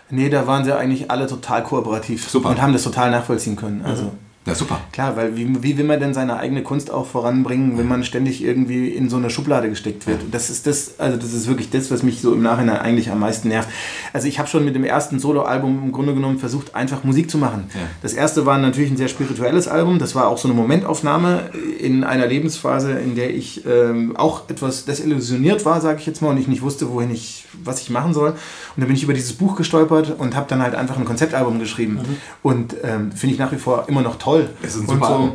[0.10, 2.50] nee, da waren sie eigentlich alle total kooperativ Super.
[2.50, 3.84] und haben das total nachvollziehen können.
[3.86, 4.14] Also
[4.48, 4.80] Ja, super.
[4.94, 8.42] klar, weil wie, wie will man denn seine eigene Kunst auch voranbringen, wenn man ständig
[8.42, 10.24] irgendwie in so eine Schublade gesteckt wird?
[10.24, 13.12] Und das ist das, also das ist wirklich das, was mich so im Nachhinein eigentlich
[13.12, 13.68] am meisten nervt.
[14.14, 17.38] Also ich habe schon mit dem ersten Soloalbum im Grunde genommen versucht, einfach Musik zu
[17.38, 17.66] machen.
[17.74, 17.82] Ja.
[18.02, 20.00] Das erste war natürlich ein sehr spirituelles Album.
[20.00, 24.86] Das war auch so eine Momentaufnahme in einer Lebensphase, in der ich ähm, auch etwas
[24.86, 28.14] desillusioniert war, sage ich jetzt mal, und ich nicht wusste, wohin ich, was ich machen
[28.14, 28.30] soll.
[28.30, 28.38] Und
[28.78, 32.00] dann bin ich über dieses Buch gestolpert und habe dann halt einfach ein Konzeptalbum geschrieben.
[32.44, 34.37] Und ähm, finde ich nach wie vor immer noch toll.
[34.62, 35.32] Es ist ein und super Album.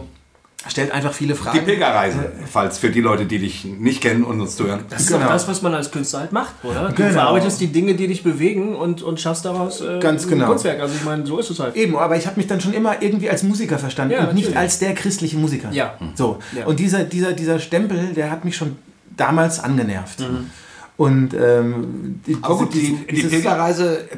[0.68, 1.58] stellt einfach viele Fragen.
[1.58, 4.84] Die Pilgerreise, falls für die Leute, die dich nicht kennen und uns zuhören.
[4.90, 5.20] Das ist Genau.
[5.24, 6.88] doch das, was man als Künstler halt macht, oder?
[6.90, 7.10] Du Genau.
[7.10, 10.46] verarbeitest die Dinge, die dich bewegen und, und schaffst daraus äh, Ganz ein genau.
[10.46, 10.80] Kunstwerk.
[10.80, 11.74] Also ich meine, so ist es halt.
[11.76, 14.44] Eben, aber ich habe mich dann schon immer irgendwie als Musiker verstanden Ja, und nicht
[14.44, 14.58] natürlich.
[14.58, 15.70] als der christliche Musiker.
[15.72, 15.94] Ja.
[16.14, 16.38] So.
[16.56, 16.66] Ja.
[16.66, 18.76] Und dieser, dieser, dieser Stempel, der hat mich schon
[19.16, 20.20] damals angenervt.
[20.20, 20.50] Mhm.
[20.96, 24.08] Und ähm, die, Aber gut, die, die Pilgerreise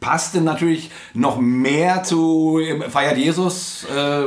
[0.00, 4.22] passte natürlich noch mehr zu Feiert Jesus äh,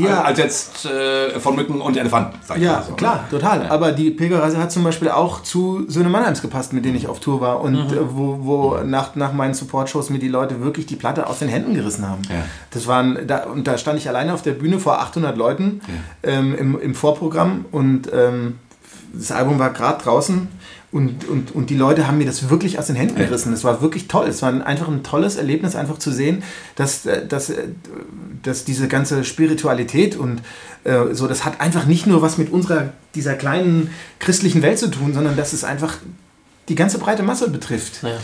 [0.00, 0.22] Ja.
[0.22, 2.38] als jetzt äh, von Mücken und Elefanten.
[2.44, 2.96] Sag ich Ja, mal so, ne?
[2.96, 3.66] klar, total.
[3.68, 7.18] Aber die Pilgerreise hat zum Beispiel auch zu Söhne Mannheims gepasst, mit denen ich auf
[7.20, 7.96] Tour war und Mhm.
[7.96, 11.48] äh, wo, wo nach, nach meinen Support-Shows mir die Leute wirklich die Platte aus den
[11.48, 12.22] Händen gerissen haben.
[12.30, 12.44] Ja.
[12.70, 15.80] Das waren, da, und da stand ich alleine auf der Bühne vor 800 Leuten
[16.22, 18.58] ähm, im, im Vorprogramm und ähm,
[19.12, 20.48] das Album war gerade draußen
[20.92, 23.52] und, und, und die Leute haben mir das wirklich aus den Händen gerissen.
[23.52, 24.28] Es war wirklich toll.
[24.28, 26.42] Es war ein, einfach ein tolles Erlebnis, einfach zu sehen,
[26.76, 27.64] dass, äh, dass, äh,
[28.42, 30.42] dass diese ganze Spiritualität und
[30.84, 34.90] äh, so, das hat einfach nicht nur was mit unserer, dieser kleinen christlichen Welt zu
[34.90, 35.96] tun, sondern dass es einfach
[36.68, 38.02] die ganze breite Masse betrifft.
[38.02, 38.18] Ja.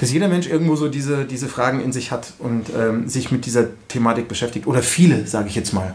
[0.00, 3.44] Dass jeder Mensch irgendwo so diese, diese Fragen in sich hat und ähm, sich mit
[3.44, 4.66] dieser Thematik beschäftigt.
[4.66, 5.94] Oder viele, sage ich jetzt mal.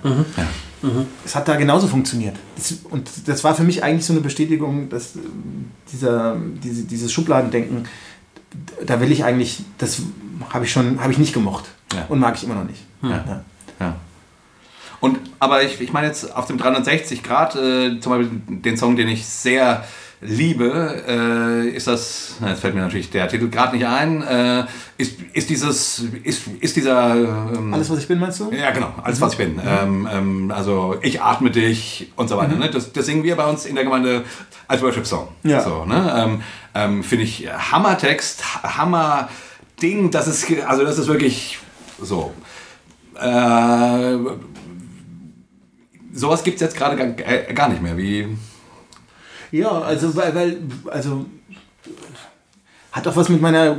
[1.25, 2.35] Es hat da genauso funktioniert.
[2.55, 7.11] Das, und das war für mich eigentlich so eine Bestätigung, dass ähm, dieser, diese, dieses
[7.11, 7.87] Schubladendenken,
[8.85, 10.03] da will ich eigentlich, das
[10.51, 11.65] habe ich schon, habe ich nicht gemocht.
[11.91, 12.05] Ja.
[12.07, 12.83] Und mag ich immer noch nicht.
[13.01, 13.09] Ja.
[13.09, 13.43] Ja.
[13.79, 13.95] Ja.
[14.99, 18.95] Und, aber ich, ich meine jetzt auf dem 360 Grad, äh, zum Beispiel den Song,
[18.95, 19.83] den ich sehr
[20.21, 24.65] liebe, äh, ist das, jetzt fällt mir natürlich der Titel gerade nicht ein, äh,
[24.97, 27.15] ist, ist dieses, ist, ist dieser...
[27.15, 28.51] Ähm, Alles, was ich bin, meinst du?
[28.51, 29.59] ja, genau, alles was ich bin.
[29.65, 32.55] Ähm, ähm, also ich atme dich und so weiter.
[32.55, 32.69] Ne?
[32.69, 34.23] Das, das singen wir bei uns in der Gemeinde
[34.67, 35.27] als Worship-Song.
[35.43, 35.61] Ja.
[35.61, 36.13] So, ne?
[36.17, 36.41] ähm,
[36.73, 41.59] ähm, Finde ich Hammer-Text, Hammer-Ding, das ist, also das ist wirklich
[42.01, 42.33] so.
[43.19, 44.17] Äh,
[46.13, 47.97] sowas gibt es jetzt gerade gar, äh, gar nicht mehr.
[47.97, 48.37] Wie,
[49.51, 50.57] Ja, also weil, weil
[50.91, 51.25] also
[52.95, 53.77] hat auch was mit meiner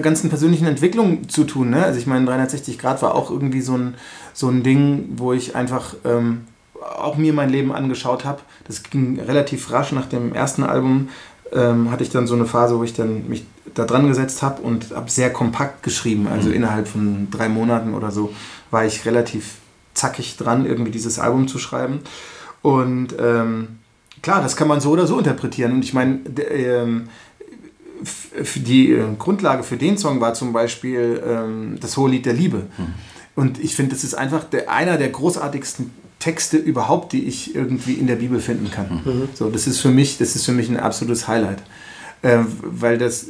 [0.00, 1.70] ganzen persönlichen Entwicklung zu tun.
[1.70, 1.84] Ne?
[1.84, 3.94] Also ich meine, 360 Grad war auch irgendwie so ein,
[4.32, 6.42] so ein Ding, wo ich einfach ähm,
[6.80, 8.42] auch mir mein Leben angeschaut habe.
[8.66, 11.08] Das ging relativ rasch nach dem ersten Album.
[11.52, 13.44] Ähm, hatte ich dann so eine Phase, wo ich dann mich
[13.74, 16.28] da dran gesetzt habe und habe sehr kompakt geschrieben.
[16.28, 16.54] Also mhm.
[16.54, 18.32] innerhalb von drei Monaten oder so
[18.70, 19.56] war ich relativ
[19.94, 22.00] zackig dran, irgendwie dieses Album zu schreiben.
[22.62, 23.80] Und ähm,
[24.24, 25.72] klar, das kann man so oder so interpretieren.
[25.72, 26.20] Und ich meine,
[26.50, 27.08] ähm,
[28.56, 32.66] die äh, Grundlage für den Song war zum Beispiel ähm, das Hohe Lied der Liebe.
[32.78, 32.94] Mhm.
[33.36, 37.92] Und ich finde, das ist einfach der, einer der großartigsten Texte überhaupt, die ich irgendwie
[37.92, 39.02] in der Bibel finden kann.
[39.04, 39.28] Mhm.
[39.34, 41.62] So, das ist für mich, das ist für mich ein absolutes Highlight.
[42.22, 43.26] Äh, weil das,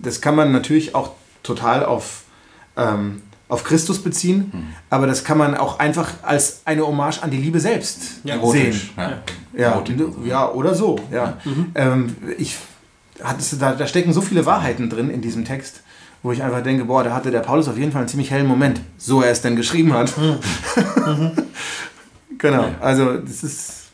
[0.00, 1.10] das kann man natürlich auch
[1.42, 2.22] total auf,
[2.76, 4.66] ähm, auf Christus beziehen, mhm.
[4.90, 8.78] aber das kann man auch einfach als eine Hommage an die Liebe selbst ja, sehen.
[8.96, 9.22] Ja.
[9.56, 9.82] Ja,
[10.24, 10.96] ja, oder so.
[11.10, 11.38] Ja.
[11.44, 11.72] Mhm.
[11.74, 12.56] Ähm, ich,
[13.58, 15.82] da, da stecken so viele Wahrheiten drin in diesem Text
[16.22, 18.46] wo ich einfach denke, boah, da hatte der Paulus auf jeden Fall einen ziemlich hellen
[18.46, 20.12] Moment, so er es denn geschrieben hat.
[20.18, 21.30] Mhm.
[22.38, 23.87] genau, also das ist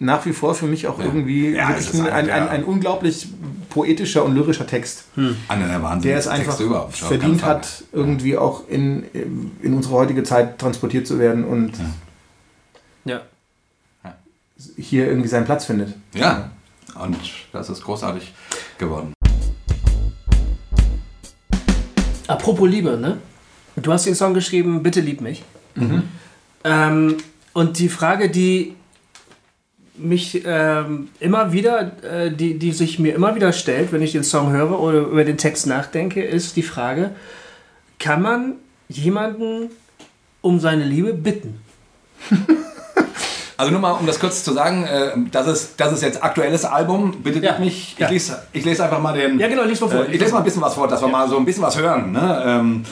[0.00, 1.06] nach wie vor für mich auch ja.
[1.06, 3.28] irgendwie ja, ein, ein, ein, ein, unglaublich
[3.68, 5.04] poetischer und lyrischer Text.
[5.14, 5.36] Hm.
[5.48, 6.96] Einer der Wahnsinn der es einfach überhaupt.
[6.96, 9.04] verdient hat, irgendwie auch in,
[9.62, 11.72] in unsere heutige Zeit transportiert zu werden und
[13.04, 13.22] ja.
[14.76, 15.94] hier irgendwie seinen Platz findet.
[16.14, 16.50] Ja,
[16.94, 17.16] und
[17.52, 18.32] das ist großartig
[18.78, 19.12] geworden.
[22.28, 23.18] Apropos Liebe, ne?
[23.76, 25.44] Du hast den Song geschrieben, Bitte lieb mich.
[25.74, 26.02] Mhm.
[26.64, 27.16] Ähm,
[27.52, 28.74] und die Frage, die
[29.98, 34.24] mich ähm, immer wieder, äh, die, die sich mir immer wieder stellt, wenn ich den
[34.24, 37.10] Song höre oder über den Text nachdenke, ist die Frage,
[37.98, 38.54] kann man
[38.88, 39.70] jemanden
[40.40, 41.60] um seine Liebe bitten?
[43.56, 46.64] Also nur mal, um das kurz zu sagen, äh, das, ist, das ist jetzt aktuelles
[46.64, 47.22] Album.
[47.24, 47.58] Bitte ja.
[47.58, 48.08] mich, ich, ja.
[48.08, 49.36] lese, ich lese einfach mal den...
[49.40, 50.06] Ja genau, lies mal vor.
[50.06, 51.12] Äh, ich lese mal ein bisschen was vor, dass wir ja.
[51.12, 52.12] mal so ein bisschen was hören.
[52.12, 52.42] Ne?
[52.46, 52.84] Ähm,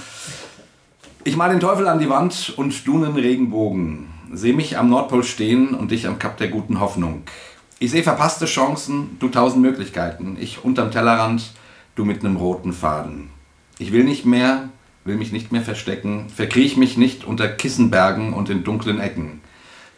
[1.22, 4.08] ich mal den Teufel an die Wand und du einen Regenbogen.
[4.32, 7.22] Seh mich am Nordpol stehen und dich am Kap der guten Hoffnung.
[7.78, 10.36] Ich sehe verpasste Chancen, du tausend Möglichkeiten.
[10.40, 11.52] Ich unterm Tellerrand,
[11.94, 13.30] du mit einem roten Faden.
[13.78, 14.70] Ich will nicht mehr,
[15.04, 19.40] will mich nicht mehr verstecken, verkriech mich nicht unter Kissenbergen und in dunklen Ecken.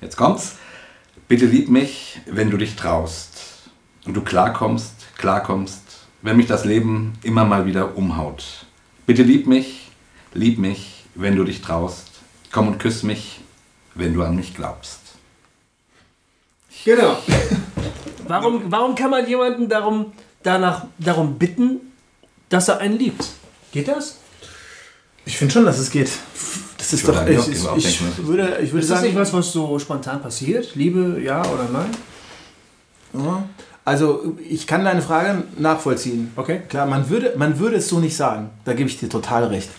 [0.01, 0.57] Jetzt kommt's.
[1.29, 3.71] Bitte lieb mich, wenn du dich traust.
[4.05, 8.67] Und du klarkommst, klarkommst, wenn mich das Leben immer mal wieder umhaut.
[9.07, 9.91] Bitte lieb mich,
[10.35, 12.11] lieb mich, wenn du dich traust.
[12.51, 13.41] Komm und küss mich,
[13.99, 15.01] wenn du an mich glaubst.
[16.85, 17.19] Genau.
[18.29, 21.81] warum, warum kann man jemanden darum, danach, darum bitten,
[22.49, 23.29] dass er einen liebt?
[23.73, 24.19] Geht das?
[25.27, 26.11] Ich finde schon, dass es geht.
[26.79, 27.27] Das ist ich doch.
[27.27, 30.75] Ich, ich, ich, würde, ich würde ist das sagen, nicht was, was so spontan passiert?
[30.75, 31.91] Liebe, ja oder nein?
[33.13, 33.43] Ja.
[33.85, 36.33] Also ich kann deine Frage nachvollziehen.
[36.37, 36.63] Okay.
[36.69, 38.51] Klar, man würde, man würde es so nicht sagen.
[38.65, 39.71] Da gebe ich dir total recht.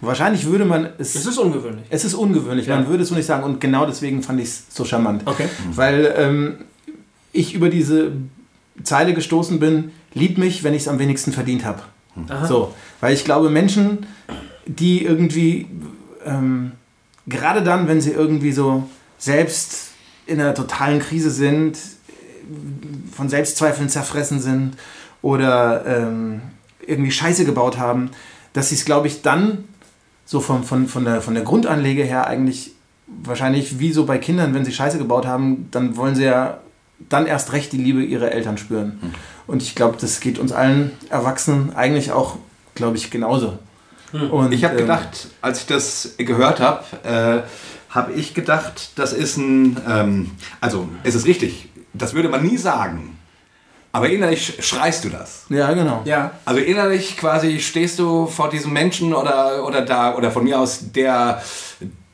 [0.00, 1.14] Wahrscheinlich würde man es.
[1.14, 1.86] Es ist ungewöhnlich.
[1.90, 2.66] Es ist ungewöhnlich.
[2.66, 2.76] Ja.
[2.76, 3.44] Man würde es so nicht sagen.
[3.44, 5.22] Und genau deswegen fand ich es so charmant.
[5.24, 5.48] Okay.
[5.72, 6.54] Weil ähm,
[7.32, 8.12] ich über diese
[8.82, 11.82] Zeile gestoßen bin: Lieb mich, wenn ich es am wenigsten verdient habe.
[12.48, 14.06] So, weil ich glaube, Menschen,
[14.64, 15.66] die irgendwie
[16.24, 16.72] ähm,
[17.26, 18.88] gerade dann, wenn sie irgendwie so
[19.18, 19.90] selbst
[20.26, 21.78] in einer totalen Krise sind,
[23.12, 24.76] von Selbstzweifeln zerfressen sind
[25.20, 26.40] oder ähm,
[26.86, 28.10] irgendwie Scheiße gebaut haben,
[28.52, 29.64] dass sie es, glaube ich, dann
[30.26, 32.72] so von, von, von, der, von der Grundanlege her eigentlich
[33.06, 36.58] wahrscheinlich wie so bei Kindern, wenn sie Scheiße gebaut haben, dann wollen sie ja
[37.08, 38.98] dann erst recht die Liebe ihrer Eltern spüren.
[39.00, 39.14] Mhm.
[39.46, 42.36] Und ich glaube, das geht uns allen Erwachsenen eigentlich auch,
[42.74, 43.58] glaube ich, genauso.
[44.10, 44.30] Hm.
[44.30, 49.12] Und, ich habe ähm, gedacht, als ich das gehört habe, äh, habe ich gedacht, das
[49.12, 53.15] ist ein, ähm, also es ist richtig, das würde man nie sagen.
[53.96, 55.44] Aber innerlich schreist du das.
[55.48, 56.02] Ja, genau.
[56.04, 56.32] Ja.
[56.44, 60.92] Also innerlich quasi stehst du vor diesem Menschen oder, oder da, oder von mir aus,
[60.94, 61.42] der,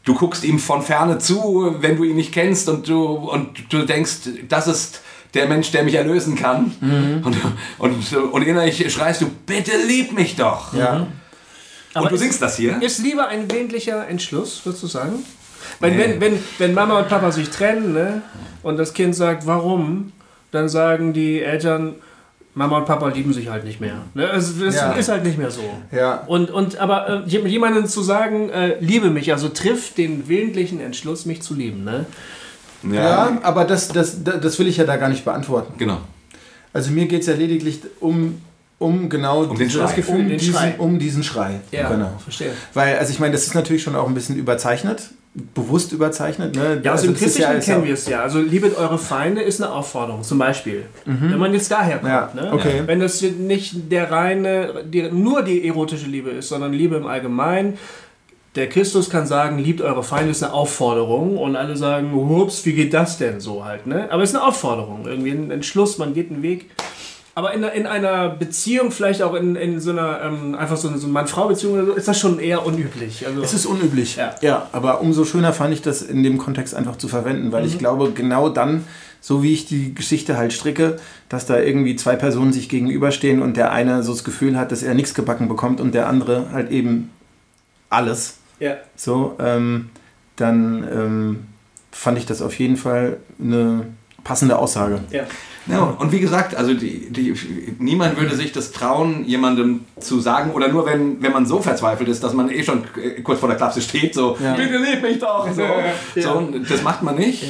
[0.05, 3.85] du guckst ihm von ferne zu, wenn du ihn nicht kennst und du, und du
[3.85, 5.01] denkst, das ist
[5.35, 6.73] der Mensch, der mich erlösen kann.
[6.81, 7.23] Mhm.
[7.25, 7.37] Und,
[7.79, 10.73] und, und innerlich schreist du, bitte lieb mich doch.
[10.75, 11.09] Ja.
[11.95, 12.81] Aber und du singst das hier?
[12.81, 15.25] Ist lieber ein willentlicher Entschluss, würdest du sagen?
[15.81, 15.99] Weil nee.
[15.99, 18.23] wenn, wenn, wenn Mama und Papa sich trennen ne,
[18.63, 20.13] und das Kind sagt, warum,
[20.53, 21.97] dann sagen die Eltern,
[22.55, 24.03] Mama und Papa lieben sich halt nicht mehr.
[24.15, 24.27] Ne?
[24.31, 24.93] Es, es ja.
[24.93, 25.63] ist halt nicht mehr so.
[25.91, 26.23] Ja.
[26.27, 31.25] Und, und aber äh, jemandem zu sagen, äh, liebe mich, also trifft den willentlichen Entschluss,
[31.25, 31.83] mich zu lieben.
[31.83, 32.07] Ne?
[32.85, 32.93] Ja.
[32.93, 35.75] ja, aber das, das, das will ich ja da gar nicht beantworten.
[35.79, 35.99] Genau.
[36.75, 38.41] Also mir geht es ja lediglich um
[38.79, 41.61] um genau um dieses, das Gefühl, um diesen, um diesen Schrei.
[41.71, 42.11] Ja, genau.
[42.19, 42.51] verstehe.
[42.75, 46.55] Weil, also ich meine, das ist natürlich schon auch ein bisschen überzeichnet, bewusst überzeichnet.
[46.55, 46.81] Ne?
[46.83, 48.21] Ja, also, im das ist Christlichen ist kennen wir es ja.
[48.23, 50.85] Also liebet eure Feinde ist eine Aufforderung, zum Beispiel.
[51.07, 52.11] Wenn man jetzt daher kommt.
[52.11, 52.53] Ja, Ne?
[52.53, 52.83] okay.
[52.85, 57.79] Wenn das nicht der reine, die, nur die erotische Liebe ist, sondern Liebe im Allgemeinen.
[58.55, 62.75] Der Christus kann sagen, liebt eure Feinde ist eine Aufforderung und alle sagen, ups, wie
[62.75, 64.09] geht das denn so halt, ne?
[64.11, 66.69] Aber es ist eine Aufforderung, irgendwie ein Entschluss, man geht einen Weg.
[67.35, 70.95] Aber in, einer- in einer Beziehung, vielleicht auch in, in so einer, ähm, einfach so
[70.97, 73.27] so Mann-Frau-Beziehung oder so, ist das schon eher unüblich.
[73.27, 74.17] Also, Es ist unüblich.
[74.43, 74.69] Ja.
[74.73, 78.13] aber umso schöner fand ich das in dem Kontext einfach zu verwenden, weil ich glaube,
[78.13, 78.85] genau dann,
[79.21, 80.97] so wie ich die Geschichte halt stricke,
[81.31, 84.83] dass da irgendwie zwei Personen sich gegenüberstehen und der eine so das Gefühl hat, dass
[84.83, 87.11] er nichts gebacken bekommt und der andere halt eben
[87.89, 88.37] alles.
[88.59, 88.77] ja.
[88.97, 89.91] So, ähm,
[90.37, 91.47] dann ähm,
[91.93, 93.87] fand ich das auf jeden Fall eine
[94.25, 95.01] passende Aussage.
[95.11, 95.25] Ja.
[95.69, 97.35] Ja, und wie gesagt, also die, die,
[97.79, 102.09] niemand würde sich das trauen, jemandem zu sagen, oder nur wenn, wenn man so verzweifelt
[102.09, 104.55] ist, dass man eh schon äh, kurz vor der Klapse steht, so, Ja.
[104.55, 105.49] bitte lieb mich doch.
[105.53, 105.63] So.
[105.63, 106.23] Ja.
[106.23, 107.45] So, das macht man nicht.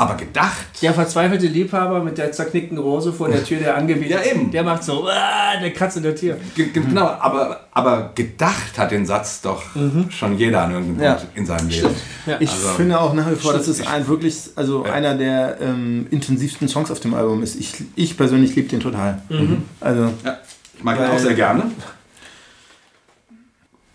[0.00, 0.80] Aber gedacht.
[0.80, 4.48] Der verzweifelte Liebhaber mit der zerknickten Rose vor der Tür, der angebietet, Ja, eben.
[4.52, 6.36] der macht so, ah, der kratzt in der Tür.
[6.54, 9.60] Ge- ge- Genau, aber, aber gedacht hat den Satz doch
[10.10, 11.14] schon jeder an irgendeinem Ja.
[11.14, 11.88] Punkt in seinem Leben.
[12.26, 12.36] Ja.
[12.38, 13.66] Ich Also, finde auch nach wie vor, stimmt.
[13.68, 14.92] dass es ein wirklich, also Ja.
[14.92, 17.56] einer der ähm, intensivsten Songs auf dem Album ist.
[17.58, 19.20] Ich, ich persönlich liebe den total.
[19.80, 20.38] Also, Ja,
[20.76, 21.64] ich mag ihn auch sehr gerne.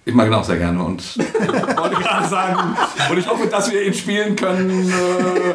[0.05, 2.75] Ich mag ihn auch sehr gerne und wollte gerade sagen,
[3.09, 4.89] und ich hoffe, dass wir ihn spielen können.
[4.89, 5.53] Äh,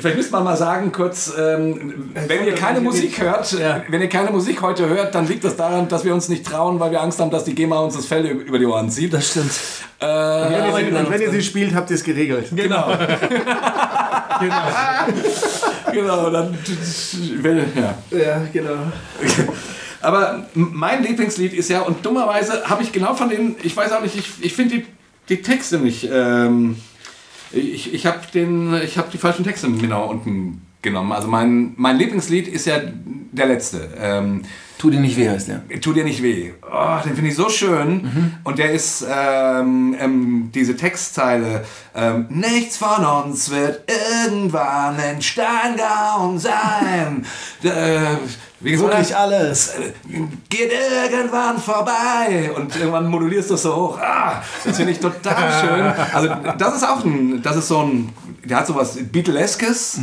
[0.00, 3.82] vielleicht müsste man mal sagen, kurz, ähm, wenn ihr keine Musik hört, Ja.
[3.88, 6.78] wenn ihr keine Musik heute hört, dann liegt das daran, dass wir uns nicht trauen,
[6.80, 9.12] weil wir Angst haben, dass die GEMA uns das Fell über die Ohren zieht.
[9.12, 9.50] Das stimmt.
[10.00, 12.48] Äh, wenn, ihr aber- sie, und wenn ihr sie spielt, habt ihr es geregelt.
[12.54, 12.86] genau,
[14.40, 14.62] Genau.
[15.92, 16.56] genau, dann,
[17.74, 17.94] ja.
[18.16, 18.70] Ja, genau.
[20.00, 24.02] Aber mein Lieblingslied ist ja, und dummerweise habe ich genau von den, ich weiß auch
[24.02, 24.86] nicht, ich, ich finde die,
[25.28, 26.76] die Texte nicht, ähm,
[27.50, 31.12] ich, ich habe hab die falschen Texte noch unten genommen.
[31.12, 32.78] Also mein, mein Lieblingslied ist ja
[33.32, 33.88] der letzte.
[34.00, 34.42] Ähm,
[34.78, 35.62] Tu dir nicht weh, heißt der.
[35.80, 36.52] Tu dir nicht weh.
[36.62, 38.40] Oh, den finde ich so schön.
[38.44, 41.64] Und der ist ähm, ähm, diese Textzeile.
[41.96, 43.90] Ähm, Nichts von uns wird
[44.22, 47.26] irgendwann in Stein gehauen sein.
[47.64, 48.18] äh,
[48.60, 49.70] wie gesagt, Wirklich alles.
[49.70, 49.92] äh,
[50.48, 52.52] geht irgendwann vorbei.
[52.54, 53.98] Und irgendwann modulierst du es so hoch.
[53.98, 56.14] Ah, das finde ich total schön.
[56.14, 58.10] Also das ist auch ein, das ist so ein,
[58.44, 59.98] der hat sowas Beatleskes.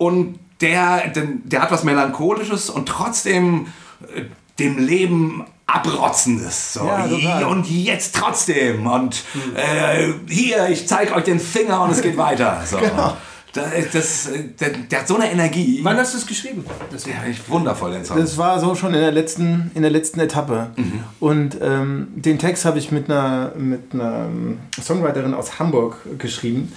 [0.00, 3.66] Und der, der, der hat was Melancholisches und trotzdem
[4.14, 4.22] äh,
[4.58, 6.72] dem Leben abrotzendes.
[6.72, 6.86] So.
[6.86, 8.86] Ja, und jetzt trotzdem.
[8.86, 9.24] Und
[9.54, 12.62] äh, hier, ich zeige euch den Finger und es geht weiter.
[12.64, 12.78] So.
[13.52, 14.28] Das, das,
[14.60, 15.80] der, der hat so eine Energie.
[15.82, 16.64] Wann hast du es geschrieben?
[16.92, 17.04] Das?
[17.06, 18.16] Ja, ich- wundervoll, den Song.
[18.18, 20.70] Das war so schon in der letzten, in der letzten Etappe.
[21.18, 26.72] Und ähm, den Text habe ich mit einer, mit einer ähm, Songwriterin aus Hamburg geschrieben,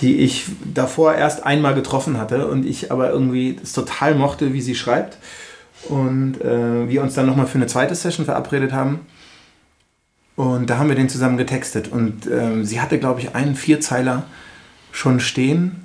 [0.00, 4.60] die ich davor erst einmal getroffen hatte und ich aber irgendwie es total mochte, wie
[4.60, 5.18] sie schreibt.
[5.88, 9.00] Und äh, wir uns dann nochmal für eine zweite Session verabredet haben.
[10.36, 11.88] Und da haben wir den zusammen getextet.
[11.88, 14.24] Und ähm, sie hatte, glaube ich, einen Vierzeiler
[14.92, 15.83] schon stehen.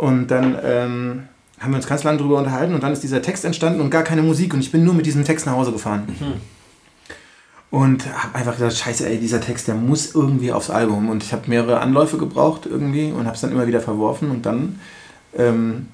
[0.00, 1.24] Und dann ähm,
[1.58, 4.02] haben wir uns ganz lange drüber unterhalten und dann ist dieser Text entstanden und gar
[4.02, 4.54] keine Musik.
[4.54, 6.04] Und ich bin nur mit diesem Text nach Hause gefahren.
[7.70, 11.10] Und habe einfach gedacht, scheiße, ey, dieser Text, der muss irgendwie aufs Album.
[11.10, 14.30] Und ich habe mehrere Anläufe gebraucht irgendwie und habe es dann immer wieder verworfen.
[14.30, 14.80] Und dann
[15.36, 15.88] ähm,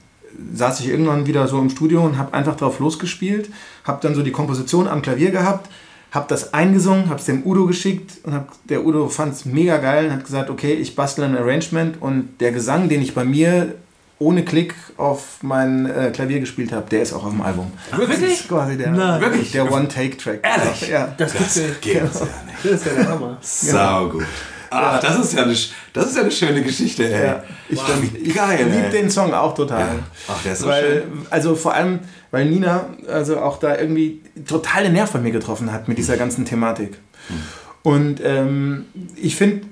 [0.54, 3.50] saß ich irgendwann wieder so im Studio und habe einfach drauf losgespielt.
[3.82, 5.68] Habe dann so die Komposition am Klavier gehabt,
[6.12, 9.78] habe das eingesungen, habe es dem Udo geschickt und hab, der Udo fand es mega
[9.78, 13.24] geil und hat gesagt, okay, ich bastle ein Arrangement und der Gesang, den ich bei
[13.24, 13.74] mir
[14.18, 17.70] ohne Klick auf mein äh, Klavier gespielt habe, der ist auch auf dem Album.
[17.94, 18.20] Wirklich?
[18.20, 19.20] Das ist quasi der, Nein.
[19.20, 19.52] Wirklich?
[19.52, 20.40] der One-Take-Track.
[20.42, 20.88] Ehrlich?
[20.88, 21.14] Ja.
[21.16, 22.64] Das, gibt's ja, Geht's ja nicht.
[22.64, 23.38] das ist ja der Hammer.
[23.40, 24.24] Sau gut.
[24.70, 25.54] Ach, das ist ja eine,
[25.92, 27.26] das ist ja eine schöne Geschichte, ey.
[27.26, 27.88] Ja, ich, Wow,
[28.20, 29.80] ich liebe den Song auch total.
[29.80, 29.98] Ja.
[30.28, 31.26] Ach, der ist so weil, schön.
[31.30, 32.00] Also vor allem,
[32.30, 36.16] weil Nina also auch da irgendwie total den Nerv bei mir getroffen hat mit dieser
[36.16, 36.98] ganzen Thematik.
[37.28, 37.36] Hm.
[37.82, 38.86] Und ähm,
[39.16, 39.66] ich finde,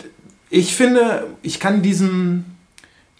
[0.50, 2.44] ich finde, ich kann diesem,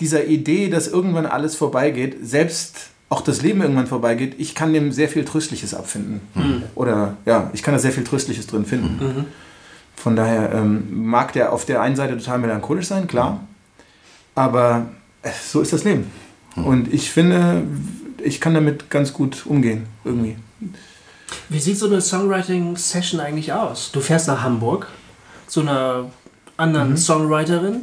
[0.01, 4.91] dieser Idee, dass irgendwann alles vorbeigeht, selbst auch das Leben irgendwann vorbeigeht, ich kann dem
[4.91, 6.21] sehr viel Tröstliches abfinden.
[6.35, 6.63] Hm.
[6.75, 9.27] Oder ja, ich kann da sehr viel Tröstliches drin finden.
[9.95, 13.41] Von daher ähm, mag der auf der einen Seite total melancholisch sein, klar.
[14.35, 14.87] Aber
[15.23, 16.11] äh, so ist das Leben.
[16.57, 17.63] Und ich finde,
[18.23, 20.37] ich kann damit ganz gut umgehen, irgendwie.
[21.49, 23.91] Wie sieht so eine Songwriting-Session eigentlich aus?
[23.93, 24.89] Du fährst nach Hamburg
[25.47, 26.11] zu einer
[26.57, 27.83] anderen Songwriterin.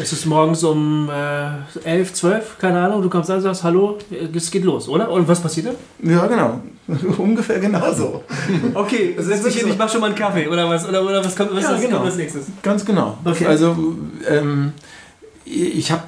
[0.00, 3.98] Es ist morgens um äh, 11, 12, keine Ahnung, du kommst an und sagst, hallo,
[4.32, 5.10] es geht los, oder?
[5.10, 6.10] Und was passiert dann?
[6.10, 6.60] Ja, genau.
[7.18, 8.22] Ungefähr genauso.
[8.74, 11.34] Okay, setz dich hin, ich mach schon mal einen Kaffee, oder was, oder, oder was
[11.34, 11.96] kommt, was Ja, ist, genau.
[11.96, 12.46] kommt als nächstes?
[12.62, 13.18] Ganz genau.
[13.24, 13.46] Okay.
[13.46, 13.76] Also
[14.28, 14.72] ähm,
[15.44, 16.04] ich habe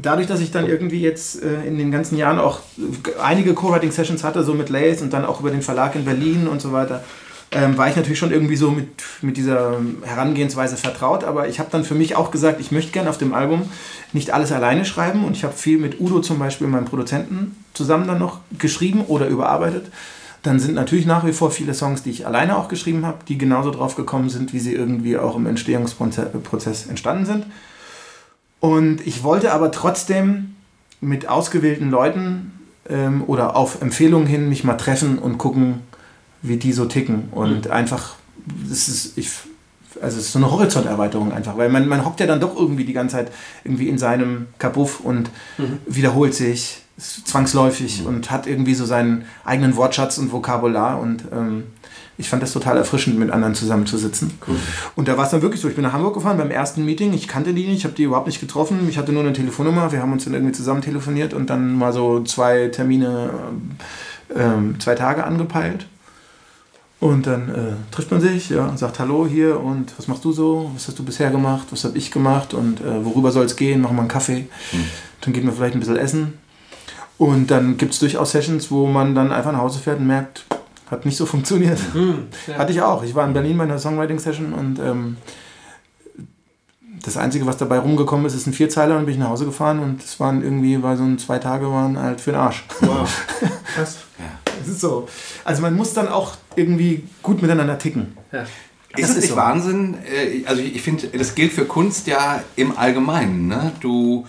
[0.00, 2.60] dadurch, dass ich dann irgendwie jetzt äh, in den ganzen Jahren auch
[3.22, 6.62] einige Co-Writing-Sessions hatte, so mit Lace und dann auch über den Verlag in Berlin und
[6.62, 7.04] so weiter,
[7.52, 8.88] ähm, war ich natürlich schon irgendwie so mit,
[9.20, 11.24] mit dieser Herangehensweise vertraut.
[11.24, 13.62] Aber ich habe dann für mich auch gesagt, ich möchte gerne auf dem Album
[14.12, 15.24] nicht alles alleine schreiben.
[15.24, 19.26] Und ich habe viel mit Udo zum Beispiel, meinem Produzenten, zusammen dann noch geschrieben oder
[19.26, 19.90] überarbeitet.
[20.42, 23.38] Dann sind natürlich nach wie vor viele Songs, die ich alleine auch geschrieben habe, die
[23.38, 27.46] genauso drauf gekommen sind, wie sie irgendwie auch im Entstehungsprozess entstanden sind.
[28.58, 30.56] Und ich wollte aber trotzdem
[31.00, 32.52] mit ausgewählten Leuten
[32.88, 35.80] ähm, oder auf Empfehlungen hin mich mal treffen und gucken,
[36.42, 37.28] wie die so ticken.
[37.30, 38.16] Und einfach,
[38.68, 39.30] das ist, ich,
[40.00, 42.84] also es ist so eine Horizonterweiterung einfach, weil man, man hockt ja dann doch irgendwie
[42.84, 43.32] die ganze Zeit
[43.64, 45.30] irgendwie in seinem Kabuff und
[45.86, 51.00] wiederholt sich zwangsläufig und hat irgendwie so seinen eigenen Wortschatz und Vokabular.
[51.00, 51.64] Und ähm,
[52.18, 54.32] ich fand das total erfrischend, mit anderen zusammenzusitzen.
[54.94, 57.12] Und da war es dann wirklich so, ich bin nach Hamburg gefahren beim ersten Meeting,
[57.14, 59.90] ich kannte die nicht, ich habe die überhaupt nicht getroffen, ich hatte nur eine Telefonnummer,
[59.92, 63.30] wir haben uns dann irgendwie zusammen telefoniert und dann mal so zwei Termine,
[64.36, 65.86] ähm, zwei Tage angepeilt.
[67.02, 70.70] Und dann äh, trifft man sich, ja, sagt Hallo hier und was machst du so?
[70.72, 71.66] Was hast du bisher gemacht?
[71.72, 72.54] Was habe ich gemacht?
[72.54, 73.80] Und äh, worüber soll es gehen?
[73.80, 74.46] Machen wir einen Kaffee.
[75.20, 76.34] Dann gehen wir vielleicht ein bisschen essen.
[77.18, 80.44] Und dann gibt es durchaus Sessions, wo man dann einfach nach Hause fährt und merkt,
[80.92, 81.80] hat nicht so funktioniert.
[82.46, 82.54] ja.
[82.54, 83.02] Hatte ich auch.
[83.02, 85.16] Ich war in Berlin bei einer Songwriting-Session und ähm,
[87.02, 89.80] das Einzige, was dabei rumgekommen ist, ist ein Vierzeiler und bin ich nach Hause gefahren
[89.80, 92.64] und es waren irgendwie, bei so ein zwei Tage waren halt für den Arsch.
[92.80, 93.10] Wow.
[93.74, 93.96] Krass.
[93.96, 94.41] Ist
[94.78, 95.08] so.
[95.44, 98.16] Also man muss dann auch irgendwie gut miteinander ticken.
[98.32, 98.42] Ja.
[98.42, 98.48] Ist
[98.94, 99.36] Das es ist nicht so.
[99.36, 99.94] Wahnsinn?
[100.04, 103.48] Äh, Also ich finde, das gilt für Kunst ja im Allgemeinen.
[103.48, 103.72] Ne?
[103.80, 104.26] Du,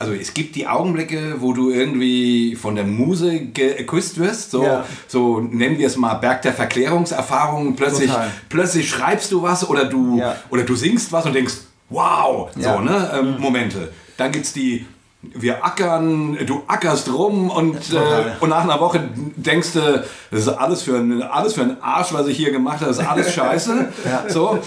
[0.00, 4.50] also es gibt die Augenblicke, wo du irgendwie von der Muse geküsst wirst.
[4.50, 4.84] So, Ja.
[5.06, 7.76] so nennen wir es mal Berg der Verklärungserfahrungen.
[7.76, 8.30] Plötzlich, Total.
[8.48, 10.36] plötzlich schreibst du was oder du, Ja.
[10.50, 11.54] oder du singst was und denkst,
[11.88, 12.74] wow, Ja.
[12.74, 13.10] so, ne?
[13.16, 13.92] Ähm, Momente.
[14.16, 14.86] Dann gibt es die
[15.22, 17.98] wir ackern, du ackerst rum und, äh,
[18.40, 22.12] und nach einer Woche denkst du, das ist alles für, ein, alles für einen Arsch,
[22.12, 23.88] was ich hier gemacht habe, das ist alles scheiße.
[24.28, 24.58] so.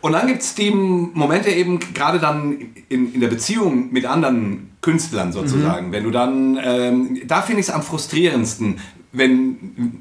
[0.00, 2.56] Und dann gibt es die Momente eben gerade dann
[2.88, 7.68] in, in der Beziehung mit anderen Künstlern sozusagen, wenn du dann, ähm, da finde ich
[7.68, 8.78] es am frustrierendsten,
[9.12, 9.58] wenn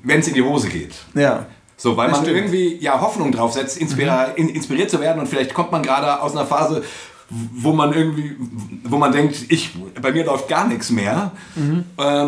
[0.08, 0.94] es in die Hose geht.
[1.16, 1.46] Ja.
[1.76, 2.38] So, weil Das man stimmt.
[2.38, 6.22] irgendwie ja Hoffnung drauf setzt, inspira in, inspiriert zu werden und vielleicht kommt man gerade
[6.22, 6.84] aus einer Phase,
[7.30, 8.36] wo man irgendwie,
[8.84, 9.72] wo man denkt, ich,
[10.02, 11.32] bei mir läuft gar nichts mehr.
[11.56, 12.24] Ähm, Ja,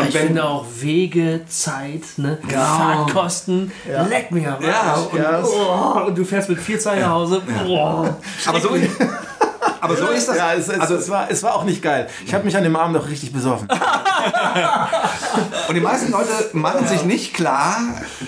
[0.00, 2.38] und ich wenn, finde auch Wege, Zeit, ne?
[2.48, 3.72] Fahrtkosten,
[4.08, 5.42] leck mir am Ja, und, ja.
[5.42, 7.42] oh, und du fährst mit vier Zeilen nach Hause.
[7.66, 8.06] Oh,
[8.46, 8.70] aber so,
[9.80, 10.36] aber so ist das.
[10.36, 12.06] Ja, es, es, also, es, war, es war auch nicht geil.
[12.24, 13.68] Ich habe mich an dem Abend noch richtig besoffen.
[15.68, 17.78] und die meisten Leute machen sich nicht klar,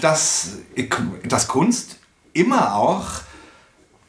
[0.01, 0.57] dass,
[1.25, 1.99] dass Kunst
[2.33, 3.05] immer auch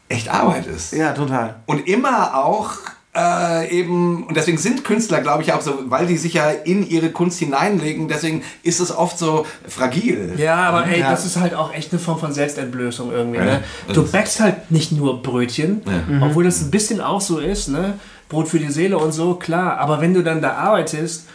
[0.09, 0.93] echt Arbeit ist.
[0.93, 1.55] Ja, total.
[1.65, 2.71] Und immer auch
[3.15, 6.87] äh, eben, und deswegen sind Künstler, glaube ich, auch so, weil die sich ja in
[6.87, 10.35] ihre Kunst hineinlegen, deswegen ist es oft so fragil.
[10.37, 11.09] Ja, aber ey, Ja.
[11.09, 13.39] das ist halt auch echt eine Form von Selbstentblößung irgendwie.
[13.39, 13.63] Ne?
[13.87, 16.27] das Du backst halt nicht nur Brötchen, Ja.
[16.27, 17.93] obwohl das ein bisschen auch so ist, ne?
[18.29, 19.79] Brot für die Seele und so, klar.
[19.79, 21.25] Aber wenn du dann da arbeitest,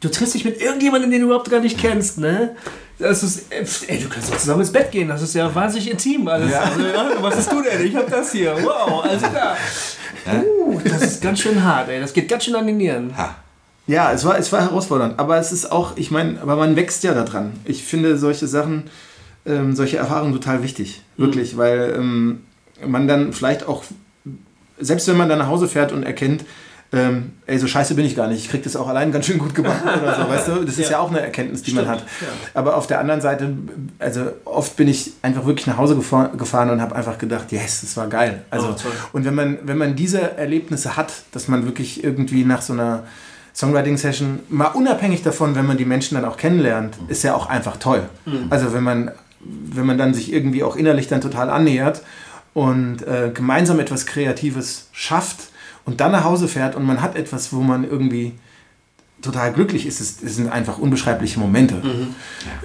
[0.00, 2.56] du triffst dich mit irgendjemandem, den du überhaupt gar nicht kennst, ne?
[2.98, 6.28] Das ist, ey, du kannst doch zusammen ins Bett gehen, das ist ja wahnsinnig intim
[6.28, 6.52] alles.
[6.52, 7.86] Also, ja, was hast du denn?
[7.86, 8.54] Ich hab das hier.
[8.62, 9.56] Wow, also da.
[10.32, 12.00] Uh, das ist ganz schön hart, ey.
[12.00, 13.16] Das geht ganz schön an die Nieren.
[13.16, 13.36] Ha.
[13.86, 15.18] Ja, es war, es war herausfordernd.
[15.18, 17.52] Aber es ist auch, ich meine, aber man wächst ja daran.
[17.64, 18.84] Ich finde solche Sachen,
[19.46, 21.02] ähm, solche Erfahrungen total wichtig.
[21.16, 22.44] Wirklich, weil ähm,
[22.86, 23.84] man dann vielleicht auch,
[24.78, 26.44] selbst wenn man dann nach Hause fährt und erkennt,
[26.92, 28.44] ähm, ey, so scheiße bin ich gar nicht.
[28.44, 30.64] Ich krieg das auch allein ganz schön gut gemacht oder so, weißt du?
[30.64, 32.04] Das ist ja, auch eine Erkenntnis, die man hat.
[32.52, 33.52] Aber auf der anderen Seite,
[34.00, 37.82] also oft bin ich einfach wirklich nach Hause gefahr, gefahren und habe einfach gedacht, yes,
[37.82, 38.42] das war geil.
[38.50, 38.92] Also, Oh, toll.
[39.12, 43.04] und wenn man, wenn man diese Erlebnisse hat, dass man wirklich irgendwie nach so einer
[43.54, 47.76] Songwriting-Session, mal unabhängig davon, wenn man die Menschen dann auch kennenlernt, ist ja auch einfach
[47.76, 48.02] toll.
[48.48, 49.10] Also wenn man,
[49.40, 52.02] wenn man dann sich irgendwie auch innerlich dann total annähert
[52.54, 55.49] und äh, gemeinsam etwas Kreatives schafft
[55.84, 58.34] und dann nach Hause fährt und man hat etwas, wo man irgendwie
[59.22, 61.82] total glücklich ist, es, es sind einfach unbeschreibliche Momente.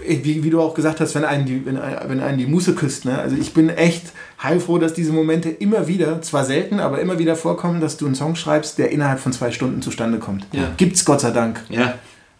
[0.07, 1.76] Wie, wie du auch gesagt hast, wenn einen die, wenn,
[2.07, 3.05] wenn einen die Muße küsst.
[3.05, 3.18] Ne?
[3.18, 7.36] Also ich bin echt heilfroh, dass diese Momente immer wieder, zwar selten, aber immer wieder
[7.36, 10.47] vorkommen, dass du einen Song schreibst, der innerhalb von zwei Stunden zustande kommt.
[10.51, 10.72] Ja.
[10.78, 11.61] Gibt's Gott sei Dank.
[11.70, 11.95] Ja.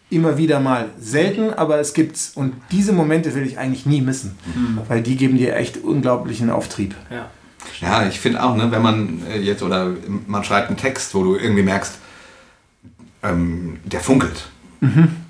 [0.08, 0.90] Immer wieder mal.
[0.98, 2.32] Selten, aber es gibt's.
[2.34, 4.38] Und diese Momente will ich eigentlich nie missen.
[4.88, 6.94] Weil die geben dir echt unglaublichen Auftrieb.
[7.10, 7.28] Ja.
[7.80, 9.92] Ja, ich finde auch, ne, wenn man äh, jetzt oder
[10.26, 11.98] man schreibt einen Text, wo du irgendwie merkst,
[13.22, 14.48] ähm, der funkelt.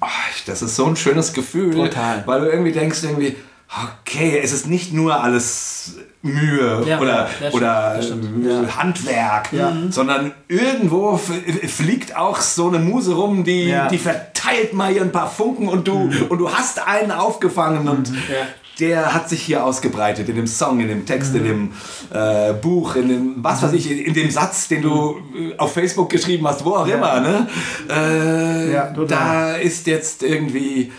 [0.01, 0.07] Oh,
[0.47, 2.23] das ist so ein schönes Gefühl, Total.
[2.27, 3.37] weil du irgendwie denkst, irgendwie,
[4.01, 8.47] okay, es ist nicht nur alles Mühe Ja, oder, stimmt, oder das stimmt.
[8.47, 9.49] äh, Handwerk,
[9.91, 13.87] sondern irgendwo f- fliegt auch so eine Muse rum, die, Ja.
[13.89, 18.13] die verteilt mal hier ein paar Funken und du, und du hast einen aufgefangen und
[18.79, 21.73] der hat sich hier ausgebreitet in dem Song, in dem Text, in dem
[22.13, 26.11] äh, Buch, in dem, was weiß ich, in dem Satz, den du äh, auf Facebook
[26.11, 27.21] geschrieben hast, wo auch immer.
[27.21, 27.49] Ne?
[27.89, 30.93] Äh, Ja, da ist jetzt irgendwie,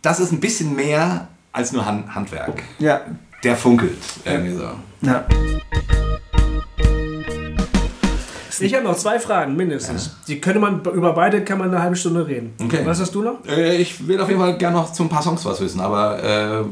[0.00, 2.62] das ist ein bisschen mehr als nur Han Handwerk.
[2.78, 3.02] Ja.
[3.42, 4.70] Der funkelt irgendwie so.
[5.02, 5.26] ja.
[8.60, 10.16] Ich habe noch zwei Fragen, mindestens.
[10.28, 12.54] Die könnte man, über beide kann man eine halbe Stunde reden.
[12.62, 12.80] Okay.
[12.84, 13.44] Was hast du noch?
[13.46, 16.22] Äh, ich will auf jeden Fall gerne noch zu ein paar Songs was wissen, aber
[16.22, 16.64] äh,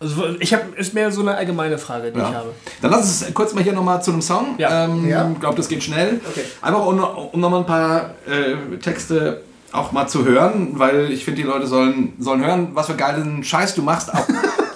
[0.00, 2.34] Also ich habe, ist mehr so eine allgemeine Frage, die ich ja.
[2.34, 2.52] habe.
[2.82, 4.54] Dann lass uns kurz mal hier nochmal zu einem Song.
[4.58, 4.84] Ja.
[4.84, 5.30] Ähm, Ja.
[5.32, 6.20] Ich glaube, das geht schnell.
[6.28, 6.44] Okay.
[6.60, 6.98] Einfach um,
[7.32, 9.42] um nochmal ein paar äh, Texte
[9.72, 13.42] auch mal zu hören, weil ich finde, die Leute sollen, sollen hören, was für geilen
[13.42, 14.24] Scheiß du machst, auch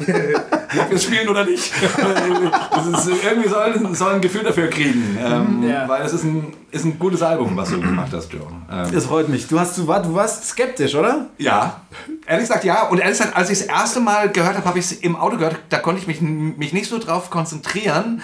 [0.79, 1.73] ob wir es spielen oder nicht.
[2.71, 5.89] das ist, irgendwie sollen soll ein Gefühl dafür kriegen, ähm, Ja.
[5.89, 8.43] weil es ist ein, ist ein gutes Album, was du gemacht hast, Joe.
[8.71, 9.47] Ähm, Das freut mich.
[9.49, 11.27] Du, hast, du, war, du warst skeptisch, oder?
[11.39, 11.81] ja,
[12.27, 12.83] ehrlich gesagt ja.
[12.89, 15.37] Und ehrlich gesagt, als ich das erste Mal gehört habe, habe ich es im Auto
[15.39, 15.57] gehört.
[15.71, 18.23] Da konnte ich mich, mich nicht so drauf konzentrieren.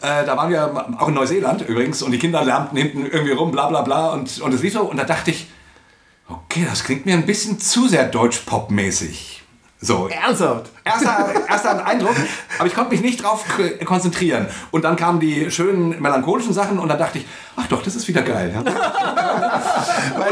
[0.00, 3.52] Äh, da waren wir auch in Neuseeland übrigens und die Kinder lärmten hinten irgendwie rum,
[3.52, 4.12] bla bla bla.
[4.12, 4.82] Und, und es lief so.
[4.82, 5.46] Und da dachte ich,
[6.28, 9.41] okay, das klingt mir ein bisschen zu sehr Deutsch-Pop-mäßig.
[9.84, 10.70] So, Ernsthaft?
[10.84, 12.14] erster, erster Eindruck,
[12.56, 13.44] aber ich konnte mich nicht drauf
[13.84, 14.46] konzentrieren.
[14.70, 17.26] Und dann kamen die schönen melancholischen Sachen und dann dachte ich,
[17.56, 18.54] ach doch, das ist wieder geil.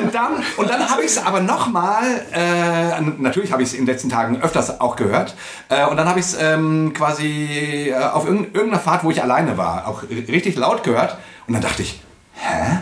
[0.05, 3.80] Und dann, und dann habe ich es aber nochmal, äh, natürlich habe ich es in
[3.84, 5.34] den letzten Tagen öfters auch gehört,
[5.68, 9.22] äh, und dann habe ich es ähm, quasi äh, auf irgend- irgendeiner Fahrt, wo ich
[9.22, 11.16] alleine war, auch richtig laut gehört.
[11.46, 12.01] Und dann dachte ich,
[12.34, 12.78] hä?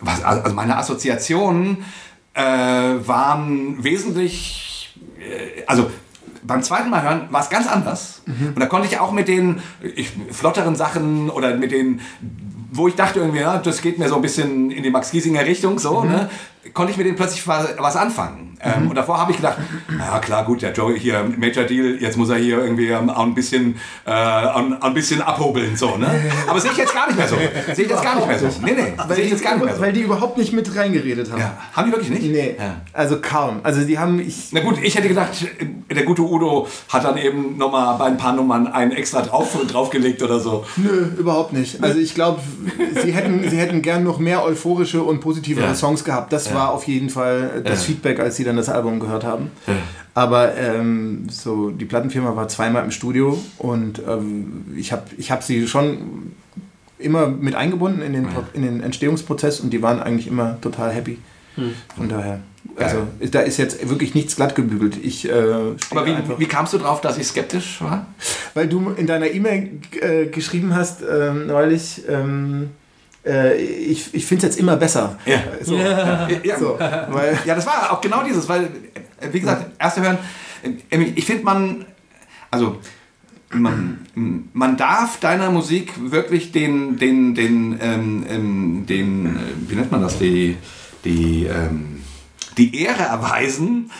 [0.00, 1.84] Was, also meine Assoziationen
[2.34, 4.73] äh, waren wesentlich,
[5.66, 5.90] also
[6.42, 8.22] beim zweiten Mal hören war es ganz anders.
[8.26, 12.00] Und da konnte ich auch mit den ich, flotteren Sachen oder mit den,
[12.76, 15.44] wo ich dachte irgendwie, ja, das geht mir so ein bisschen in die Max Giesinger
[15.46, 16.28] Richtung, so, ne,
[16.72, 18.56] konnte ich mit denen plötzlich was, was anfangen.
[18.60, 19.58] Ähm, und davor habe ich gedacht,
[19.98, 23.24] ja klar, gut, der Joe hier, Major Deal, jetzt muss er hier irgendwie ähm, auch
[23.26, 26.08] ein bisschen, äh, ein, ein bisschen abhobeln, so, ne?
[26.48, 27.36] Aber sehe ich jetzt gar nicht mehr so.
[27.74, 28.46] Sehe ich jetzt gar nicht mehr so.
[28.64, 29.82] Nee, nee, Weil sehe ich die, jetzt gar nicht mehr so.
[29.82, 31.40] weil die überhaupt nicht mit reingeredet haben.
[31.40, 31.58] Ja.
[31.74, 32.22] Haben die wirklich nicht?
[32.32, 32.76] Nee, Ja.
[32.94, 33.60] also kaum.
[33.64, 35.32] Also die haben, ich, Na gut, ich hätte gedacht,
[35.90, 40.22] der gute Udo hat dann eben nochmal bei ein paar Nummern einen extra drauf, draufgelegt
[40.22, 40.64] oder so.
[40.76, 41.82] nö, überhaupt nicht.
[41.84, 42.40] Also ich glaube,
[43.02, 45.74] sie hätten, sie hätten gern noch mehr euphorische und positivere Ja.
[45.74, 46.32] Songs gehabt.
[46.32, 47.86] Das war auf jeden Fall das Ja.
[47.86, 49.50] Feedback, als sie dann das Album gehört haben.
[50.14, 55.42] Aber ähm, so die Plattenfirma war zweimal im Studio und ähm, ich habe ich hab
[55.42, 56.32] sie schon
[56.98, 61.18] immer mit eingebunden in den, in den Entstehungsprozess und die waren eigentlich immer total happy.
[61.96, 62.40] Von daher,
[62.76, 64.96] also da ist jetzt wirklich nichts glatt gebügelt.
[65.02, 65.32] Ich, äh,
[65.90, 68.06] Aber wie, wie kamst du drauf, dass ich skeptisch war?
[68.54, 72.70] weil du in deiner E-Mail äh, geschrieben hast ähm, neulich, ähm,
[73.26, 75.18] äh, ich, ich finde es jetzt immer besser.
[75.26, 75.42] Ja.
[75.62, 76.58] So, Ja, ja.
[76.58, 78.64] so, weil, ja, das war auch genau dieses, weil,
[79.20, 80.18] äh, wie gesagt, erste Hören,
[80.90, 81.84] äh, ich finde man,
[82.50, 82.78] also
[83.50, 84.06] man,
[84.52, 89.30] man darf deiner Musik wirklich den, den, den, ähm, ähm, den, äh,
[89.68, 90.56] wie nennt man das, die,
[91.04, 92.02] die, ähm,
[92.56, 93.90] die Ehre erweisen,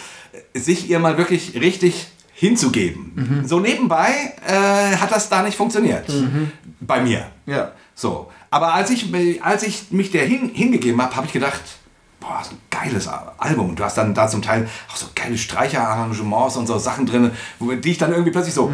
[0.54, 3.12] sich ihr mal wirklich richtig hinzugeben.
[3.46, 6.06] So nebenbei äh, hat das da nicht funktioniert.
[6.80, 7.26] Bei mir.
[7.46, 7.72] ja.
[7.94, 8.30] So.
[8.50, 11.60] Aber als ich, als ich mich der hin, hingegeben habe, habe ich gedacht,
[12.24, 13.08] boah, so ein geiles
[13.38, 13.70] Album.
[13.70, 17.30] Und du hast dann da zum Teil auch so geile Streicherarrangements und so Sachen drin,
[17.58, 18.72] wo, die ich dann irgendwie plötzlich so,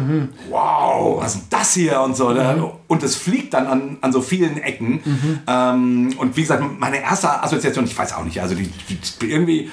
[0.49, 2.31] wow, was ist das hier und so.
[2.31, 2.71] ne?
[2.87, 5.01] Und es fliegt dann an, an so vielen Ecken.
[5.47, 9.69] Ähm, und wie gesagt, meine erste Assoziation, ich weiß auch nicht, also die, die, irgendwie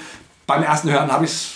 [0.47, 1.53] beim ersten Hören habe ich es,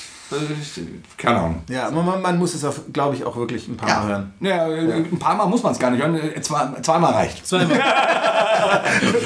[1.19, 1.63] keine Ahnung.
[1.69, 4.33] Ja, man, man muss es, glaube ich, auch wirklich ein paar Mal hören.
[4.41, 7.47] Ja, äh, ein paar Mal muss man es gar nicht hören, äh, zwei, zweimal reicht.
[7.47, 7.79] Zweimal.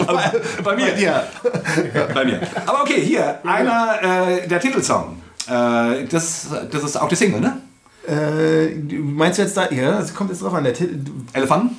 [0.06, 0.98] Also, bei mir.
[0.98, 1.22] Ja.
[2.14, 2.40] bei mir.
[2.64, 5.20] Aber okay, hier, einer, äh, der Titelsong.
[5.48, 7.60] Äh, das, das ist auch die Single, ne?
[8.06, 10.98] Äh, du- meinst du jetzt da, ja, es kommt jetzt drauf an, der Titel,
[11.32, 11.76] Elefanten?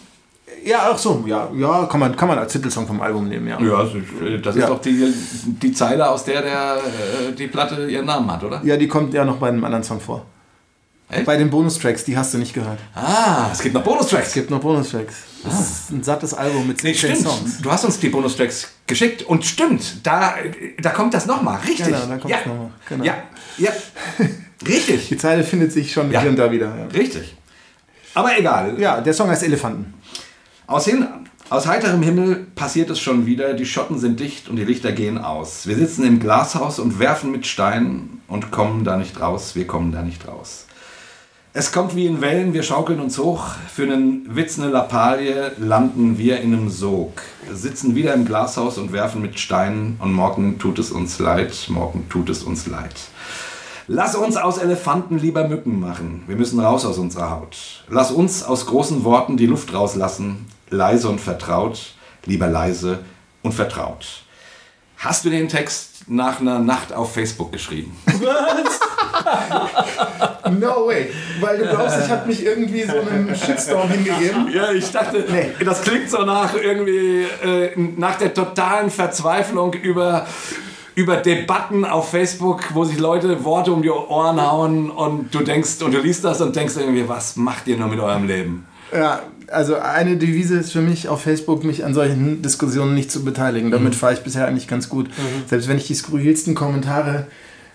[0.65, 3.59] Ja, ach so, ja, ja, kann man, kann man als Titelsong vom Album nehmen, ja.
[3.61, 4.67] Ja, das ist, das ist Ja.
[4.67, 5.13] doch die,
[5.61, 8.61] die Zeile, aus der, der äh, die Platte ihren Namen hat, oder?
[8.63, 10.25] Ja, die kommt ja noch bei einem anderen Song vor.
[11.09, 11.25] Echt?
[11.25, 12.79] Bei den Bonustracks, die hast du nicht gehört.
[12.93, 14.27] Ah, es gibt noch Bonustracks.
[14.27, 15.15] Es gibt noch Bonustracks.
[15.41, 17.27] Das ist ein sattes Album mit Nee, 16 stimmt.
[17.29, 17.61] Songs.
[17.61, 20.33] Du hast uns die Bonustracks geschickt und stimmt, da,
[20.81, 21.85] da kommt das nochmal, richtig.
[21.85, 22.37] Genau, da kommt ja.
[22.45, 23.05] nochmal, genau.
[23.05, 23.15] Ja,
[23.57, 23.71] ja,
[24.67, 25.07] richtig.
[25.07, 26.19] Die Zeile findet sich schon Ja.
[26.19, 26.65] hier und da wieder.
[26.77, 26.85] Ja.
[26.93, 27.37] Richtig.
[28.13, 28.75] Aber egal.
[28.77, 29.93] Ja, der Song heißt Elefanten.
[30.69, 31.07] Aus, hin,
[31.49, 35.17] aus heiterem Himmel passiert es schon wieder, die Schotten sind dicht und die Lichter gehen
[35.17, 35.65] aus.
[35.65, 39.93] Wir sitzen im Glashaus und werfen mit Steinen und kommen da nicht raus, wir kommen
[39.93, 40.65] da nicht raus.
[41.53, 43.45] Es kommt wie in Wellen, wir schaukeln uns hoch.
[43.73, 47.21] Für einen Witz, eine Lappalie landen wir in einem Sog.
[47.49, 52.09] Sitzen wieder im Glashaus und werfen mit Steinen und morgen tut es uns leid, morgen
[52.09, 52.93] tut es uns leid.
[53.89, 56.23] Lass uns aus Elefanten lieber Mücken machen.
[56.27, 57.83] Wir müssen raus aus unserer Haut.
[57.89, 60.45] Lass uns aus großen Worten die Luft rauslassen.
[60.69, 61.93] Leise und vertraut,
[62.25, 62.99] lieber leise
[63.43, 64.23] und vertraut.
[64.97, 67.95] Hast du den Text nach einer Nacht auf Facebook geschrieben?
[70.51, 71.09] No way.
[71.41, 74.49] Weil du glaubst, ich habe mich irgendwie so einem Shitstorm hingegeben.
[74.53, 75.51] Ja, ich dachte, Nee.
[75.65, 80.25] das klingt so nach irgendwie, äh, nach der totalen Verzweiflung über,
[80.97, 85.79] über Debatten auf Facebook, wo sich Leute Worte um die Ohren hauen und du denkst,
[85.83, 88.65] und du liest das und denkst irgendwie, was macht ihr nur mit eurem Leben?
[88.91, 93.23] Ja, also eine Devise ist für mich auf Facebook, mich an solchen Diskussionen nicht zu
[93.23, 93.69] beteiligen.
[93.69, 95.11] Damit fahre ich bisher eigentlich ganz gut.
[95.45, 97.27] Selbst wenn ich die skurrilsten Kommentare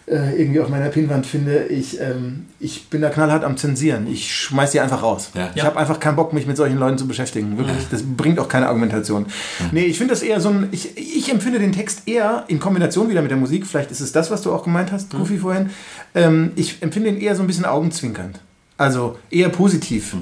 [0.06, 4.06] äh, irgendwie auf meiner Pinnwand finde, ich, ähm, ich bin da knallhart am Zensieren.
[4.10, 5.30] Ich schmeiß die einfach raus.
[5.34, 5.50] Ja.
[5.54, 7.56] Ich habe einfach keinen Bock, mich mit solchen Leuten zu beschäftigen.
[7.56, 9.26] Wirklich, das bringt auch keine Argumentation.
[9.70, 13.08] Nee, ich finde das eher so ein, ich, ich empfinde den Text eher in Kombination
[13.08, 15.70] wieder mit der Musik, vielleicht ist es das, was du auch gemeint hast, Goofy, vorhin,
[16.14, 18.40] ähm, ich empfinde ihn eher so ein bisschen augenzwinkernd.
[18.78, 20.16] Also eher positiv.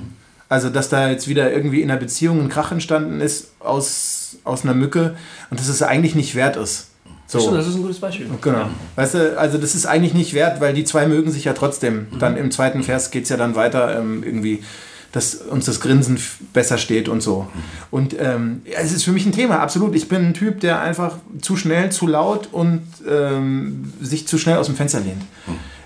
[0.50, 4.64] Also, dass da jetzt wieder irgendwie in einer Beziehung ein Krach entstanden ist aus, aus
[4.64, 5.16] einer Mücke
[5.48, 6.89] und dass es eigentlich nicht wert ist.
[7.30, 7.38] So.
[7.38, 8.28] Stimmt, das ist ein gutes Beispiel.
[8.40, 8.70] Genau.
[8.96, 12.08] Weißt du, also das ist eigentlich nicht wert, weil die zwei mögen sich ja trotzdem.
[12.18, 14.64] Dann im zweiten Vers geht es ja dann weiter ähm, irgendwie,
[15.12, 16.18] dass uns das Grinsen
[16.52, 17.46] besser steht und so.
[17.92, 19.94] Und ähm, ja, es ist für mich ein Thema, absolut.
[19.94, 24.56] Ich bin ein Typ, der einfach zu schnell, zu laut und ähm, sich zu schnell
[24.56, 25.22] aus dem Fenster lehnt.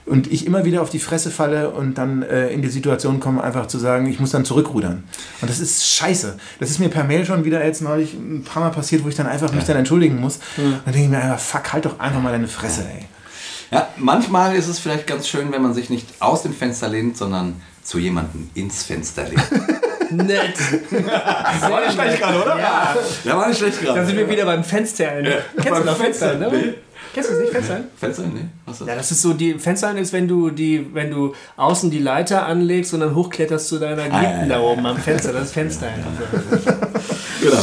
[0.07, 3.43] Und ich immer wieder auf die Fresse falle und dann äh, in die Situation komme,
[3.43, 5.05] einfach zu sagen, ich muss dann zurückrudern.
[5.41, 6.37] Und das ist scheiße.
[6.61, 9.15] Das ist mir per Mail schon wieder jetzt neulich ein paar Mal passiert, wo ich
[9.15, 10.41] dann einfach mich dann entschuldigen muss.
[10.59, 13.07] Und dann denke ich mir einfach, fuck, halt doch einfach mal deine Fresse, ey.
[13.71, 17.17] Ja, manchmal ist es vielleicht ganz schön, wenn man sich nicht aus dem Fenster lehnt,
[17.17, 19.43] sondern zu jemandem ins Fenster lehnt.
[20.11, 20.55] Nett.
[20.91, 22.59] war nicht schlecht gerade, oder?
[22.59, 22.97] Ja.
[23.25, 24.01] Ja, war nicht schlecht gerade.
[24.01, 25.25] Da sind wir wieder beim Fenstern.
[25.25, 26.67] Kennst beim du noch Fenstern, Fenstern, ne?
[26.67, 26.75] nee.
[27.15, 27.85] Kennst du das nicht, Fenstern?
[27.97, 28.23] Fenster?
[28.25, 28.41] Nee.
[28.67, 28.89] Was ist das?
[28.89, 32.45] Ja, das ist so, die Fenstern ist, wenn du die, wenn du außen die Leiter
[32.45, 35.33] anlegst und dann hochkletterst zu deiner Geliebten ja, ja, da oben am Fenster.
[35.33, 35.93] Das ist Fenstern.
[37.41, 37.62] Genau.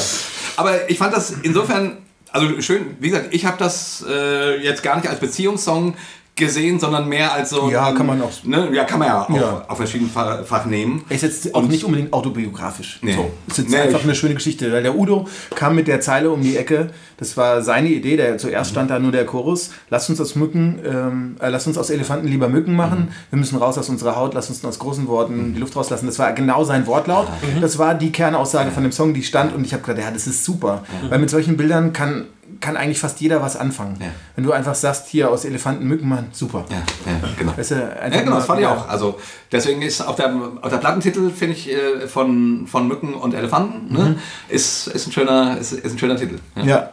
[0.58, 1.98] Aber ich fand das insofern,
[2.32, 5.96] also schön, wie gesagt, ich habe das äh, jetzt gar nicht als Beziehungssong
[6.36, 7.70] gesehen, sondern mehr als so.
[7.70, 9.66] Ja, ein- kann man auch- Ne, ja, kann man ja auch Ja.
[9.68, 11.04] auf verschiedenen Fa- Fach nehmen.
[11.10, 13.00] Ist jetzt auch nicht unbedingt autobiografisch.
[13.02, 13.14] Nee.
[13.14, 14.72] So, ist jetzt Nee, einfach eine schöne Geschichte.
[14.72, 16.90] Weil der Udo kam mit der Zeile um die Ecke.
[17.18, 18.18] Das war seine Idee.
[18.18, 19.72] Der, zuerst stand da nur der Chorus.
[19.90, 23.10] Lass uns aus Mücken, ähm, äh, lass uns aus Elefanten lieber Mücken machen.
[23.30, 24.34] Wir müssen raus aus unserer Haut.
[24.34, 26.08] Lass uns aus großen Worten die Luft rauslassen.
[26.08, 27.28] Das war genau sein Wortlaut.
[27.60, 29.54] Das war die Kernaussage von dem Song, die stand.
[29.54, 30.84] Und ich habe gedacht, ja, das ist super.
[31.10, 32.26] Weil mit solchen Bildern kann,
[32.60, 33.98] kann eigentlich fast jeder was anfangen.
[34.00, 34.08] Ja.
[34.36, 36.66] Wenn du einfach sagst, hier aus Elefanten Mücken machen, super.
[36.70, 37.58] Ja, ja, genau.
[37.58, 38.76] Weißt du, Ja, genau, das fand ich ja.
[38.76, 38.88] auch.
[38.90, 39.20] Also
[39.52, 43.94] deswegen ist auf der, auf der Plattentitel, finde ich, äh, von, von Mücken und Elefanten,
[43.94, 44.16] ne,
[44.50, 46.40] ist, ist, ein schöner, ist, ist ein schöner Titel.
[46.64, 46.92] Ja.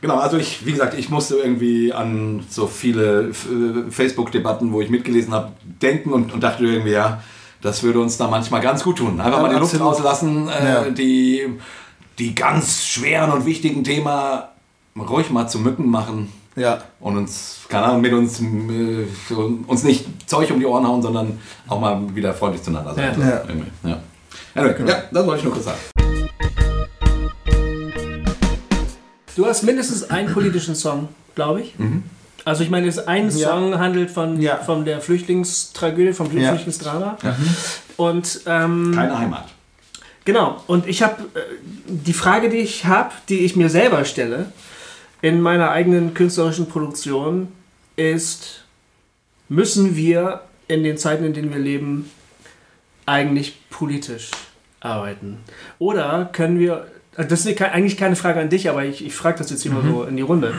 [0.00, 4.88] Genau, also ich, wie gesagt, ich musste irgendwie an so viele äh, Facebook-Debatten, wo ich
[4.88, 7.22] mitgelesen habe, denken und, und dachte irgendwie, ja,
[7.60, 9.20] das würde uns da manchmal ganz gut tun.
[9.20, 9.92] Einfach Ja, mal die Luft absolut.
[9.98, 10.90] rauslassen, äh, Ja.
[10.90, 11.48] die,
[12.20, 14.50] die ganz schweren und wichtigen Thema
[14.96, 16.82] ruhig mal zu Mücken machen Ja.
[17.00, 19.06] und uns, keine Ahnung, mit uns, äh,
[19.66, 23.16] uns nicht Zeug um die Ohren hauen, sondern auch mal wieder freundlich zueinander sein.
[23.18, 23.26] Ja.
[23.28, 23.42] Ja.
[23.48, 23.98] Irgendwie, ja.
[24.54, 25.78] Anyway, ja, das wollte ich nur kurz sagen.
[29.36, 31.74] Du hast mindestens einen politischen Song, glaube ich.
[32.44, 33.48] Also ich meine, es ein Ja.
[33.50, 34.56] Song handelt von, Ja.
[34.56, 36.50] von der Flüchtlingstragödie, vom Ja.
[36.50, 37.16] Flüchtlingsdrama.
[37.96, 39.44] Und ähm, Keine Heimat.
[40.30, 41.40] Genau, und ich habe äh,
[41.88, 44.52] die Frage, die ich habe, die ich mir selber stelle,
[45.22, 47.48] in meiner eigenen künstlerischen Produktion,
[47.96, 48.62] ist,
[49.48, 52.12] müssen wir in den Zeiten, in denen wir leben,
[53.06, 54.30] eigentlich politisch
[54.78, 55.38] arbeiten?
[55.80, 59.38] Oder können wir, äh, das ist eigentlich keine Frage an dich, aber ich, ich frage
[59.38, 60.54] das jetzt hier mal so in die Runde.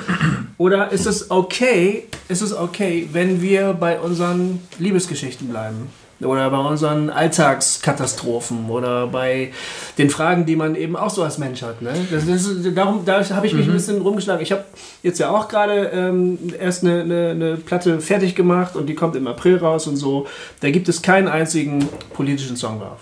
[0.58, 5.88] Oder ist es okay, ist es okay, wenn wir bei unseren Liebesgeschichten bleiben?
[6.24, 9.52] Oder bei unseren Alltagskatastrophen oder bei
[9.98, 11.82] den Fragen, die man eben auch so als Mensch hat.
[11.82, 11.94] Ne?
[12.12, 14.42] Das ist, darum da habe ich mich ein bisschen rumgeschlagen.
[14.42, 14.64] Ich habe
[15.04, 19.16] jetzt ja auch gerade ähm, erst eine, eine, eine Platte fertig gemacht und die kommt
[19.16, 20.28] im April raus und so.
[20.60, 23.00] Da gibt es keinen einzigen politischen Song drauf.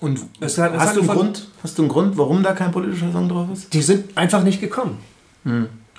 [0.00, 2.72] Und Es hat- es hast, du einen Grund, hast du einen Grund, warum da kein
[2.72, 3.72] politischer Song drauf ist?
[3.74, 4.98] Die sind einfach nicht gekommen.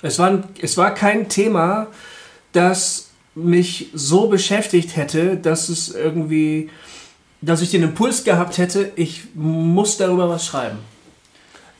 [0.02, 1.86] Es, war, es war kein Thema,
[2.52, 6.70] das mich so beschäftigt hätte, dass es irgendwie
[7.44, 10.78] dass ich den Impuls gehabt hätte, ich muss darüber was schreiben.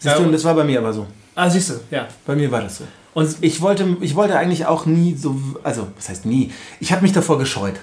[0.00, 0.18] Siehst Ja.
[0.20, 1.06] du, und das war bei mir aber so.
[1.36, 2.08] Ah, siehst du, ja.
[2.26, 2.84] Bei mir war das so.
[3.14, 6.50] Und Ich wollte, ich wollte eigentlich auch nie so, also was heißt nie?
[6.80, 7.74] Ich habe mich davor gescheut,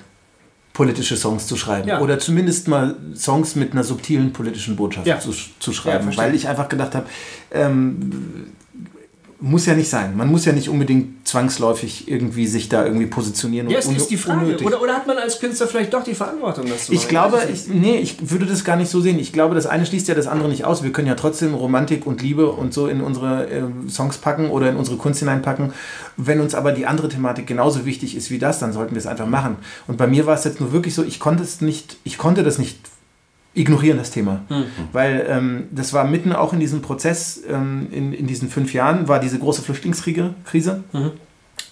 [0.74, 1.88] politische Songs zu schreiben.
[1.88, 2.02] Ja.
[2.02, 5.20] Oder zumindest mal Songs mit einer subtilen politischen Botschaft Ja.
[5.22, 6.04] zu, zu Ja, schreiben.
[6.04, 6.26] verstehe.
[6.26, 7.06] weil ich einfach gedacht habe,
[7.52, 8.48] ähm,
[9.42, 10.18] muss ja nicht sein.
[10.18, 13.70] Man muss ja nicht unbedingt zwangsläufig irgendwie sich da irgendwie positionieren.
[13.70, 14.42] ja, es ist die Frage.
[14.42, 14.68] unnötig.
[14.68, 17.10] Oder, oder hat man als Künstler vielleicht doch die Verantwortung, das zu Ich machen?
[17.10, 19.18] glaube, weiß es ich, nee, ich würde das gar nicht so sehen.
[19.18, 20.84] Ich glaube, das eine schließt ja das andere nicht aus.
[20.84, 24.70] Wir können ja trotzdem Romantik und Liebe und so in unsere äh, Songs packen oder
[24.70, 25.72] in unsere Kunst hineinpacken.
[26.18, 29.08] Wenn uns aber die andere Thematik genauso wichtig ist wie das, dann sollten wir es
[29.08, 29.56] einfach machen.
[29.88, 32.44] Und bei mir war es jetzt nur wirklich so, ich konnte es nicht, ich konnte
[32.44, 32.78] das nicht
[33.54, 34.42] ignorieren, das Thema.
[34.94, 39.08] Weil ähm, das war mitten auch in diesem Prozess, ähm, in, in diesen fünf Jahren,
[39.08, 40.34] war diese große Flüchtlingskrise.
[40.46, 40.84] Krise.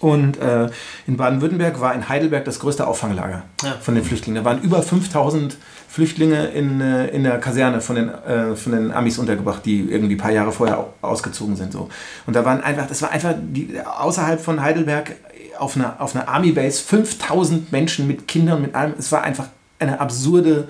[0.00, 0.68] Und äh,
[1.08, 3.74] in Baden-Württemberg war in Heidelberg das größte Auffanglager Ja.
[3.80, 4.42] von den Flüchtlingen.
[4.44, 5.56] Da waren über 5000
[5.88, 10.14] Flüchtlinge in, äh, in der Kaserne von den, äh, von den Amis untergebracht, die irgendwie
[10.14, 11.72] ein paar Jahre vorher au- ausgezogen sind.
[11.72, 11.88] So.
[12.26, 15.16] Und da waren einfach, das war einfach die, außerhalb von Heidelberg
[15.58, 18.92] auf einer, auf einer Army-Base 5000 Menschen mit Kindern, mit allem.
[18.98, 19.46] Es war einfach
[19.80, 20.68] eine absurde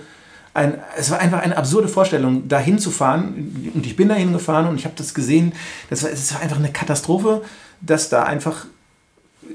[0.58, 3.72] ein, es war einfach eine absurde Vorstellung, da hinzufahren.
[3.74, 5.52] Und ich bin dahin gefahren und ich habe das gesehen.
[5.88, 7.42] Das war, es war einfach eine Katastrophe,
[7.80, 8.66] dass da einfach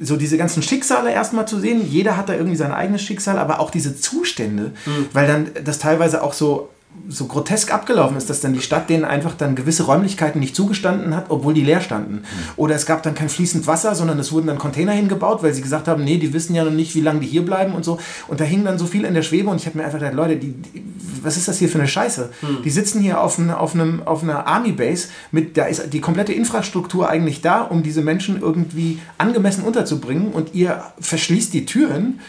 [0.02, 1.86] so diese ganzen Schicksale erstmal zu sehen.
[1.88, 4.72] Jeder hat da irgendwie sein eigenes Schicksal, aber auch diese Zustände,
[5.12, 6.70] weil dann das teilweise auch so
[7.10, 11.16] so grotesk abgelaufen ist, dass dann die Stadt denen einfach dann gewisse Räumlichkeiten nicht zugestanden
[11.16, 12.24] hat, obwohl die leer standen.
[12.56, 15.62] Oder es gab dann kein fließend Wasser, sondern es wurden dann Container hingebaut, weil sie
[15.62, 18.00] gesagt haben, nee, die wissen ja noch nicht, wie lange die hier bleiben und so.
[18.28, 20.16] Und da hing dann so viel in der Schwebe und ich habe mir einfach gedacht,
[20.16, 20.84] Leute, die, die,
[21.22, 22.30] was ist das hier für eine Scheiße?
[22.64, 26.34] Die sitzen hier auf, ein, auf, einem, auf einer Army-Base, mit, da ist die komplette
[26.34, 32.20] Infrastruktur eigentlich da, um diese Menschen irgendwie angemessen unterzubringen und ihr verschließt die Türen.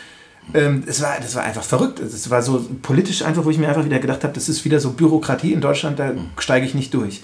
[0.53, 2.01] Ähm, es war, das war einfach verrückt.
[2.01, 4.81] Es war so politisch einfach, wo ich mir einfach wieder gedacht habe, das ist wieder
[4.81, 7.23] so Bürokratie in Deutschland, da steige ich nicht durch.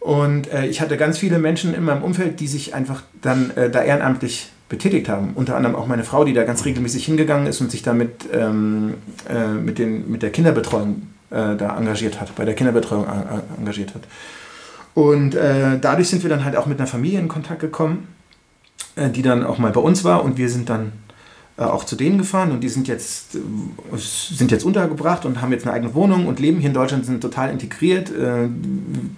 [0.00, 3.70] Und äh, ich hatte ganz viele Menschen in meinem Umfeld, die sich einfach dann äh,
[3.70, 5.32] da ehrenamtlich betätigt haben.
[5.34, 8.28] Unter anderem auch meine Frau, die da ganz regelmäßig hingegangen ist und sich da mit,
[8.32, 8.94] ähm,
[9.28, 13.06] äh, mit, den, mit der Kinderbetreuung äh, da engagiert hat, bei der Kinderbetreuung
[13.58, 14.02] engagiert hat.
[14.94, 18.08] Und äh, dadurch sind wir dann halt auch mit einer Familie in Kontakt gekommen,
[18.96, 20.92] äh, die dann auch mal bei uns war und wir sind dann
[21.70, 23.38] auch zu denen gefahren und die sind jetzt, äh,
[23.96, 27.20] sind jetzt untergebracht und haben jetzt eine eigene Wohnung und leben hier in Deutschland, sind
[27.20, 28.10] total integriert.
[28.10, 28.48] Äh,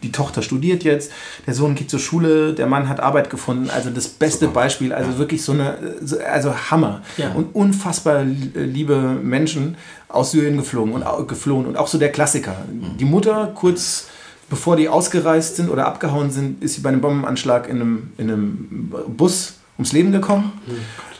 [0.03, 1.13] die Tochter studiert jetzt,
[1.47, 3.71] der Sohn geht zur Schule, der Mann hat Arbeit gefunden.
[3.71, 7.03] Also das beste Beispiel, also wirklich so eine, so- also Hammer.
[7.17, 7.31] Ja.
[7.33, 9.77] Und unfassbar liebe Menschen
[10.09, 12.57] aus Syrien geflogen und geflohen und auch so der Klassiker.
[12.99, 14.07] Die Mutter kurz
[14.51, 18.31] bevor die ausgereist sind oder abgehauen sind, ist sie bei einem Bombenanschlag in einem, in
[18.31, 20.53] einem Bus ums Leben gekommen.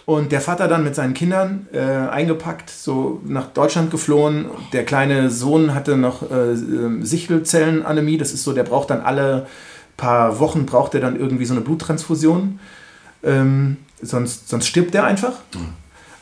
[0.07, 4.47] Und der Vater dann mit seinen Kindern äh, eingepackt, so nach Deutschland geflohen.
[4.75, 9.47] Der kleine Sohn hatte noch äh, äh, Sichelzellenanämie, das ist so, der braucht dann alle
[9.97, 12.59] paar Wochen, braucht er dann irgendwie so eine Bluttransfusion.
[13.23, 15.35] Ähm, sonst, sonst stirbt er einfach.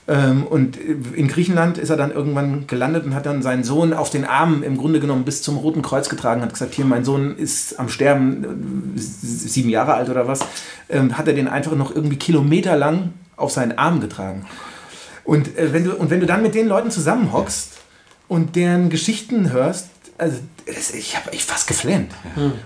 [0.07, 4.11] Ähm, und in Griechenland ist er dann irgendwann gelandet und hat dann seinen Sohn auf
[4.11, 7.37] den Armen im Grunde genommen bis zum Roten Kreuz getragen, hat gesagt, hier, mein Sohn
[7.37, 10.41] ist am Sterben, äh, sieben Jahre alt oder was,
[10.89, 13.13] ähm, hat er den einfach noch irgendwie kilometerlang
[13.43, 14.47] auf seinen Arm getragen.
[15.25, 17.73] Und, äh, wenn du, und wenn du dann mit den Leuten zusammenhockst
[18.29, 19.89] und deren Geschichten hörst,
[20.19, 22.13] also das, ich habe ich fast geflennt.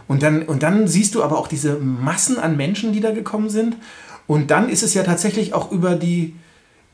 [0.09, 3.49] Und, dann, und dann siehst du aber auch diese Massen an Menschen, die da gekommen
[3.49, 3.77] sind.
[4.27, 6.35] Und dann ist es ja tatsächlich auch über die,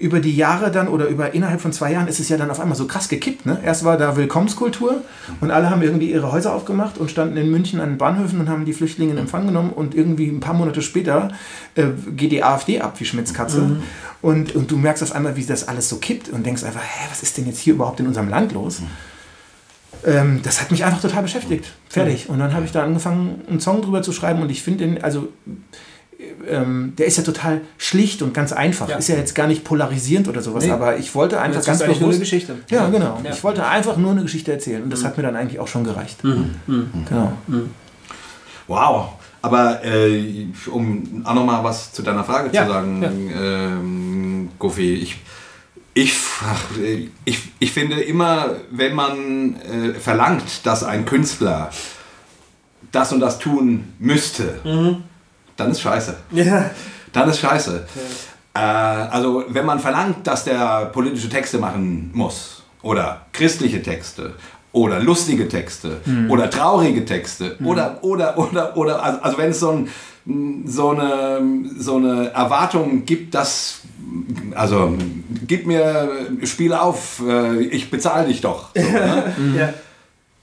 [0.03, 2.59] über die Jahre dann oder über innerhalb von zwei Jahren ist es ja dann auf
[2.59, 3.47] einmal so krass gekippt.
[3.47, 3.61] Ne?
[3.65, 5.03] Erst war da Willkommenskultur
[5.41, 8.49] und alle haben irgendwie ihre Häuser aufgemacht und standen in München an den Bahnhöfen und
[8.49, 11.31] haben die Flüchtlinge in Empfang genommen und irgendwie ein paar Monate später
[11.77, 11.85] äh,
[12.17, 13.77] geht die AfD ab wie Schmitz Katze
[14.23, 17.07] und, und du merkst auf einmal, wie das alles so kippt und denkst einfach, hä,
[17.09, 18.83] was ist denn jetzt hier überhaupt in unserem Land los?
[20.05, 21.73] Ähm, das hat mich einfach total beschäftigt.
[21.89, 22.29] Fertig.
[22.29, 25.05] Und dann habe ich da angefangen, einen Song drüber zu schreiben und ich finde den,
[25.05, 25.29] also
[26.49, 28.89] ähm, der ist ja total schlicht und ganz einfach.
[28.89, 28.97] Ja.
[28.97, 30.71] Ist ja jetzt gar nicht polarisierend oder sowas, Nee.
[30.71, 32.31] aber ich wollte einfach Das ganz ist eigentlich nur eine bewusst.
[32.31, 32.57] Geschichte.
[32.71, 33.21] Ja, genau.
[33.25, 33.31] Ja.
[33.31, 35.85] Ich wollte einfach nur eine Geschichte erzählen und das hat mir dann eigentlich auch schon
[35.85, 36.19] gereicht.
[36.23, 37.33] Genau.
[38.67, 39.09] Wow.
[39.45, 45.17] Aber äh, um auch nochmal was zu deiner Frage Ja, zu sagen, ähm, Gofi, ich,
[45.95, 46.15] ich,
[47.25, 51.71] ich, ich finde immer, wenn man äh, verlangt, dass ein Künstler
[52.93, 54.61] das und das tun müsste,
[55.57, 56.17] dann ist scheiße.
[56.33, 56.71] Ja.
[57.13, 57.87] Dann ist scheiße.
[58.55, 64.35] Äh, also, wenn man verlangt, dass der politische Texte machen muss oder christliche Texte
[64.73, 69.71] oder lustige Texte oder traurige Texte oder oder oder oder also, also wenn es so
[69.71, 69.89] ein
[70.65, 71.41] so eine,
[71.77, 73.81] so eine Erwartung gibt, dass,
[74.55, 74.97] also
[75.47, 76.09] gib mir,
[76.45, 78.71] Spiel auf, äh, ich bezahle dich doch.
[78.75, 79.35] So, ne?
[79.59, 79.75] ja.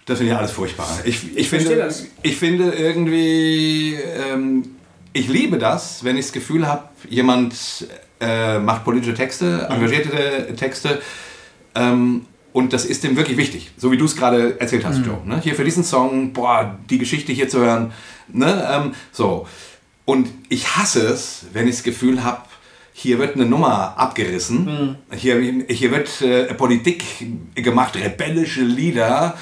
[0.05, 0.87] Das finde ich alles furchtbar.
[1.05, 3.93] Ich, ich, verstehe finde, ich finde irgendwie,
[4.33, 4.63] ähm,
[5.13, 7.55] ich liebe das, wenn ich das Gefühl habe, jemand
[8.19, 9.75] äh, macht politische Texte, Mhm.
[9.75, 11.01] engagierte Texte
[11.75, 13.71] ähm, und das ist dem wirklich wichtig.
[13.77, 15.19] So wie du es gerade erzählt hast, Joe.
[15.25, 15.39] Ne?
[15.41, 17.93] Hier für diesen Song, boah, die Geschichte hier zu hören.
[18.27, 18.67] Ne?
[18.71, 19.47] Ähm, so.
[20.05, 22.41] Und ich hasse es, wenn ich das Gefühl habe,
[22.91, 27.03] hier wird eine Nummer abgerissen, hier, hier wird äh, Politik
[27.55, 29.37] gemacht, rebellische Lieder.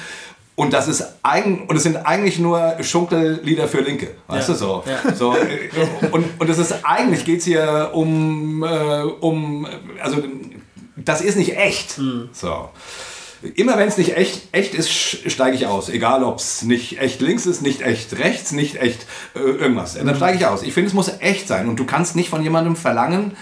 [0.58, 4.54] Und das ist eigen, und es sind eigentlich nur Schunkellieder für Linke, weißt Ja.
[4.54, 4.82] du so.
[4.86, 5.14] Ja.
[5.14, 5.68] so äh,
[6.10, 9.68] und, und das ist eigentlich geht es hier um, äh, um,
[10.02, 10.16] also
[10.96, 12.00] das ist nicht echt.
[12.32, 12.70] So.
[13.54, 15.90] Immer wenn es nicht echt, echt ist, steige ich aus.
[15.90, 19.06] Egal, ob es nicht echt links ist, nicht echt rechts, nicht echt
[19.36, 19.94] äh, irgendwas.
[19.94, 20.64] Dann steige ich aus.
[20.64, 21.68] Ich finde, es muss echt sein.
[21.68, 23.36] Und du kannst nicht von jemandem verlangen,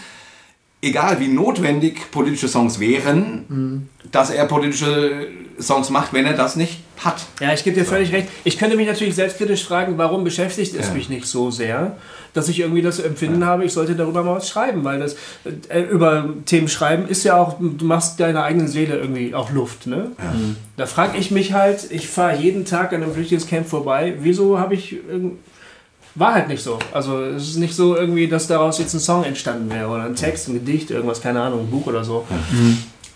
[0.87, 5.29] egal wie notwendig politische Songs wären, dass er politische
[5.61, 7.27] Songs macht, wenn er das nicht hat.
[7.41, 8.29] Ja, ich gebe dir völlig recht.
[8.45, 10.95] Ich könnte mich natürlich selbstkritisch fragen, warum beschäftigt es Ja.
[10.95, 11.97] mich nicht so sehr,
[12.33, 15.17] dass ich irgendwie das Empfinden habe, ich sollte darüber mal was schreiben, weil das
[15.69, 19.87] äh, über Themen schreiben ist ja auch, du machst deiner eigenen Seele irgendwie auch Luft,
[19.87, 20.11] ne?
[20.77, 24.75] Da frage ich mich halt, ich fahre jeden Tag an einem Flüchtlingscamp vorbei, wieso habe
[24.75, 24.97] ich
[26.17, 26.79] war halt nicht so.
[26.93, 30.17] Also es ist nicht so irgendwie, dass daraus jetzt ein Song entstanden wäre oder ein
[30.17, 32.27] Text, ein Gedicht, irgendwas, keine Ahnung, ein Buch oder so.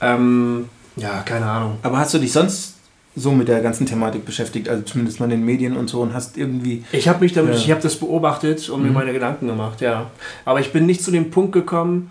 [0.00, 1.78] Ähm, ja, keine Ahnung.
[1.82, 2.76] Aber hast du dich sonst
[3.16, 6.14] so mit der ganzen Thematik beschäftigt, also zumindest mal in den Medien und so und
[6.14, 6.84] hast irgendwie.
[6.92, 7.60] Ich habe mich damit, Ja.
[7.60, 10.10] ich habe das beobachtet und mir meine Gedanken gemacht, ja.
[10.44, 12.10] Aber ich bin nicht zu dem Punkt gekommen,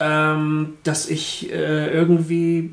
[0.00, 2.72] ähm, dass ich äh, irgendwie.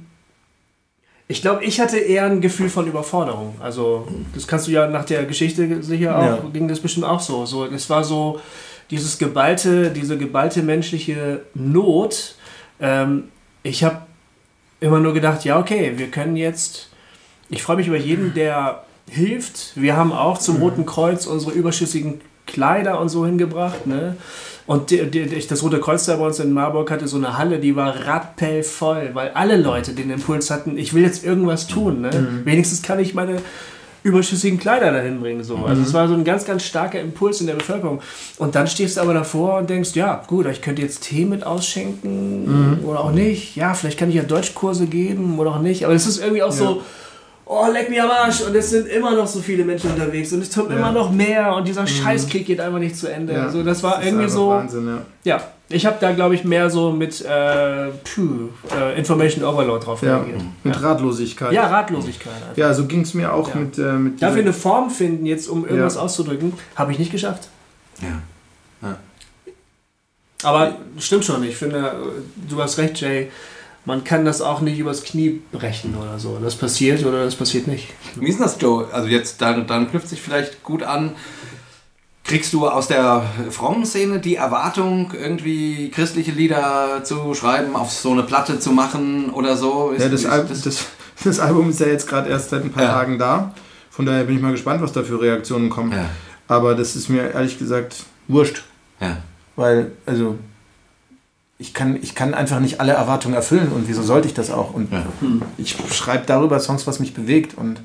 [1.28, 3.56] Ich glaube, ich hatte eher ein Gefühl von Überforderung.
[3.60, 6.50] Also, das kannst du ja nach der Geschichte sicher auch, Ja.
[6.52, 7.46] ging das bestimmt auch so.
[7.46, 7.66] so.
[7.66, 8.40] Es war so
[8.92, 12.36] dieses geballte, diese geballte menschliche Not.
[12.82, 13.26] Ähm,
[13.64, 14.02] ich habe
[14.82, 16.90] immer nur gedacht, ja, okay, wir können jetzt.
[17.50, 19.72] Ich freue mich über jeden, der hilft.
[19.76, 23.88] Wir haben auch zum Roten Kreuz unsere überschüssigen Kleider und so hingebracht.
[23.88, 24.18] Ne?
[24.66, 27.60] Und die, die, das Rote Kreuz da bei uns in Marburg hatte so eine Halle,
[27.60, 32.02] die war rappellvoll, weil alle Leute den Impuls hatten, ich will jetzt irgendwas tun.
[32.02, 32.42] Ne?
[32.46, 33.38] Wenigstens kann ich meine
[34.04, 35.44] überschüssigen Kleider dahin bringen.
[35.44, 35.58] So.
[35.58, 38.02] Also es war so ein ganz, ganz starker Impuls in der Bevölkerung.
[38.38, 41.46] Und dann stehst du aber davor und denkst, ja, gut, ich könnte jetzt Tee mit
[41.46, 43.56] ausschenken oder auch nicht.
[43.56, 45.86] Ja, vielleicht kann ich ja Deutschkurse geben oder auch nicht.
[45.86, 46.82] Aber es ist irgendwie auch so,
[47.46, 48.42] oh, leck mir am Arsch.
[48.42, 50.78] Und es sind immer noch so viele Menschen unterwegs und es kommt Ja.
[50.78, 53.34] immer noch mehr und dieser Scheißkrieg geht einfach nicht zu Ende.
[53.34, 54.88] Ja, also das war ist irgendwie so, Wahnsinn,
[55.24, 55.36] ja.
[55.36, 55.44] ja.
[55.70, 60.18] Ich habe da, glaube ich, mehr so mit äh, puh, äh, Information Overload drauf Ja,
[60.18, 60.42] reagiert.
[60.64, 61.52] mit Ratlosigkeit.
[61.52, 62.34] Ja, Ratlosigkeit.
[62.34, 62.58] Einfach.
[62.58, 63.56] Ja, so ging es mir auch Ja.
[63.56, 66.02] mit, äh, mit Dafür eine Form finden, jetzt um irgendwas Ja.
[66.02, 67.48] auszudrücken, habe ich nicht geschafft.
[68.02, 68.22] Ja.
[70.44, 73.32] Aber stimmt schon, ich finde, äh, du hast recht, Jay.
[73.86, 76.38] Man kann das auch nicht übers Knie brechen oder so.
[76.42, 77.90] Das passiert oder das passiert nicht.
[78.16, 78.88] Wie ist denn das, Joe?
[78.94, 81.12] Also jetzt, dann, dann knüpft sich vielleicht gut an.
[82.24, 88.12] Kriegst du aus der frommen Szene die Erwartung, irgendwie christliche Lieder zu schreiben, auf so
[88.12, 89.90] eine Platte zu machen oder so?
[89.92, 90.86] Ist, Ja, das, ist Al das,
[91.26, 92.94] das Album ist ja jetzt gerade erst seit ein paar Ja.
[92.94, 93.54] Tagen da.
[93.90, 95.92] Von daher bin ich mal gespannt, was da für Reaktionen kommen.
[95.92, 96.10] Ja,
[96.48, 97.98] Aber das ist mir ehrlich gesagt
[98.30, 98.64] wurscht.
[99.02, 99.18] ja.
[99.58, 100.38] Weil, also,
[101.64, 104.74] ich kann, ich kann einfach nicht alle Erwartungen erfüllen und wieso sollte ich das auch?
[104.74, 105.06] Und Ja.
[105.58, 107.80] ich schreibe darüber Songs, was mich bewegt und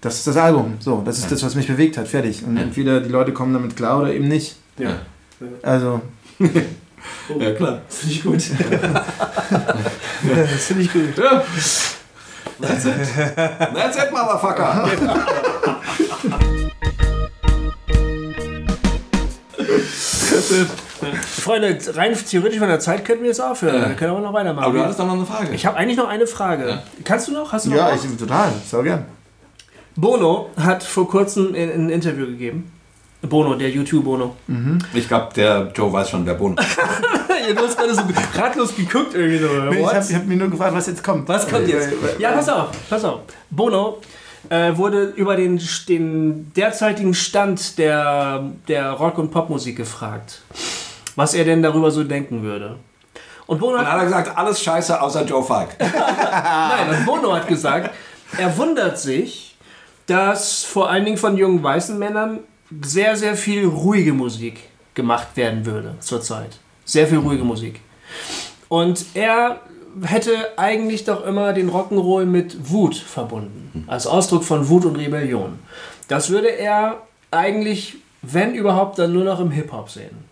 [0.00, 0.74] das ist das Album.
[0.78, 2.06] So, das ist das, was mich bewegt hat.
[2.06, 2.44] Fertig.
[2.44, 2.62] Und Ja.
[2.62, 4.54] entweder die Leute kommen damit klar oder eben nicht.
[4.78, 5.00] Ja.
[5.62, 6.00] Also,
[7.40, 7.80] ja klar.
[7.88, 8.36] Finde ich gut.
[10.22, 11.18] das finde ich gut.
[11.18, 11.42] Ja.
[12.60, 12.94] That's it.
[13.74, 14.88] That's it, Motherfucker.
[21.12, 23.82] Freunde, rein theoretisch von der Zeit könnten wir jetzt aufhören.
[23.82, 23.88] Ja.
[23.88, 24.64] Wir können aber noch weitermachen.
[24.64, 25.54] Aber du hattest doch noch eine Frage.
[25.54, 26.68] ich habe eigentlich noch eine Frage.
[26.68, 26.82] Ja.
[27.04, 27.52] Kannst du noch?
[27.52, 27.76] Hast du noch?
[27.76, 28.04] ja, was?
[28.04, 28.52] ich, total.
[28.66, 29.04] Sau gern.
[29.96, 32.70] Bono hat vor kurzem ein, ein Interview gegeben.
[33.22, 34.36] Bono, der YouTube-Bono.
[34.92, 36.58] Ich glaube, der Joe weiß schon, wer Bund.
[37.56, 38.02] du hast gerade so
[38.34, 39.46] ratlos geguckt irgendwie so.
[39.70, 41.28] Ich habe hab mich nur gefragt, was jetzt kommt.
[41.28, 41.90] Was kommt jetzt?
[42.18, 43.20] Ja, pass auf, pass auf.
[43.50, 43.98] Bono
[44.50, 50.42] äh, wurde über den, den derzeitigen Stand der, der Rock- und Popmusik gefragt,
[51.16, 52.76] was er denn darüber so denken würde.
[53.46, 55.76] Und Bono Und hat, hat er gesagt, alles scheiße außer Joe Falk.
[55.78, 57.90] nein, und Bono hat gesagt,
[58.38, 59.56] er wundert sich,
[60.06, 62.40] dass vor allen Dingen von jungen weißen Männern
[62.82, 64.60] sehr, sehr viel ruhige Musik
[64.94, 66.58] gemacht werden würde zurzeit.
[66.84, 67.80] Sehr viel ruhige Musik.
[68.68, 69.60] Und er
[70.02, 73.84] hätte eigentlich doch immer den Rock'n'Roll mit Wut verbunden.
[73.86, 75.58] Als Ausdruck von Wut und Rebellion.
[76.08, 80.24] Das würde er eigentlich, wenn überhaupt, dann nur noch im Hip-Hop sehen.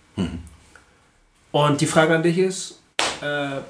[1.53, 2.81] Und die Frage an dich ist,
[3.20, 3.61] äh,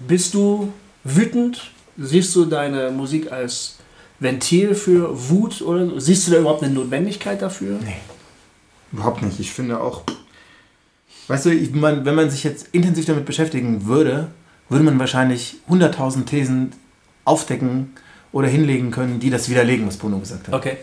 [0.00, 1.70] bist du wütend?
[1.96, 3.76] Siehst du deine Musik als
[4.18, 7.78] Ventil für Wut oder siehst du da überhaupt eine Notwendigkeit dafür?
[7.84, 7.96] Nee.
[8.92, 9.38] Überhaupt nicht.
[9.40, 10.02] Ich finde auch,
[11.28, 14.28] weißt du, ich mein, wenn man sich jetzt intensiv damit beschäftigen würde,
[14.68, 16.72] würde man wahrscheinlich 100.000 Thesen
[17.24, 17.92] aufdecken
[18.32, 20.54] oder hinlegen können, die das widerlegen, was Bono gesagt hat.
[20.54, 20.78] Okay.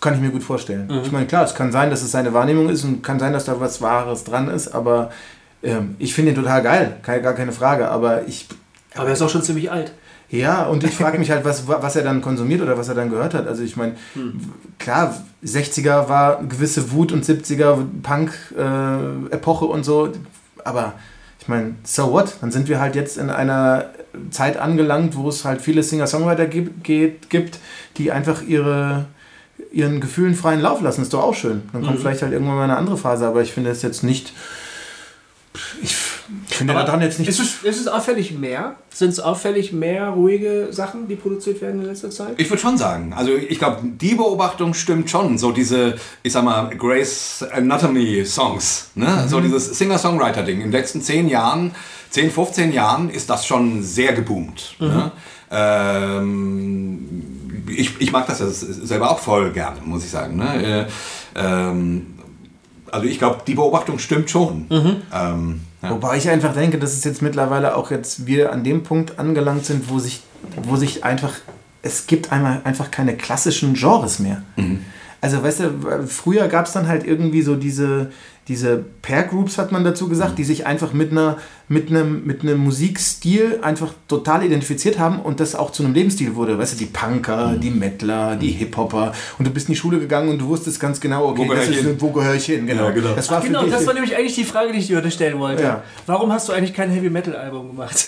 [0.00, 0.88] Kann ich mir gut vorstellen.
[1.04, 3.46] Ich meine, klar, es kann sein, dass es seine Wahrnehmung ist und kann sein, dass
[3.46, 5.10] da was Wahres dran ist, aber
[5.66, 8.46] ähm, ich finde ihn total geil, keine, gar keine Frage, aber ich...
[8.94, 9.92] Aber er ist auch schon ziemlich alt.
[10.28, 13.10] Ja, und ich frage mich halt, was, was er dann konsumiert oder was er dann
[13.10, 13.46] gehört hat.
[13.46, 13.94] Also ich meine,
[14.78, 15.14] klar,
[15.44, 20.10] 60er war gewisse Wut und 70er Punk-Epoche und so,
[20.64, 20.94] aber
[21.40, 22.38] ich meine, so what?
[22.40, 23.90] Dann sind wir halt jetzt in einer
[24.30, 27.58] Zeit angelangt, wo es halt viele Singer-Songwriter gibt, gibt,
[27.96, 29.04] die einfach ihre,
[29.70, 31.02] ihren Gefühlen freien Lauf lassen.
[31.02, 31.62] Ist doch auch schön.
[31.72, 34.32] Dann kommt vielleicht halt irgendwann mal eine andere Phase, aber ich finde es jetzt nicht...
[35.82, 35.96] Ich
[36.48, 37.28] finde daran jetzt nicht...
[37.28, 38.76] Ist es, ist es auffällig mehr?
[38.92, 42.34] Sind es auffällig mehr ruhige Sachen, die produziert werden in letzter Zeit?
[42.38, 43.12] Ich würde schon sagen.
[43.14, 45.38] Also ich glaube, die Beobachtung stimmt schon.
[45.38, 48.90] So diese, ich sag mal, Grace Anatomy Songs.
[48.94, 49.26] Ne?
[49.28, 50.56] So dieses Singer-Songwriter-Ding.
[50.56, 51.72] In den letzten zehn Jahren,
[52.10, 54.76] 10, 15 Jahren ist das schon sehr geboomt.
[54.78, 55.12] Ne?
[55.50, 57.08] Ähm,
[57.68, 60.36] ich, ich mag das ja selber auch voll gerne, muss ich sagen.
[60.36, 60.86] Ne?
[60.86, 60.86] Äh,
[61.36, 62.15] ähm,
[62.90, 64.66] also ich glaube, die Beobachtung stimmt schon.
[64.70, 65.90] Ähm, ja.
[65.90, 69.64] Wobei ich einfach denke, dass es jetzt mittlerweile auch jetzt wir an dem Punkt angelangt
[69.66, 70.22] sind, wo sich,
[70.62, 71.32] wo sich einfach,
[71.82, 74.42] es gibt einmal einfach keine klassischen Genres mehr.
[75.20, 78.10] Also weißt du, früher gab es dann halt irgendwie so diese,
[78.48, 81.38] diese Pair-Groups, hat man dazu gesagt, die sich einfach mit einer
[81.68, 86.36] mit einem, mit einem Musikstil einfach total identifiziert haben und das auch zu einem Lebensstil
[86.36, 86.56] wurde.
[86.58, 90.28] Weißt du, die Punker, die Mettler, die Hip-Hopper und du bist in die Schule gegangen
[90.28, 91.96] und du wusstest ganz genau, okay, Wo gehör das ich ist, hin?
[91.98, 92.66] wo gehöre ich hin?
[92.66, 92.84] Genau.
[92.84, 93.14] Ja, genau.
[93.16, 95.10] Das war für Genau, dich- das war nämlich eigentlich die Frage, die ich dir heute
[95.10, 95.62] stellen wollte.
[95.64, 95.82] Ja.
[96.06, 97.96] Warum hast du eigentlich kein Heavy Metal Album gemacht?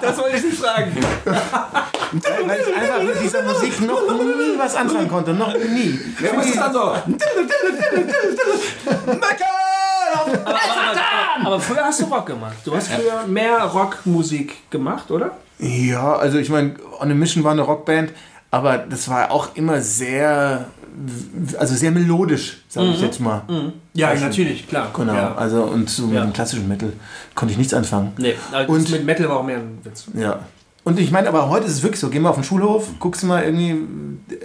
[0.00, 0.92] das wollte ich nicht fragen.
[1.24, 5.34] Weil, weil ich einfach mit dieser Musik noch nie was anfangen konnte.
[5.34, 5.98] Noch nie.
[6.22, 6.94] Ja, was ist dann so?
[9.06, 9.79] Mecker!
[10.12, 12.56] Aber, aber, aber früher hast du Rock gemacht.
[12.64, 15.32] Du hast früher mehr Rockmusik gemacht, oder?
[15.58, 18.12] Ja, also ich meine, On a Mission war eine Rockband,
[18.50, 20.66] aber das war auch immer sehr,
[21.58, 23.42] also sehr melodisch, sage ich jetzt mal.
[23.92, 24.88] Ja, Also, natürlich, klar.
[24.94, 25.34] Genau, Ja.
[25.34, 26.22] also und so mit Ja.
[26.24, 26.92] dem klassischen Metal
[27.34, 28.12] konnte ich nichts anfangen.
[28.18, 30.06] Nee, also Und- mit Metal war auch mehr ein Witz.
[30.14, 30.40] Ja.
[30.82, 33.22] Und ich meine, aber heute ist es wirklich so, geh mal auf den Schulhof, guckst
[33.22, 33.76] du mal irgendwie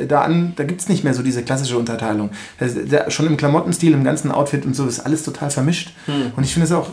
[0.08, 2.30] da an, da gibt es nicht mehr so diese klassische Unterteilung.
[2.60, 5.94] Das, der, schon im Klamottenstil, im ganzen Outfit und so ist alles total vermischt.
[6.36, 6.90] Und ich finde es auch,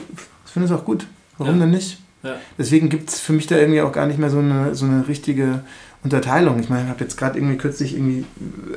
[0.54, 1.06] es auch gut.
[1.38, 1.60] Warum Ja.
[1.60, 1.98] denn nicht?
[2.22, 2.36] Ja.
[2.56, 5.08] Deswegen gibt es für mich da irgendwie auch gar nicht mehr so eine, so eine
[5.08, 5.60] richtige
[6.04, 6.58] Unterteilung.
[6.60, 8.24] Ich meine, ich habe jetzt gerade irgendwie kürzlich irgendwie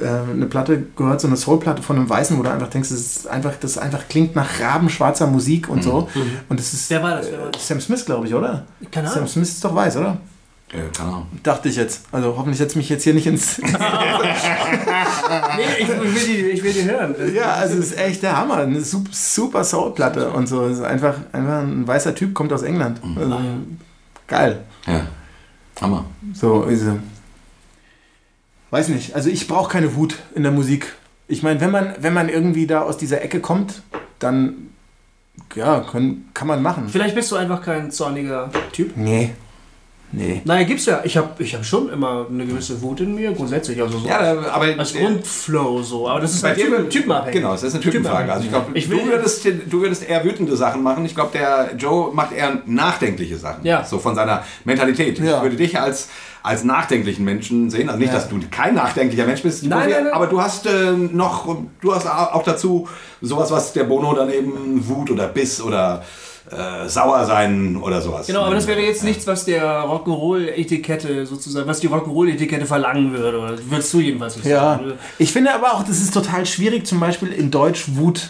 [0.02, 3.00] äh, eine Platte gehört, so eine Soulplatte von einem Weißen, wo du einfach denkst, das
[3.00, 6.10] ist einfach, das einfach klingt nach rabenschwarzer Musik und so.
[6.50, 7.32] Und das ist Wer war das?
[7.32, 7.68] Wer war das?
[7.68, 8.66] Sam Smith, glaube ich, oder?
[8.92, 9.30] Keine Sam Ahnung.
[9.30, 10.18] Smith ist doch weiß, oder?
[10.72, 11.28] Äh, keine Ahnung.
[11.44, 12.02] Dachte ich jetzt.
[12.12, 13.62] Also hoffentlich setze mich jetzt hier nicht ins.
[15.58, 17.16] Nee, ich will die, ich will die hören.
[17.34, 18.58] ja, also es ist echt der Hammer.
[18.58, 20.66] Eine sup- super Soul-Platte und so.
[20.68, 23.00] Es ist einfach, einfach ein weißer Typ, kommt aus England.
[23.16, 23.40] Also,
[24.28, 24.64] geil.
[24.86, 25.08] Ja.
[25.82, 26.06] Hammer.
[26.34, 27.00] So, also,
[28.72, 29.16] weiß nicht.
[29.16, 30.94] Also ich brauche keine Wut in der Musik.
[31.28, 33.82] Ich meine, wenn man, wenn man irgendwie da aus dieser Ecke kommt,
[34.20, 34.70] dann
[35.56, 36.88] ja, können, kann man machen.
[36.90, 38.96] Vielleicht bist du einfach kein zorniger Typ.
[38.96, 39.32] Nee.
[40.18, 40.42] Nee.
[40.46, 41.02] Naja, gibt's ja.
[41.04, 43.82] Ich habe ich hab schon immer eine gewisse Wut in mir, grundsätzlich.
[43.82, 44.20] Also so Ja,
[44.52, 46.08] aber als Grundflow so.
[46.08, 47.34] Aber das ist Bei dir Typen, typenabhängig.
[47.42, 48.32] Genau, das ist eine Typenfrage.
[48.32, 51.06] Also ich glaube, Ich du würdest, du würdest eher wütende Sachen machen.
[51.06, 53.66] Ich glaube, der Joe macht eher nachdenkliche Sachen.
[53.66, 53.84] Ja.
[53.84, 55.20] So von seiner Mentalität.
[55.20, 55.38] Ja.
[55.38, 56.10] Ich würde dich als,
[56.44, 57.90] als nachdenklichen Menschen sehen.
[57.90, 58.16] Also nicht, Ja.
[58.16, 60.14] dass du kein nachdenklicher Mensch bist, Nein, nein, nein.
[60.14, 62.88] aber du hast äh, noch, du hast auch dazu
[63.22, 66.04] sowas, was der Bono dann eben Wut oder Biss oder
[66.52, 68.28] äh, sauer sein oder sowas.
[68.28, 73.40] Genau, aber das wäre jetzt nichts, was der Rock'n'Roll-Etikette sozusagen, was die Rock'n'Roll-Etikette verlangen würde.
[73.40, 74.94] Oder würdest du jedenfalls nicht Ja, sagen.
[75.18, 78.30] ich finde aber auch, das ist total schwierig, zum Beispiel in Deutsch Wut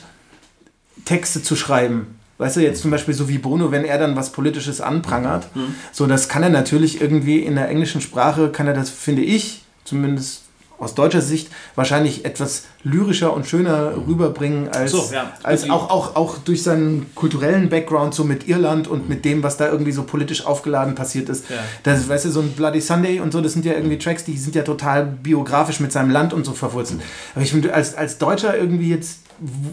[1.04, 2.20] Texte zu schreiben.
[2.38, 5.48] Weißt du, jetzt zum Beispiel so wie Bruno, wenn er dann was Politisches anprangert,
[5.94, 9.64] so das kann er natürlich irgendwie in der englischen Sprache, kann er das, finde ich,
[9.86, 10.45] zumindest
[10.78, 15.32] aus deutscher Sicht, wahrscheinlich etwas lyrischer und schöner rüberbringen als, So, ja.
[15.44, 19.58] als auch, auch, auch durch seinen kulturellen Background, so mit Irland und mit dem, was
[19.58, 21.50] da irgendwie so politisch aufgeladen passiert ist.
[21.50, 21.58] Ja.
[21.84, 24.38] Das, weißt du, so ein Bloody Sunday und so, das sind ja irgendwie Tracks, die
[24.38, 27.02] sind ja total biografisch mit seinem Land und so verwurzelt.
[27.34, 29.20] Aber ich finde, als, als Deutscher irgendwie jetzt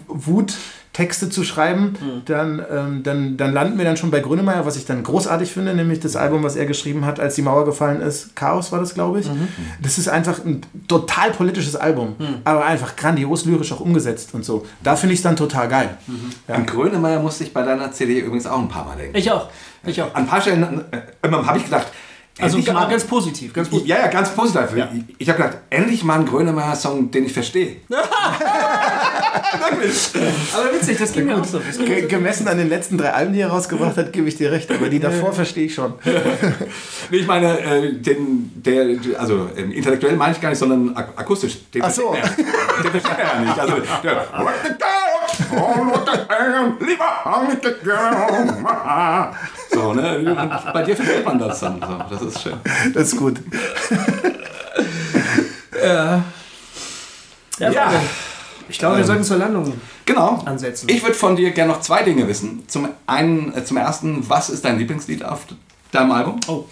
[0.09, 0.55] Wut
[0.93, 1.95] Texte zu schreiben,
[2.27, 5.75] dann, ähm, dann, dann landen wir dann schon bei Grönemeyer, was ich dann großartig finde,
[5.75, 8.37] nämlich das Album, was er geschrieben hat, als die Mauer gefallen ist.
[8.37, 9.31] Chaos war das, glaube ich.
[9.81, 14.67] Das ist einfach ein total politisches Album, aber einfach grandios lyrisch auch umgesetzt und so.
[14.83, 15.97] Da finde ich es dann total geil.
[16.47, 16.57] Ja.
[16.57, 19.17] An Grönemeyer musste ich bei deiner CD übrigens auch ein paar Mal denken.
[19.17, 19.49] Ich auch.
[19.85, 20.15] Ich auch.
[20.15, 21.87] An ein paar Stellen äh, habe ich gedacht,
[22.39, 23.53] Also endlich mal- ganz positiv.
[23.53, 23.89] Ganz positiv.
[23.91, 24.77] Ja, ja, ganz positiv.
[24.77, 24.89] Ja.
[24.95, 27.77] Ich, ich habe gedacht, endlich mal ein Grönemeyer-Song, den ich verstehe.
[30.55, 31.61] Aber witzig, das ging mir auch so.
[31.85, 34.71] Ge gemessen an den letzten drei Alben, die er rausgebracht hat, gebe ich dir recht,
[34.71, 35.95] aber die davor verstehe ich schon.
[37.11, 41.11] Nee, ich meine, äh, den, der, also ähm, intellektuell meine ich gar nicht, sondern ak
[41.17, 41.59] akustisch.
[41.75, 42.13] Den Ach so.
[42.13, 42.47] versteht
[42.85, 43.59] Den versteht er ja nicht.
[43.59, 44.27] Also, der,
[49.73, 50.19] so, ne?
[50.19, 51.81] Und bei dir versteht man das dann.
[51.81, 52.55] So, das ist schön.
[52.95, 53.41] Das ist gut.
[55.83, 57.93] Ja, Ja.
[58.69, 59.75] Ich glaube, wir sollten zur Landung.
[60.07, 60.43] Genau.
[60.47, 60.89] Ansetzen.
[60.89, 62.63] Ich würde von dir gerne noch zwei Dinge wissen.
[62.69, 65.47] Zum einen, äh, zum ersten, was ist dein Lieblingslied auf
[65.91, 66.41] deinem Album?
[66.49, 66.65] Oh.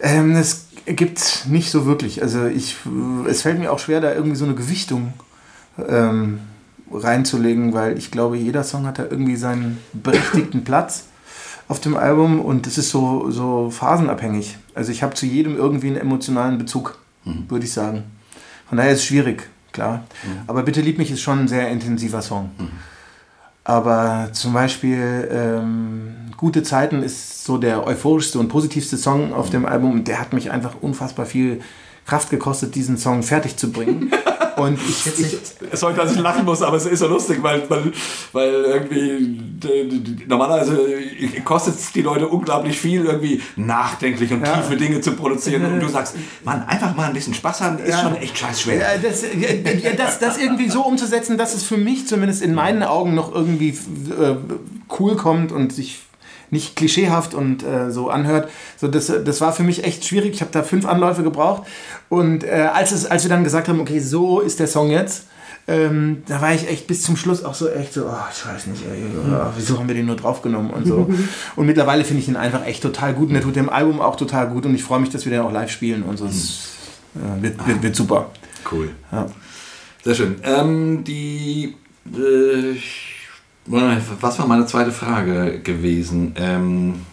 [0.00, 2.22] Ähm, es gibt nicht so wirklich.
[2.22, 2.76] Also ich,
[3.28, 5.12] es fällt mir auch schwer, da irgendwie so eine Gewichtung
[5.86, 6.40] ähm,
[6.90, 11.04] reinzulegen, weil ich glaube, jeder Song hat da irgendwie seinen berechtigten Platz
[11.68, 14.58] auf dem Album und es ist so, so phasenabhängig.
[14.74, 18.04] Also ich habe zu jedem irgendwie einen emotionalen Bezug, würde ich sagen.
[18.68, 20.04] Von daher ist es schwierig, klar.
[20.46, 22.50] Aber Bitte lieb mich ist schon ein sehr intensiver Song.
[23.64, 29.64] Aber zum Beispiel ähm, Gute Zeiten ist so der euphorischste und positivste Song auf dem
[29.64, 29.92] Album.
[29.92, 31.60] Und der hat mich einfach unfassbar viel
[32.04, 34.12] Kraft gekostet, diesen Song fertig zu bringen.
[34.56, 35.38] Und ich, ich,
[35.78, 37.92] Sorry, dass ich lachen muss, aber es ist so lustig, weil, weil,
[38.32, 39.38] weil irgendwie
[40.26, 40.78] normalerweise
[41.44, 44.56] kostet es die Leute unglaublich viel, irgendwie nachdenklich und Ja.
[44.56, 45.64] tiefe Dinge zu produzieren.
[45.66, 46.14] Und du sagst,
[46.44, 48.00] Mann, einfach mal ein bisschen Spaß haben, ist Ja.
[48.00, 48.76] schon echt scheiß schwer.
[48.78, 49.24] Ja, das,
[49.96, 53.70] das, das irgendwie so umzusetzen, dass es für mich zumindest in meinen Augen noch irgendwie
[53.70, 54.36] äh,
[54.98, 56.00] cool kommt und sich
[56.50, 58.48] nicht klischeehaft und äh, so anhört.
[58.76, 60.34] So, das, das war für mich echt schwierig.
[60.34, 61.62] Ich habe da fünf Anläufe gebraucht.
[62.08, 65.24] Und äh, als, es, als wir dann gesagt haben, okay, so ist der Song jetzt,
[65.68, 68.68] ähm, da war ich echt bis zum Schluss auch so echt so, oh, ich weiß
[68.68, 71.10] nicht, ey, oh, wieso haben wir den nur draufgenommen und so.
[71.56, 74.14] Und mittlerweile finde ich ihn einfach echt total gut und der tut dem Album auch
[74.14, 76.26] total gut und ich freue mich, dass wir den auch live spielen und so.
[76.26, 76.74] Es
[77.16, 78.30] äh, wird, wird, wird super.
[78.70, 78.90] Cool.
[79.10, 79.26] Ja.
[80.04, 80.36] Sehr schön.
[80.44, 81.74] Ähm, die.
[82.14, 82.76] Äh,
[83.66, 86.34] was war meine zweite Frage gewesen?
[86.36, 87.06] Ähm,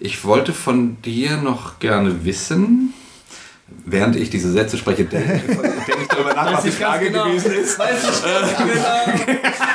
[0.00, 2.94] ich wollte von dir noch gerne wissen,
[3.84, 5.40] während ich diese Sätze spreche, denke
[5.86, 7.78] denk ich darüber nach, was die Frage gewesen ist.
[7.78, 9.68] Weiß ich ganz genau.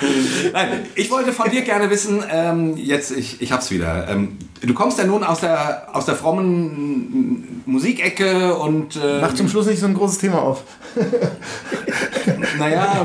[0.52, 4.08] Nein, ich wollte von dir gerne wissen, ähm, jetzt, ich, ich hab's wieder.
[4.08, 8.96] Ähm, du kommst ja nun aus der, aus der frommen Musikecke und.
[8.96, 10.62] Äh, Mach zum Schluss nicht so ein großes Thema auf.
[12.58, 13.04] Naja,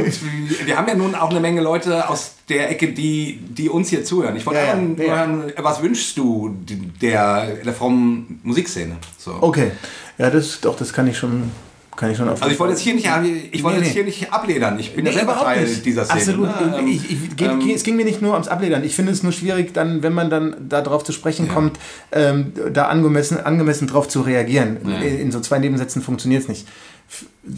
[0.66, 4.04] wir haben ja nun auch eine Menge Leute aus der Ecke, die, die uns hier
[4.04, 4.36] zuhören.
[4.36, 5.16] Ich wollte Ja, nur ja.
[5.16, 6.56] hören, was wünschst du
[7.02, 8.98] der, der frommen Musikszene?
[9.18, 9.38] So.
[9.42, 9.72] Okay.
[10.18, 11.52] Ja, das doch, das kann ich schon,
[11.96, 13.08] kann ich schon auf Also ich wollte jetzt hier nicht,
[13.52, 14.78] ich wollte Nee, jetzt hier nicht abledern.
[14.80, 15.86] Ich bin Nee, ja selber Teil nicht.
[15.86, 16.20] dieser Szene.
[16.20, 16.48] Absolut.
[16.48, 16.76] ne?
[16.80, 18.84] Ähm, ich, ich, ähm, es ging mir nicht nur ums Abledern.
[18.84, 21.80] Ich finde es nur schwierig, dann, wenn man dann darauf zu sprechen kommt,
[22.12, 24.78] ähm, da angemessen, angemessen drauf zu reagieren.
[24.86, 24.98] Ja.
[25.00, 26.68] In, so zwei Nebensätzen funktioniert es nicht.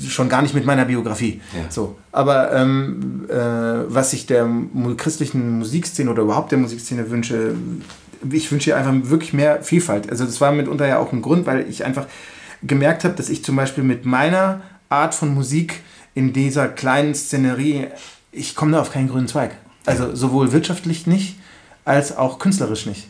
[0.10, 1.42] Schon gar nicht mit meiner Biografie.
[1.56, 1.72] Ja.
[1.72, 1.96] So.
[2.12, 3.34] Aber ähm, äh,
[3.88, 4.48] was ich der
[4.98, 7.56] christlichen Musikszene oder überhaupt der Musikszene wünsche,
[8.30, 10.10] ich wünsche ihr einfach wirklich mehr Vielfalt.
[10.10, 12.06] Also das war mitunter ja auch ein Grund, weil ich einfach
[12.64, 15.82] gemerkt habe, dass ich zum Beispiel mit meiner Art von Musik
[16.14, 17.88] in dieser kleinen Szenerie,
[18.32, 19.52] ich komme da auf keinen grünen Zweig.
[19.86, 21.38] Also sowohl wirtschaftlich nicht,
[21.86, 23.08] als auch künstlerisch nicht.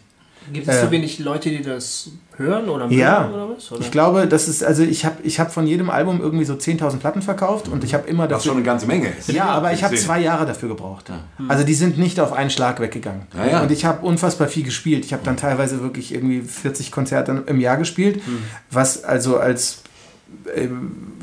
[0.53, 0.85] Gibt es Äh.
[0.85, 3.71] zu wenig Leute, die das hören oder mögen Ja, oder was?
[3.71, 3.81] Oder?
[3.81, 6.97] ich glaube, das ist, also ich habe ich hab von jedem Album irgendwie so 10.000
[6.97, 8.43] Platten verkauft und ich habe immer was dafür...
[8.49, 9.29] schon eine ganze Menge ist.
[9.29, 11.11] Ja, aber ich habe zwei Jahre dafür gebraucht.
[11.47, 13.23] Also die sind nicht auf einen Schlag weggegangen.
[13.35, 13.61] Ja, ja.
[13.63, 15.05] Und ich habe unfassbar viel gespielt.
[15.05, 18.21] Ich habe dann teilweise wirklich irgendwie 40 Konzerte im Jahr gespielt,
[18.69, 19.81] was also als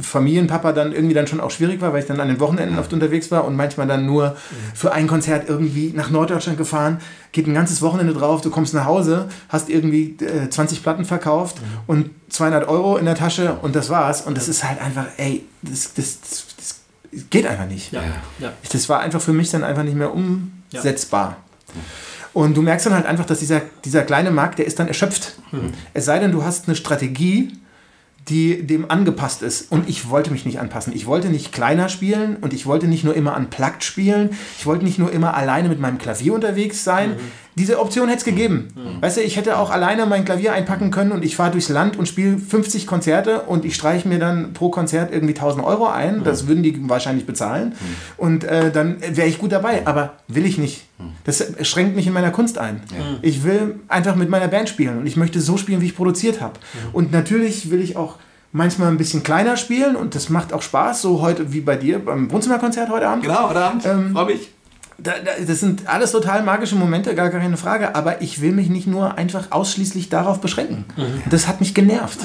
[0.00, 2.92] Familienpapa dann irgendwie dann schon auch schwierig war, weil ich dann an den Wochenenden oft
[2.92, 4.36] unterwegs war und manchmal dann nur
[4.74, 6.98] für ein Konzert irgendwie nach Norddeutschland gefahren,
[7.32, 11.56] geht ein ganzes Wochenende drauf, du kommst nach Hause, hast irgendwie äh, 20 Platten verkauft
[11.86, 14.22] und 200 Euro in der Tasche und das war's.
[14.22, 16.76] Und das ist halt einfach, ey, das, das, das, das
[17.30, 17.92] geht einfach nicht.
[17.92, 18.08] ja, Ja.
[18.40, 18.52] ja.
[18.62, 21.36] Ich- Das war einfach für mich dann einfach nicht mehr umsetzbar.
[22.32, 25.36] Und du merkst dann halt einfach, dass dieser, dieser kleine Markt, der ist dann erschöpft.
[25.92, 27.52] Es sei denn, du hast eine Strategie,
[28.28, 29.70] die dem angepasst ist.
[29.70, 30.94] Und ich wollte mich nicht anpassen.
[30.94, 34.30] Ich wollte nicht kleiner spielen und ich wollte nicht nur immer unplugged spielen.
[34.58, 37.10] Ich wollte nicht nur immer alleine mit meinem Klavier unterwegs sein.
[37.10, 37.16] Mhm.
[37.56, 38.68] Diese Option hätte es gegeben.
[39.00, 41.96] Weißt du, ich hätte auch alleine mein Klavier einpacken können und ich fahre durchs Land
[41.96, 46.20] und spiele 50 Konzerte und ich streiche mir dann pro Konzert irgendwie 1000 Euro ein.
[46.20, 46.24] Mhm.
[46.24, 47.74] Das würden die wahrscheinlich bezahlen.
[48.16, 49.86] Und äh, dann wäre ich gut dabei.
[49.86, 50.82] Aber will ich nicht.
[51.24, 52.80] Das schränkt mich in meiner Kunst ein.
[53.22, 56.40] Ich will einfach mit meiner Band spielen und ich möchte so spielen, wie ich produziert
[56.40, 56.54] habe.
[56.92, 58.16] Und natürlich will ich auch
[58.52, 61.98] manchmal ein bisschen kleiner spielen und das macht auch Spaß, so heute wie bei dir
[61.98, 63.24] beim Wohnzimmerkonzert heute Abend.
[63.24, 63.84] Genau, heute Abend.
[63.84, 64.50] Ähm, Freue mich.
[64.96, 68.68] Da, da, das sind alles total magische Momente, gar keine Frage, aber ich will mich
[68.68, 70.84] nicht nur einfach ausschließlich darauf beschränken.
[71.30, 72.20] Das hat mich genervt.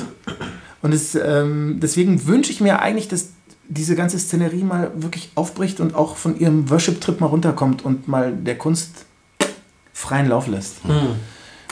[0.84, 3.30] Und es, ähm, deswegen wünsche ich mir eigentlich, dass
[3.70, 8.34] diese ganze Szenerie mal wirklich aufbricht und auch von ihrem Worship-Trip mal runterkommt und mal
[8.34, 9.06] der Kunst
[9.94, 10.78] freien Lauf lässt.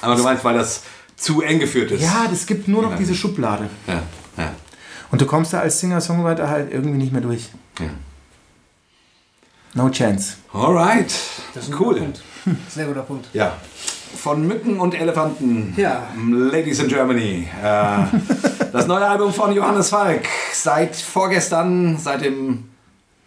[0.02, 0.84] Aber du meinst, weil das
[1.16, 2.04] zu eng geführt ist.
[2.04, 2.98] Ja, das gibt nur noch Ja.
[2.98, 3.68] diese Schublade.
[3.88, 4.04] Ja,
[4.38, 4.52] ja.
[5.10, 7.50] Und du kommst da als Singer-Songwriter halt irgendwie nicht mehr durch.
[7.80, 7.90] ja.
[9.74, 10.36] No chance.
[10.54, 11.14] Alright.
[11.54, 11.94] Das ist ein cool.
[11.96, 12.22] guter Punkt.
[12.70, 13.28] Sehr guter Punkt.
[13.34, 13.58] Ja.
[14.16, 15.74] Von Mücken und Elefanten.
[15.78, 16.08] Ja.
[16.30, 17.48] Ladies in Germany.
[17.64, 17.98] Äh,
[18.72, 20.28] das neue Album von Johannes Falk.
[20.54, 22.66] Seit vorgestern, seit dem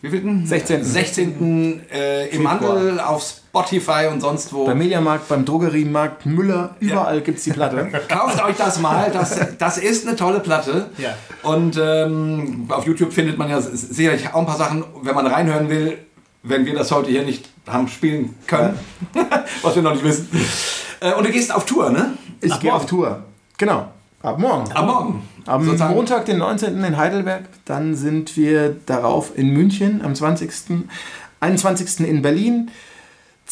[0.03, 0.47] wievielten?
[0.47, 0.85] 16..
[0.85, 1.83] 16.
[1.93, 2.51] Äh, im.
[2.51, 4.65] Handel auf Spotify und sonst wo.
[4.65, 7.89] Beim Mediamarkt, beim Drogeriemarkt, Müller, überall gibt's die Platte.
[8.09, 10.87] Kauft euch das mal, das, das ist eine tolle Platte.
[10.99, 11.15] Ja.
[11.43, 15.69] Und ähm, auf YouTube findet man ja sicherlich auch ein paar Sachen, wenn man reinhören
[15.69, 15.99] will,
[16.43, 18.79] wenn wir das heute hier nicht haben spielen können,
[19.63, 20.29] was wir noch nicht wissen.
[21.01, 22.15] Äh, und du gehst auf Tour, ne?
[22.41, 22.87] Ich Ab gehe auf.
[22.87, 23.23] Tour.
[23.59, 23.89] Genau.
[24.23, 24.71] Ab morgen.
[24.75, 25.23] Am Morgen.
[25.47, 25.95] Am Sozusagen.
[25.95, 26.85] Montag, den 19.
[26.85, 27.45] in Heidelberg.
[27.65, 30.51] Dann sind wir darauf in München am 20.
[31.41, 32.01] 21.
[32.07, 32.71] in Berlin.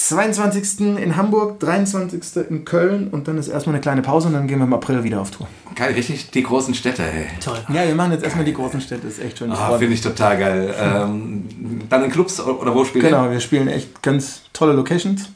[0.01, 0.81] 22.
[0.81, 2.49] in Hamburg, 23.
[2.49, 5.03] in Köln und dann ist erstmal eine kleine Pause und dann gehen wir im April
[5.03, 5.49] wieder auf Tour.
[5.75, 7.27] Geil, richtig die großen Städte, ey.
[7.45, 7.59] Toll.
[7.69, 9.51] Ja, wir machen jetzt erstmal die großen Städte, ist echt schön.
[9.51, 9.79] Ah, mich.
[9.79, 10.73] Finde ich total geil.
[10.81, 11.49] Ähm,
[11.91, 13.11] dann in Clubs oder wo spielt ihr?
[13.11, 15.31] Genau, wir spielen echt ganz tolle Locations.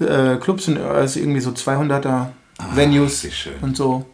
[0.00, 2.28] Äh, Clubs sind also irgendwie so 200er
[2.74, 3.52] Venues wie schön.
[3.60, 4.06] und so.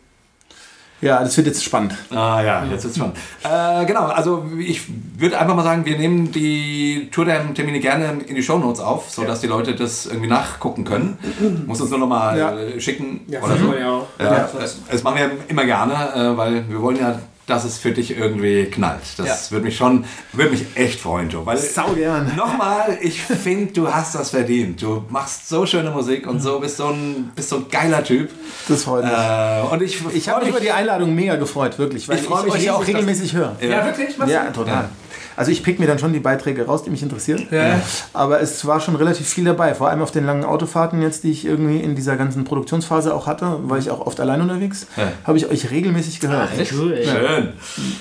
[1.02, 1.94] Ja, das wird jetzt spannend.
[2.10, 3.16] Ah ja, jetzt ist spannend.
[3.44, 4.80] Äh, genau, also ich
[5.18, 9.46] würde einfach mal sagen, wir nehmen die Tour-Termine gerne in die Shownotes auf, sodass die
[9.46, 11.18] Leute das irgendwie nachgucken können.
[11.66, 12.56] Muss uns nur nochmal Ja.
[12.58, 13.20] äh, schicken.
[13.28, 13.72] Ja, oder so.
[13.72, 14.06] wir ja auch.
[14.18, 14.48] Ja, Ja.
[14.58, 18.16] Das, das machen wir immer gerne, äh, weil wir wollen ja, dass es für dich
[18.16, 19.02] irgendwie knallt.
[19.18, 19.50] Das Ja.
[19.52, 21.46] würde mich schon, würde mich echt freuen, Joe.
[21.46, 22.34] Weil Sau gern.
[22.36, 24.82] Nochmal, ich finde, du hast das verdient.
[24.82, 28.30] Du machst so schöne Musik und so bist so ein, bist so ein geiler Typ.
[28.68, 29.12] Das freut mich.
[29.12, 32.28] Äh, und ich, Ich habe mich über die Einladung mega gefreut, wirklich, weil Ich ich,
[32.28, 33.56] freu mich euch ja auch regelmäßig höre.
[33.60, 34.18] Ja, wirklich?
[34.18, 34.88] Machst Ja, total.
[35.36, 37.46] Also ich pick mir dann schon die Beiträge raus, die mich interessieren.
[37.50, 37.80] Ja.
[38.12, 41.30] Aber es war schon relativ viel dabei, vor allem auf den langen Autofahrten jetzt, die
[41.30, 45.12] ich irgendwie in dieser ganzen Produktionsphase auch hatte, war ich auch oft allein unterwegs, Ja.
[45.24, 46.48] habe ich euch regelmäßig gehört.
[46.52, 47.06] Ach, cool, ey.
[47.06, 47.52] Schön.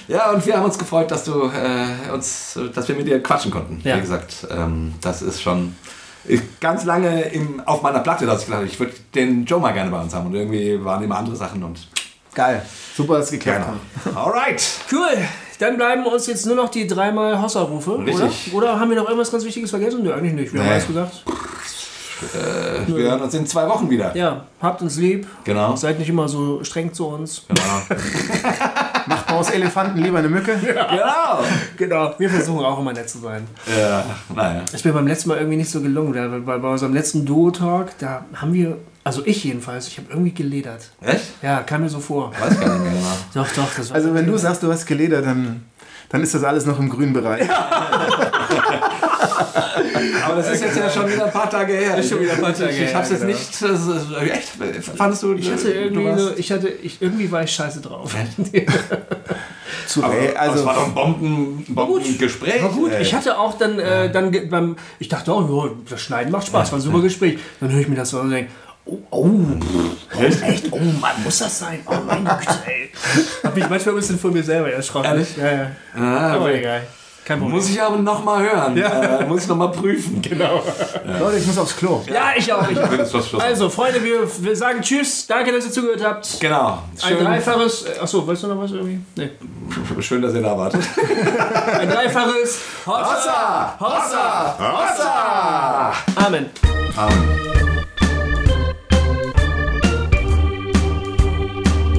[0.08, 3.52] Ja, und wir haben uns gefreut, dass du äh, uns, dass wir mit dir quatschen
[3.52, 3.82] konnten.
[3.84, 3.98] Ja.
[3.98, 5.76] Wie gesagt, ähm, das ist schon
[6.60, 9.74] ganz lange im, auf meiner Platte, dass ich gedacht habe, ich würde den Joe mal
[9.74, 10.28] gerne bei uns haben.
[10.28, 11.88] Und irgendwie waren immer andere Sachen und
[12.34, 12.62] Geil.
[12.98, 13.66] Super, dass es geklappt
[14.06, 14.16] hat.
[14.18, 14.62] Alright.
[14.92, 15.18] Cool.
[15.60, 18.30] Dann bleiben uns jetzt nur noch die dreimal Hossa-Rufe, oder?
[18.54, 20.04] Oder haben wir noch irgendwas ganz Wichtiges vergessen?
[20.04, 20.54] Nö, eigentlich nicht.
[20.54, 20.74] Wir haben Nee.
[20.74, 21.24] alles gesagt.
[22.34, 24.16] Äh, wir hören uns in zwei Wochen wieder.
[24.16, 25.28] Ja, habt uns lieb.
[25.44, 25.76] Genau.
[25.76, 27.44] Seid nicht immer so streng zu uns.
[27.48, 28.00] Genau.
[29.08, 30.58] Macht man aus Elefanten lieber eine Mücke?
[30.64, 31.40] genau.
[31.78, 32.14] Genau.
[32.18, 33.46] Wir versuchen auch immer nett zu sein.
[33.68, 34.04] Ja,
[34.34, 34.62] naja.
[34.74, 36.14] Ist mir beim letzten Mal irgendwie nicht so gelungen.
[36.16, 40.34] weil Bei, bei unserem letzten Duo-Talk, da haben wir, also ich jedenfalls, ich habe irgendwie
[40.34, 40.90] geledert.
[41.00, 41.24] Echt?
[41.42, 42.32] Ja, kam mir so vor.
[42.40, 43.08] Weiß gar nicht mehr genau.
[43.36, 43.74] Doch, doch.
[43.78, 45.64] Das war Also wenn du sagst, du hast geledert, dann,
[46.10, 47.48] dann ist das alles noch im grünen Bereich.
[50.26, 51.98] Aber das ist jetzt ja schon wieder ein paar Tage her.
[51.98, 53.34] Ist schon wieder ein paar Tage ich, Ich her, hab's jetzt genau.
[53.34, 53.62] nicht.
[53.62, 54.50] Das ist, echt?
[54.98, 55.34] Fandest du.
[55.34, 58.14] ich hatte irgendwie, eine, ich hatte, ich, irgendwie war ich scheiße drauf.
[59.88, 62.62] Zu Aber, Re- also, das war doch ein Bomben, Bombengespräch.
[62.64, 62.92] War gut.
[62.92, 63.02] ey.
[63.02, 66.72] Ich hatte auch dann, äh, dann beim, ich dachte, oh, ja, das Schneiden macht Spaß,
[66.72, 67.38] war ein super Gespräch.
[67.60, 68.52] Dann höre ich mir das so und denke,
[68.86, 69.30] oh, oh,
[70.18, 71.82] oh, echt, oh Mann, muss das sein?
[71.86, 72.92] Oh mein Gott, ey.
[73.44, 75.06] Hab mich manchmal ein bisschen von mir selber erschrocken.
[75.08, 75.36] Ehrlich?
[75.38, 75.72] Ja, ja.
[75.96, 76.82] Ah, Aber egal.
[77.26, 77.56] Kein Problem.
[77.58, 78.78] muss ich aber nochmal hören.
[78.78, 80.22] Äh, muss ich nochmal prüfen.
[80.22, 80.62] genau.
[81.20, 82.04] Leute, ich muss aufs Klo.
[82.06, 82.70] Ja, ich auch.
[82.70, 83.40] Ich auch.
[83.40, 85.26] Also, Freunde, wir, wir sagen Tschüss.
[85.26, 86.40] Danke, dass ihr zugehört habt.
[86.40, 86.84] Genau.
[87.02, 87.86] Ein Schön, dreifaches.
[87.86, 89.00] äh, Achso, weißt du noch was irgendwie?
[89.16, 89.32] Nee.
[90.02, 90.82] schön, dass ihr da wartet.
[91.80, 92.60] Ein dreifaches.
[92.86, 93.76] Hossa!
[93.80, 94.56] Hossa!
[94.60, 95.94] Hossa!
[96.28, 96.46] Amen.